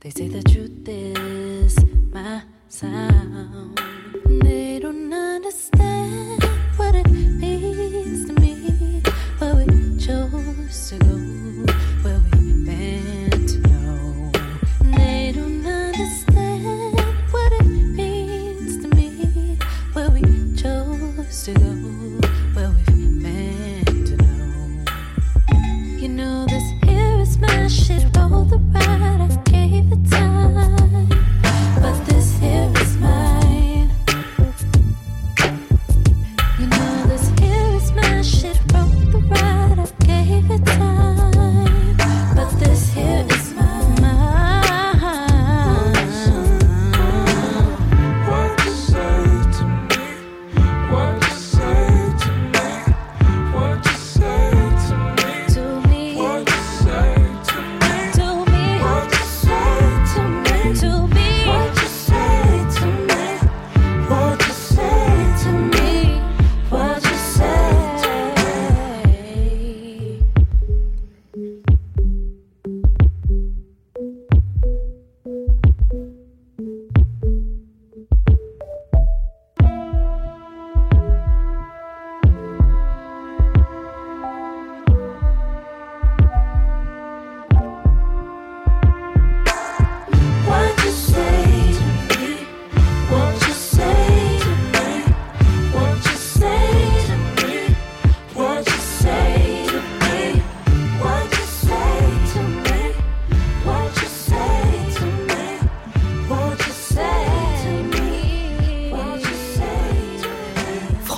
They 0.00 0.08
say 0.08 0.28
the 0.28 0.42
truth 0.42 0.88
is 0.88 1.76
my 2.10 2.42
sound. 2.70 3.99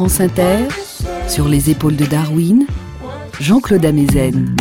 Inter, 0.02 0.66
sur 1.28 1.48
les 1.48 1.70
épaules 1.70 1.94
de 1.94 2.04
Darwin, 2.04 2.66
Jean-Claude 3.38 3.84
Amezen. 3.84 4.56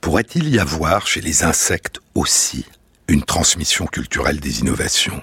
Pourrait-il 0.00 0.48
y 0.48 0.58
avoir 0.58 1.06
chez 1.06 1.20
les 1.20 1.44
insectes 1.44 2.00
aussi 2.16 2.66
une 3.06 3.22
transmission 3.22 3.86
culturelle 3.86 4.40
des 4.40 4.60
innovations? 4.60 5.22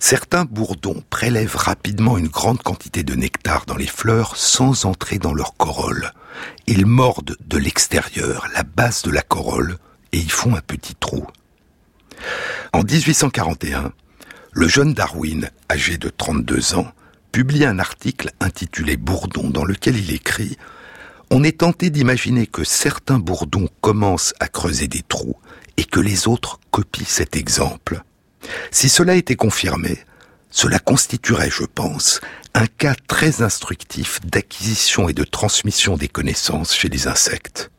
Certains 0.00 0.44
bourdons 0.44 1.02
prélèvent 1.10 1.56
rapidement 1.56 2.18
une 2.18 2.28
grande 2.28 2.62
quantité 2.62 3.04
de 3.04 3.14
nectar 3.14 3.66
dans 3.66 3.76
les 3.76 3.86
fleurs 3.86 4.36
sans 4.36 4.84
entrer 4.84 5.18
dans 5.18 5.32
leur 5.32 5.56
corolle. 5.56 6.12
Ils 6.66 6.86
mordent 6.86 7.36
de 7.46 7.56
l'extérieur 7.56 8.48
la 8.52 8.64
base 8.64 9.02
de 9.02 9.10
la 9.10 9.22
corolle 9.22 9.78
et 10.12 10.18
y 10.18 10.28
font 10.28 10.56
un 10.56 10.60
petit 10.60 10.96
trou. 10.96 11.24
En 12.72 12.82
1841, 12.82 13.92
le 14.54 14.68
jeune 14.68 14.94
Darwin, 14.94 15.50
âgé 15.68 15.98
de 15.98 16.08
32 16.08 16.76
ans, 16.76 16.92
publie 17.32 17.64
un 17.64 17.80
article 17.80 18.30
intitulé 18.38 18.96
Bourdon 18.96 19.50
dans 19.50 19.64
lequel 19.64 19.96
il 19.96 20.14
écrit 20.14 20.56
On 21.30 21.42
est 21.42 21.58
tenté 21.58 21.90
d'imaginer 21.90 22.46
que 22.46 22.62
certains 22.62 23.18
bourdons 23.18 23.68
commencent 23.80 24.32
à 24.38 24.46
creuser 24.46 24.86
des 24.86 25.02
trous 25.02 25.36
et 25.76 25.82
que 25.82 25.98
les 25.98 26.28
autres 26.28 26.60
copient 26.70 27.04
cet 27.04 27.34
exemple. 27.34 28.02
Si 28.70 28.88
cela 28.88 29.16
était 29.16 29.34
confirmé, 29.34 29.98
cela 30.50 30.78
constituerait, 30.78 31.50
je 31.50 31.64
pense, 31.64 32.20
un 32.54 32.66
cas 32.66 32.94
très 33.08 33.42
instructif 33.42 34.20
d'acquisition 34.24 35.08
et 35.08 35.14
de 35.14 35.24
transmission 35.24 35.96
des 35.96 36.06
connaissances 36.06 36.72
chez 36.72 36.88
les 36.88 37.08
insectes. 37.08 37.72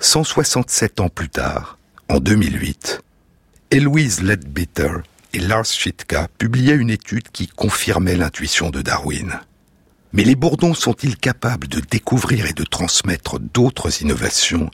167 0.00 1.00
ans 1.00 1.10
plus 1.10 1.28
tard, 1.28 1.76
en 2.08 2.20
2008, 2.20 3.02
Eloise 3.70 4.22
Ledbetter 4.22 4.92
et 5.34 5.40
Lars 5.40 5.66
Schitka 5.66 6.28
publiaient 6.38 6.76
une 6.76 6.90
étude 6.90 7.28
qui 7.32 7.48
confirmait 7.48 8.16
l'intuition 8.16 8.70
de 8.70 8.82
Darwin. 8.82 9.40
Mais 10.12 10.22
les 10.22 10.36
bourdons 10.36 10.74
sont-ils 10.74 11.16
capables 11.16 11.66
de 11.66 11.80
découvrir 11.80 12.46
et 12.46 12.52
de 12.52 12.62
transmettre 12.62 13.40
d'autres 13.40 14.00
innovations? 14.00 14.70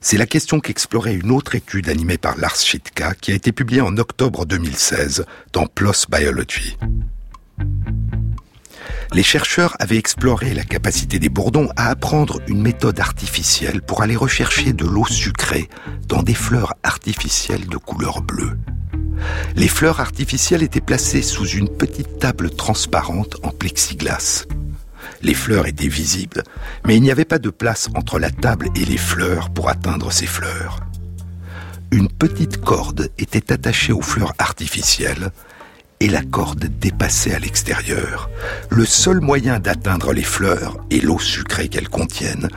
C'est 0.00 0.16
la 0.16 0.26
question 0.26 0.60
qu'explorait 0.60 1.14
une 1.14 1.32
autre 1.32 1.56
étude 1.56 1.88
animée 1.88 2.18
par 2.18 2.36
Lars 2.36 2.54
Schitka 2.54 3.14
qui 3.14 3.32
a 3.32 3.34
été 3.34 3.50
publiée 3.50 3.80
en 3.80 3.96
octobre 3.96 4.46
2016 4.46 5.24
dans 5.52 5.66
PLOS 5.66 6.06
Biology. 6.08 6.76
Les 9.12 9.24
chercheurs 9.24 9.74
avaient 9.80 9.96
exploré 9.96 10.54
la 10.54 10.64
capacité 10.64 11.18
des 11.18 11.28
bourdons 11.28 11.68
à 11.76 11.88
apprendre 11.88 12.40
une 12.46 12.62
méthode 12.62 13.00
artificielle 13.00 13.82
pour 13.82 14.02
aller 14.02 14.16
rechercher 14.16 14.72
de 14.72 14.84
l'eau 14.84 15.06
sucrée 15.06 15.68
dans 16.06 16.22
des 16.22 16.34
fleurs 16.34 16.74
artificielles 16.84 17.66
de 17.66 17.76
couleur 17.76 18.22
bleue. 18.22 18.56
Les 19.54 19.68
fleurs 19.68 20.00
artificielles 20.00 20.62
étaient 20.62 20.80
placées 20.80 21.22
sous 21.22 21.46
une 21.46 21.68
petite 21.68 22.18
table 22.18 22.50
transparente 22.50 23.36
en 23.42 23.50
plexiglas. 23.50 24.44
Les 25.22 25.34
fleurs 25.34 25.66
étaient 25.66 25.88
visibles, 25.88 26.42
mais 26.84 26.96
il 26.96 27.02
n'y 27.02 27.10
avait 27.10 27.24
pas 27.24 27.38
de 27.38 27.50
place 27.50 27.88
entre 27.94 28.18
la 28.18 28.30
table 28.30 28.68
et 28.76 28.84
les 28.84 28.98
fleurs 28.98 29.50
pour 29.50 29.68
atteindre 29.68 30.12
ces 30.12 30.26
fleurs. 30.26 30.80
Une 31.90 32.08
petite 32.08 32.60
corde 32.60 33.10
était 33.18 33.52
attachée 33.52 33.92
aux 33.92 34.02
fleurs 34.02 34.34
artificielles 34.38 35.30
et 36.00 36.08
la 36.08 36.22
corde 36.22 36.66
dépassait 36.78 37.34
à 37.34 37.38
l'extérieur. 37.38 38.28
Le 38.70 38.84
seul 38.84 39.20
moyen 39.20 39.60
d'atteindre 39.60 40.12
les 40.12 40.22
fleurs 40.22 40.76
et 40.90 41.00
l'eau 41.00 41.18
sucrée 41.18 41.68
qu'elles 41.68 41.88
contiennent 41.88 42.48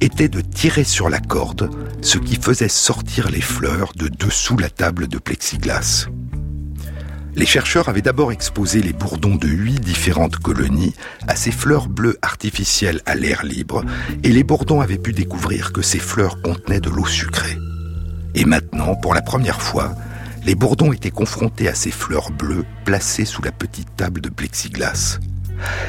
était 0.00 0.28
de 0.28 0.40
tirer 0.40 0.84
sur 0.84 1.08
la 1.08 1.20
corde, 1.20 1.70
ce 2.02 2.18
qui 2.18 2.36
faisait 2.36 2.68
sortir 2.68 3.30
les 3.30 3.40
fleurs 3.40 3.92
de 3.96 4.08
dessous 4.08 4.56
la 4.56 4.70
table 4.70 5.08
de 5.08 5.18
plexiglas. 5.18 6.08
Les 7.34 7.46
chercheurs 7.46 7.90
avaient 7.90 8.02
d'abord 8.02 8.32
exposé 8.32 8.80
les 8.80 8.94
bourdons 8.94 9.36
de 9.36 9.46
huit 9.46 9.78
différentes 9.78 10.36
colonies 10.36 10.94
à 11.28 11.36
ces 11.36 11.50
fleurs 11.50 11.88
bleues 11.88 12.18
artificielles 12.22 13.02
à 13.04 13.14
l'air 13.14 13.44
libre, 13.44 13.84
et 14.22 14.30
les 14.30 14.42
bourdons 14.42 14.80
avaient 14.80 14.96
pu 14.96 15.12
découvrir 15.12 15.72
que 15.72 15.82
ces 15.82 15.98
fleurs 15.98 16.40
contenaient 16.40 16.80
de 16.80 16.88
l'eau 16.88 17.04
sucrée. 17.04 17.58
Et 18.34 18.46
maintenant, 18.46 18.94
pour 18.94 19.12
la 19.12 19.20
première 19.20 19.60
fois, 19.60 19.94
les 20.46 20.54
bourdons 20.54 20.92
étaient 20.92 21.10
confrontés 21.10 21.68
à 21.68 21.74
ces 21.74 21.90
fleurs 21.90 22.30
bleues 22.30 22.64
placées 22.84 23.24
sous 23.26 23.42
la 23.42 23.52
petite 23.52 23.94
table 23.96 24.22
de 24.22 24.30
plexiglas. 24.30 25.18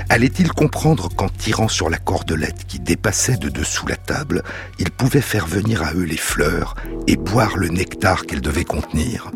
Allaient-ils 0.09 0.51
comprendre 0.51 1.09
qu'en 1.15 1.29
tirant 1.29 1.67
sur 1.67 1.89
la 1.89 1.97
cordelette 1.97 2.65
qui 2.67 2.79
dépassait 2.79 3.37
de 3.37 3.49
dessous 3.49 3.87
la 3.87 3.95
table, 3.95 4.43
ils 4.79 4.91
pouvaient 4.91 5.21
faire 5.21 5.47
venir 5.47 5.83
à 5.83 5.93
eux 5.93 6.03
les 6.03 6.17
fleurs 6.17 6.75
et 7.07 7.15
boire 7.15 7.57
le 7.57 7.67
nectar 7.69 8.25
qu'elles 8.25 8.41
devaient 8.41 8.63
contenir? 8.63 9.31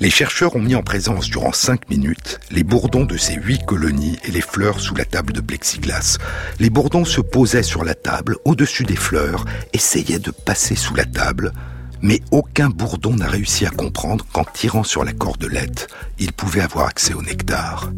Les 0.00 0.10
chercheurs 0.10 0.54
ont 0.54 0.60
mis 0.60 0.76
en 0.76 0.82
présence 0.82 1.28
durant 1.28 1.52
cinq 1.52 1.90
minutes 1.90 2.38
les 2.52 2.62
bourdons 2.62 3.04
de 3.04 3.16
ces 3.16 3.34
huit 3.34 3.64
colonies 3.66 4.16
et 4.24 4.30
les 4.30 4.40
fleurs 4.40 4.78
sous 4.78 4.94
la 4.94 5.04
table 5.04 5.32
de 5.32 5.40
plexiglas. 5.40 6.18
Les 6.60 6.70
bourdons 6.70 7.04
se 7.04 7.20
posaient 7.20 7.64
sur 7.64 7.82
la 7.82 7.94
table, 7.94 8.36
au-dessus 8.44 8.84
des 8.84 8.94
fleurs, 8.94 9.44
essayaient 9.72 10.20
de 10.20 10.30
passer 10.30 10.76
sous 10.76 10.94
la 10.94 11.04
table, 11.04 11.52
mais 12.00 12.20
aucun 12.30 12.68
bourdon 12.68 13.14
n'a 13.14 13.26
réussi 13.26 13.66
à 13.66 13.70
comprendre 13.70 14.24
qu'en 14.32 14.44
tirant 14.44 14.84
sur 14.84 15.02
la 15.02 15.12
cordelette, 15.12 15.88
il 16.20 16.32
pouvait 16.32 16.60
avoir 16.60 16.86
accès 16.86 17.14
au 17.14 17.22
nectar. 17.22 17.90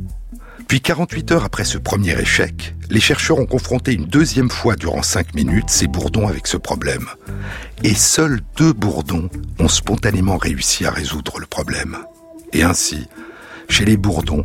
Puis 0.70 0.80
48 0.80 1.32
heures 1.32 1.44
après 1.44 1.64
ce 1.64 1.78
premier 1.78 2.16
échec, 2.20 2.76
les 2.90 3.00
chercheurs 3.00 3.40
ont 3.40 3.46
confronté 3.46 3.92
une 3.92 4.04
deuxième 4.04 4.50
fois 4.50 4.76
durant 4.76 5.02
5 5.02 5.34
minutes 5.34 5.68
ces 5.68 5.88
bourdons 5.88 6.28
avec 6.28 6.46
ce 6.46 6.56
problème. 6.56 7.08
Et 7.82 7.92
seuls 7.92 8.40
deux 8.56 8.72
bourdons 8.72 9.28
ont 9.58 9.66
spontanément 9.66 10.36
réussi 10.36 10.86
à 10.86 10.92
résoudre 10.92 11.40
le 11.40 11.46
problème. 11.46 11.96
Et 12.52 12.62
ainsi, 12.62 13.08
chez 13.68 13.84
les 13.84 13.96
bourdons, 13.96 14.44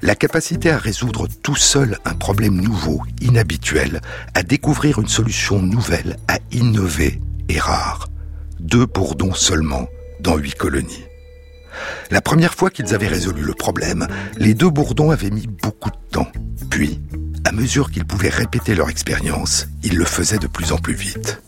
la 0.00 0.14
capacité 0.14 0.70
à 0.70 0.78
résoudre 0.78 1.28
tout 1.42 1.56
seul 1.56 1.98
un 2.06 2.14
problème 2.14 2.58
nouveau, 2.58 3.02
inhabituel, 3.20 4.00
à 4.32 4.42
découvrir 4.42 4.98
une 4.98 5.08
solution 5.08 5.60
nouvelle, 5.60 6.16
à 6.26 6.38
innover 6.52 7.20
est 7.50 7.60
rare. 7.60 8.08
Deux 8.60 8.86
bourdons 8.86 9.34
seulement 9.34 9.90
dans 10.20 10.38
huit 10.38 10.54
colonies. 10.54 11.04
La 12.10 12.20
première 12.20 12.54
fois 12.54 12.70
qu'ils 12.70 12.94
avaient 12.94 13.08
résolu 13.08 13.42
le 13.42 13.54
problème, 13.54 14.06
les 14.36 14.54
deux 14.54 14.70
bourdons 14.70 15.10
avaient 15.10 15.30
mis 15.30 15.46
beaucoup 15.46 15.90
de 15.90 16.10
temps. 16.10 16.30
Puis, 16.70 17.00
à 17.44 17.52
mesure 17.52 17.90
qu'ils 17.90 18.04
pouvaient 18.04 18.28
répéter 18.28 18.74
leur 18.74 18.90
expérience, 18.90 19.68
ils 19.82 19.96
le 19.96 20.04
faisaient 20.04 20.38
de 20.38 20.46
plus 20.46 20.72
en 20.72 20.78
plus 20.78 20.94
vite. 20.94 21.40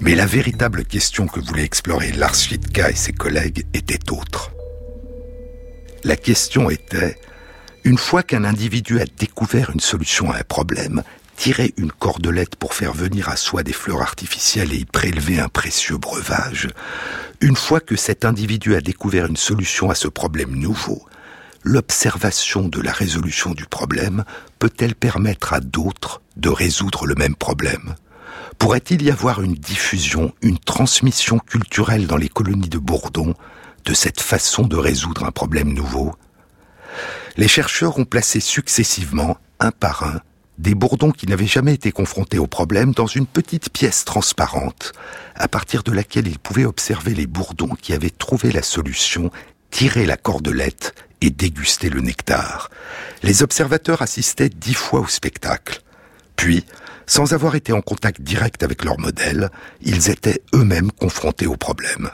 Mais 0.00 0.14
la 0.14 0.26
véritable 0.26 0.84
question 0.84 1.26
que 1.26 1.40
voulaient 1.40 1.64
explorer 1.64 2.12
Lars 2.12 2.34
et 2.52 2.94
ses 2.94 3.12
collègues 3.12 3.66
était 3.74 4.12
autre. 4.12 4.52
La 6.04 6.16
question 6.16 6.70
était, 6.70 7.18
une 7.84 7.98
fois 7.98 8.22
qu'un 8.22 8.44
individu 8.44 9.00
a 9.00 9.04
découvert 9.18 9.70
une 9.70 9.80
solution 9.80 10.30
à 10.30 10.38
un 10.38 10.42
problème, 10.42 11.02
tirer 11.38 11.72
une 11.76 11.92
cordelette 11.92 12.56
pour 12.56 12.74
faire 12.74 12.92
venir 12.92 13.28
à 13.28 13.36
soi 13.36 13.62
des 13.62 13.72
fleurs 13.72 14.02
artificielles 14.02 14.72
et 14.72 14.78
y 14.78 14.84
prélever 14.84 15.38
un 15.38 15.48
précieux 15.48 15.96
breuvage, 15.96 16.68
une 17.40 17.54
fois 17.54 17.78
que 17.78 17.94
cet 17.94 18.24
individu 18.24 18.74
a 18.74 18.80
découvert 18.80 19.26
une 19.26 19.36
solution 19.36 19.88
à 19.88 19.94
ce 19.94 20.08
problème 20.08 20.56
nouveau, 20.56 21.06
l'observation 21.62 22.66
de 22.66 22.80
la 22.80 22.90
résolution 22.90 23.52
du 23.52 23.66
problème 23.66 24.24
peut-elle 24.58 24.96
permettre 24.96 25.52
à 25.52 25.60
d'autres 25.60 26.22
de 26.36 26.48
résoudre 26.48 27.06
le 27.06 27.14
même 27.14 27.36
problème? 27.36 27.94
Pourrait-il 28.58 29.04
y 29.04 29.10
avoir 29.12 29.40
une 29.40 29.54
diffusion, 29.54 30.34
une 30.42 30.58
transmission 30.58 31.38
culturelle 31.38 32.08
dans 32.08 32.16
les 32.16 32.28
colonies 32.28 32.68
de 32.68 32.78
Bourdon 32.78 33.34
de 33.84 33.94
cette 33.94 34.20
façon 34.20 34.64
de 34.64 34.76
résoudre 34.76 35.24
un 35.24 35.30
problème 35.30 35.72
nouveau? 35.72 36.16
Les 37.36 37.46
chercheurs 37.46 37.96
ont 38.00 38.04
placé 38.04 38.40
successivement, 38.40 39.38
un 39.60 39.70
par 39.70 40.02
un, 40.02 40.20
des 40.58 40.74
bourdons 40.74 41.12
qui 41.12 41.26
n'avaient 41.26 41.46
jamais 41.46 41.74
été 41.74 41.92
confrontés 41.92 42.38
au 42.38 42.46
problème 42.46 42.92
dans 42.92 43.06
une 43.06 43.26
petite 43.26 43.70
pièce 43.70 44.04
transparente, 44.04 44.92
à 45.34 45.48
partir 45.48 45.82
de 45.84 45.92
laquelle 45.92 46.26
ils 46.26 46.38
pouvaient 46.38 46.64
observer 46.64 47.14
les 47.14 47.26
bourdons 47.26 47.76
qui 47.80 47.92
avaient 47.92 48.10
trouvé 48.10 48.50
la 48.50 48.62
solution, 48.62 49.30
tirer 49.70 50.04
la 50.04 50.16
cordelette 50.16 50.94
et 51.20 51.30
déguster 51.30 51.90
le 51.90 52.00
nectar. 52.00 52.70
Les 53.22 53.42
observateurs 53.42 54.02
assistaient 54.02 54.48
dix 54.48 54.74
fois 54.74 55.00
au 55.00 55.06
spectacle. 55.06 55.82
Puis, 56.36 56.64
sans 57.06 57.32
avoir 57.32 57.54
été 57.54 57.72
en 57.72 57.80
contact 57.80 58.20
direct 58.20 58.62
avec 58.62 58.84
leur 58.84 58.98
modèle, 58.98 59.50
ils 59.80 60.10
étaient 60.10 60.42
eux-mêmes 60.54 60.92
confrontés 60.92 61.46
au 61.46 61.56
problème. 61.56 62.10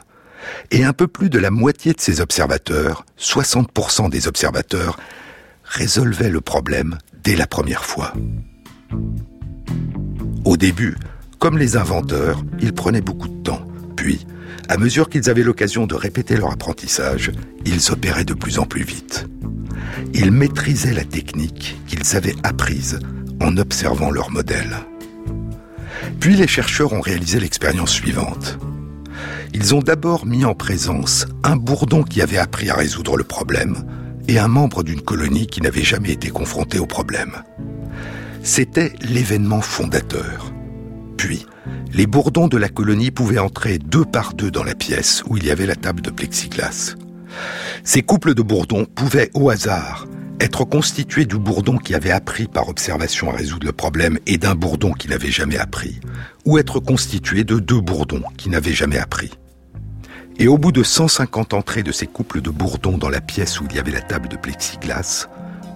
Et 0.71 0.83
un 0.83 0.93
peu 0.93 1.07
plus 1.07 1.29
de 1.29 1.39
la 1.39 1.51
moitié 1.51 1.93
de 1.93 2.01
ces 2.01 2.21
observateurs, 2.21 3.05
60% 3.19 4.09
des 4.09 4.27
observateurs, 4.27 4.97
résolvaient 5.63 6.29
le 6.29 6.41
problème 6.41 6.97
dès 7.25 7.35
la 7.35 7.47
première 7.47 7.83
fois. 7.83 8.13
Au 10.45 10.57
début, 10.57 10.95
comme 11.39 11.57
les 11.57 11.75
inventeurs, 11.75 12.43
ils 12.61 12.71
prenaient 12.71 13.01
beaucoup 13.01 13.27
de 13.27 13.41
temps. 13.41 13.67
Puis, 13.95 14.27
à 14.69 14.77
mesure 14.77 15.09
qu'ils 15.09 15.29
avaient 15.29 15.43
l'occasion 15.43 15.87
de 15.87 15.95
répéter 15.95 16.37
leur 16.37 16.51
apprentissage, 16.51 17.31
ils 17.65 17.91
opéraient 17.91 18.25
de 18.25 18.35
plus 18.35 18.59
en 18.59 18.65
plus 18.65 18.83
vite. 18.83 19.27
Ils 20.13 20.31
maîtrisaient 20.31 20.93
la 20.93 21.03
technique 21.03 21.75
qu'ils 21.87 22.15
avaient 22.15 22.35
apprise 22.43 22.99
en 23.41 23.57
observant 23.57 24.11
leur 24.11 24.29
modèle. 24.29 24.77
Puis 26.19 26.35
les 26.35 26.47
chercheurs 26.47 26.93
ont 26.93 27.01
réalisé 27.01 27.39
l'expérience 27.39 27.91
suivante. 27.91 28.59
Ils 29.53 29.73
ont 29.73 29.81
d'abord 29.81 30.27
mis 30.27 30.45
en 30.45 30.53
présence 30.53 31.25
un 31.43 31.55
bourdon 31.55 32.03
qui 32.03 32.21
avait 32.21 32.37
appris 32.37 32.69
à 32.69 32.75
résoudre 32.75 33.17
le 33.17 33.23
problème 33.23 33.83
et 34.27 34.39
un 34.39 34.47
membre 34.47 34.83
d'une 34.83 35.01
colonie 35.01 35.47
qui 35.47 35.61
n'avait 35.61 35.83
jamais 35.83 36.11
été 36.11 36.29
confronté 36.29 36.79
au 36.79 36.85
problème. 36.85 37.43
C'était 38.43 38.93
l'événement 39.01 39.61
fondateur. 39.61 40.51
Puis, 41.17 41.45
les 41.93 42.07
bourdons 42.07 42.47
de 42.47 42.57
la 42.57 42.69
colonie 42.69 43.11
pouvaient 43.11 43.39
entrer 43.39 43.79
deux 43.79 44.05
par 44.05 44.33
deux 44.33 44.51
dans 44.51 44.63
la 44.63 44.75
pièce 44.75 45.23
où 45.27 45.37
il 45.37 45.45
y 45.45 45.51
avait 45.51 45.65
la 45.65 45.75
table 45.75 46.01
de 46.01 46.11
plexiglas. 46.11 46.95
Ces 47.83 48.01
couples 48.01 48.33
de 48.33 48.41
bourdons 48.41 48.85
pouvaient, 48.85 49.31
au 49.33 49.49
hasard, 49.49 50.07
être 50.39 50.65
constitués 50.65 51.25
du 51.25 51.37
bourdon 51.37 51.77
qui 51.77 51.95
avait 51.95 52.11
appris 52.11 52.47
par 52.47 52.69
observation 52.69 53.31
à 53.31 53.35
résoudre 53.35 53.65
le 53.65 53.71
problème 53.71 54.19
et 54.25 54.37
d'un 54.37 54.55
bourdon 54.55 54.91
qui 54.91 55.07
n'avait 55.07 55.31
jamais 55.31 55.57
appris, 55.57 55.99
ou 56.45 56.57
être 56.57 56.79
constitués 56.79 57.43
de 57.43 57.59
deux 57.59 57.81
bourdons 57.81 58.23
qui 58.37 58.49
n'avaient 58.49 58.73
jamais 58.73 58.97
appris. 58.97 59.31
Et 60.37 60.47
au 60.49 60.57
bout 60.57 60.73
de 60.73 60.83
150 60.83 61.53
entrées 61.53 61.83
de 61.83 61.93
ces 61.93 62.07
couples 62.07 62.41
de 62.41 62.49
bourdons 62.49 62.97
dans 62.97 63.09
la 63.09 63.21
pièce 63.21 63.61
où 63.61 63.65
il 63.69 63.75
y 63.75 63.79
avait 63.79 63.91
la 63.91 64.01
table 64.01 64.27
de 64.27 64.35
plexiglas, 64.35 65.29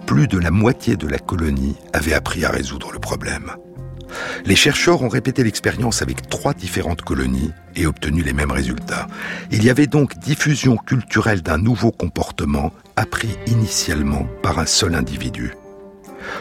plus 0.06 0.28
de 0.28 0.38
la 0.38 0.52
moitié 0.52 0.98
de 0.98 1.08
la 1.08 1.18
colonie 1.18 1.78
avait 1.94 2.14
appris 2.14 2.44
à 2.44 2.50
résoudre 2.50 2.92
le 2.92 3.00
problème. 3.00 3.54
Les 4.44 4.56
chercheurs 4.56 5.02
ont 5.02 5.08
répété 5.08 5.44
l'expérience 5.44 6.02
avec 6.02 6.28
trois 6.28 6.54
différentes 6.54 7.04
colonies 7.04 7.52
et 7.76 7.86
obtenu 7.86 8.22
les 8.22 8.34
mêmes 8.34 8.52
résultats. 8.52 9.08
Il 9.52 9.64
y 9.64 9.70
avait 9.70 9.88
donc 9.88 10.18
diffusion 10.18 10.76
culturelle 10.76 11.42
d'un 11.42 11.58
nouveau 11.58 11.92
comportement 11.92 12.74
appris 12.98 13.30
initialement 13.48 14.28
par 14.44 14.60
un 14.60 14.66
seul 14.66 14.96
individu. 14.96 15.54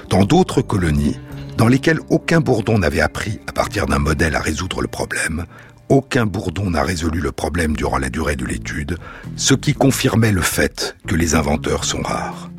Dans 0.08 0.24
d'autres 0.24 0.62
colonies, 0.62 1.20
dans 1.56 1.68
lesquelles 1.68 2.00
aucun 2.08 2.40
bourdon 2.40 2.78
n'avait 2.78 3.00
appris 3.00 3.40
à 3.46 3.52
partir 3.52 3.86
d'un 3.86 3.98
modèle 3.98 4.34
à 4.34 4.40
résoudre 4.40 4.80
le 4.80 4.88
problème, 4.88 5.44
aucun 5.88 6.26
bourdon 6.26 6.70
n'a 6.70 6.82
résolu 6.82 7.20
le 7.20 7.32
problème 7.32 7.74
durant 7.74 7.98
la 7.98 8.10
durée 8.10 8.36
de 8.36 8.44
l'étude, 8.44 8.98
ce 9.36 9.54
qui 9.54 9.74
confirmait 9.74 10.32
le 10.32 10.42
fait 10.42 10.96
que 11.06 11.14
les 11.14 11.34
inventeurs 11.34 11.84
sont 11.84 12.02
rares. 12.02 12.50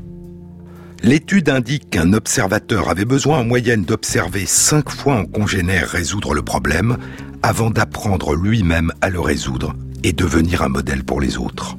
L'étude 1.01 1.49
indique 1.49 1.89
qu'un 1.89 2.11
observateur 2.13 2.89
avait 2.89 3.05
besoin 3.05 3.39
en 3.39 3.45
moyenne 3.45 3.85
d'observer 3.85 4.45
cinq 4.45 4.89
fois 4.89 5.15
en 5.15 5.25
congénère 5.25 5.87
résoudre 5.87 6.33
le 6.33 6.41
problème 6.41 6.97
avant 7.41 7.69
d'apprendre 7.69 8.35
lui-même 8.35 8.91
à 9.01 9.09
le 9.09 9.21
résoudre 9.21 9.73
et 10.03 10.11
devenir 10.11 10.61
un 10.61 10.69
modèle 10.69 11.05
pour 11.05 11.21
les 11.21 11.37
autres. 11.37 11.77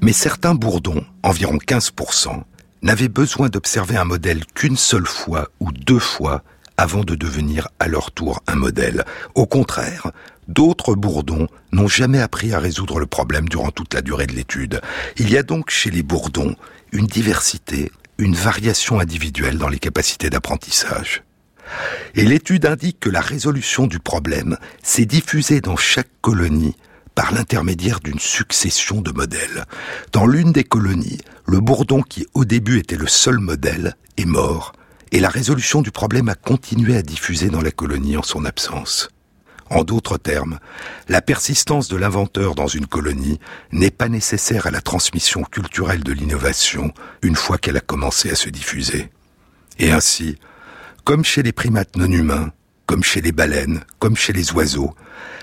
Mais 0.00 0.12
certains 0.12 0.54
bourdons, 0.54 1.04
environ 1.22 1.58
15%, 1.58 2.42
n'avaient 2.82 3.08
besoin 3.08 3.48
d'observer 3.48 3.96
un 3.96 4.04
modèle 4.04 4.44
qu'une 4.54 4.76
seule 4.76 5.06
fois 5.06 5.48
ou 5.60 5.72
deux 5.72 6.00
fois 6.00 6.42
avant 6.82 7.04
de 7.04 7.14
devenir 7.14 7.68
à 7.78 7.86
leur 7.86 8.10
tour 8.10 8.42
un 8.48 8.56
modèle. 8.56 9.04
Au 9.36 9.46
contraire, 9.46 10.10
D'autres 10.48 10.96
bourdons 10.96 11.46
n'ont 11.70 11.86
jamais 11.86 12.20
appris 12.20 12.52
à 12.52 12.58
résoudre 12.58 12.98
le 12.98 13.06
problème 13.06 13.48
durant 13.48 13.70
toute 13.70 13.94
la 13.94 14.02
durée 14.02 14.26
de 14.26 14.32
l'étude. 14.32 14.80
Il 15.16 15.30
y 15.30 15.38
a 15.38 15.44
donc 15.44 15.70
chez 15.70 15.88
les 15.88 16.02
bourdons 16.02 16.56
une 16.90 17.06
diversité, 17.06 17.92
une 18.18 18.34
variation 18.34 18.98
individuelle 18.98 19.56
dans 19.56 19.68
les 19.68 19.78
capacités 19.78 20.30
d'apprentissage. 20.30 21.22
Et 22.16 22.24
l'étude 22.24 22.66
indique 22.66 22.98
que 22.98 23.08
la 23.08 23.20
résolution 23.20 23.86
du 23.86 24.00
problème 24.00 24.58
s'est 24.82 25.06
diffusée 25.06 25.60
dans 25.60 25.76
chaque 25.76 26.10
colonie 26.20 26.76
par 27.14 27.32
l'intermédiaire 27.32 28.00
d'une 28.00 28.18
succession 28.18 29.00
de 29.00 29.12
modèles. 29.12 29.64
Dans 30.12 30.26
l'une 30.26 30.50
des 30.50 30.64
colonies, 30.64 31.20
le 31.46 31.60
bourdon 31.60 32.02
qui 32.02 32.26
au 32.34 32.44
début 32.44 32.80
était 32.80 32.96
le 32.96 33.06
seul 33.06 33.38
modèle 33.38 33.94
est 34.16 34.26
mort, 34.26 34.72
et 35.12 35.20
la 35.20 35.28
résolution 35.28 35.82
du 35.82 35.90
problème 35.90 36.28
a 36.30 36.34
continué 36.34 36.96
à 36.96 37.02
diffuser 37.02 37.50
dans 37.50 37.60
la 37.60 37.70
colonie 37.70 38.16
en 38.16 38.22
son 38.22 38.44
absence. 38.46 39.10
En 39.68 39.84
d'autres 39.84 40.18
termes, 40.18 40.58
la 41.08 41.22
persistance 41.22 41.88
de 41.88 41.96
l'inventeur 41.96 42.54
dans 42.54 42.66
une 42.66 42.86
colonie 42.86 43.38
n'est 43.70 43.90
pas 43.90 44.08
nécessaire 44.08 44.66
à 44.66 44.70
la 44.70 44.80
transmission 44.80 45.44
culturelle 45.44 46.02
de 46.02 46.12
l'innovation 46.12 46.92
une 47.22 47.36
fois 47.36 47.58
qu'elle 47.58 47.76
a 47.76 47.80
commencé 47.80 48.30
à 48.30 48.34
se 48.34 48.50
diffuser. 48.50 49.10
Et 49.78 49.92
ainsi, 49.92 50.36
comme 51.04 51.24
chez 51.24 51.42
les 51.42 51.52
primates 51.52 51.96
non 51.96 52.10
humains, 52.10 52.52
comme 52.86 53.02
chez 53.02 53.20
les 53.20 53.32
baleines, 53.32 53.84
comme 53.98 54.16
chez 54.16 54.32
les 54.32 54.52
oiseaux, 54.52 54.94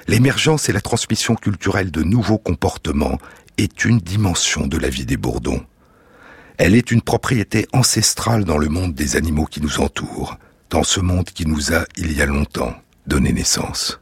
l'émergence 0.08 0.70
et 0.70 0.74
la 0.74 0.82
transmission 0.82 1.36
culturelle 1.36 1.92
de 1.92 2.04
nouveaux 2.04 2.38
comportements 2.38 3.18
est 3.58 3.86
une 3.86 4.00
dimension 4.00 4.68
de 4.68 4.78
la 4.78 4.90
vie 4.90 5.06
des 5.06 5.18
bourdons. 5.18 5.64
Elle 6.60 6.76
est 6.76 6.92
une 6.92 7.02
propriété 7.02 7.68
ancestrale 7.72 8.44
dans 8.44 8.58
le 8.58 8.68
monde 8.68 8.94
des 8.94 9.16
animaux 9.16 9.46
qui 9.46 9.62
nous 9.62 9.80
entourent, 9.80 10.38
dans 10.70 10.84
ce 10.84 11.00
monde 11.00 11.24
qui 11.24 11.48
nous 11.48 11.74
a, 11.74 11.86
il 11.96 12.12
y 12.12 12.22
a 12.22 12.26
longtemps, 12.26 12.76
donné 13.08 13.32
naissance. 13.32 14.02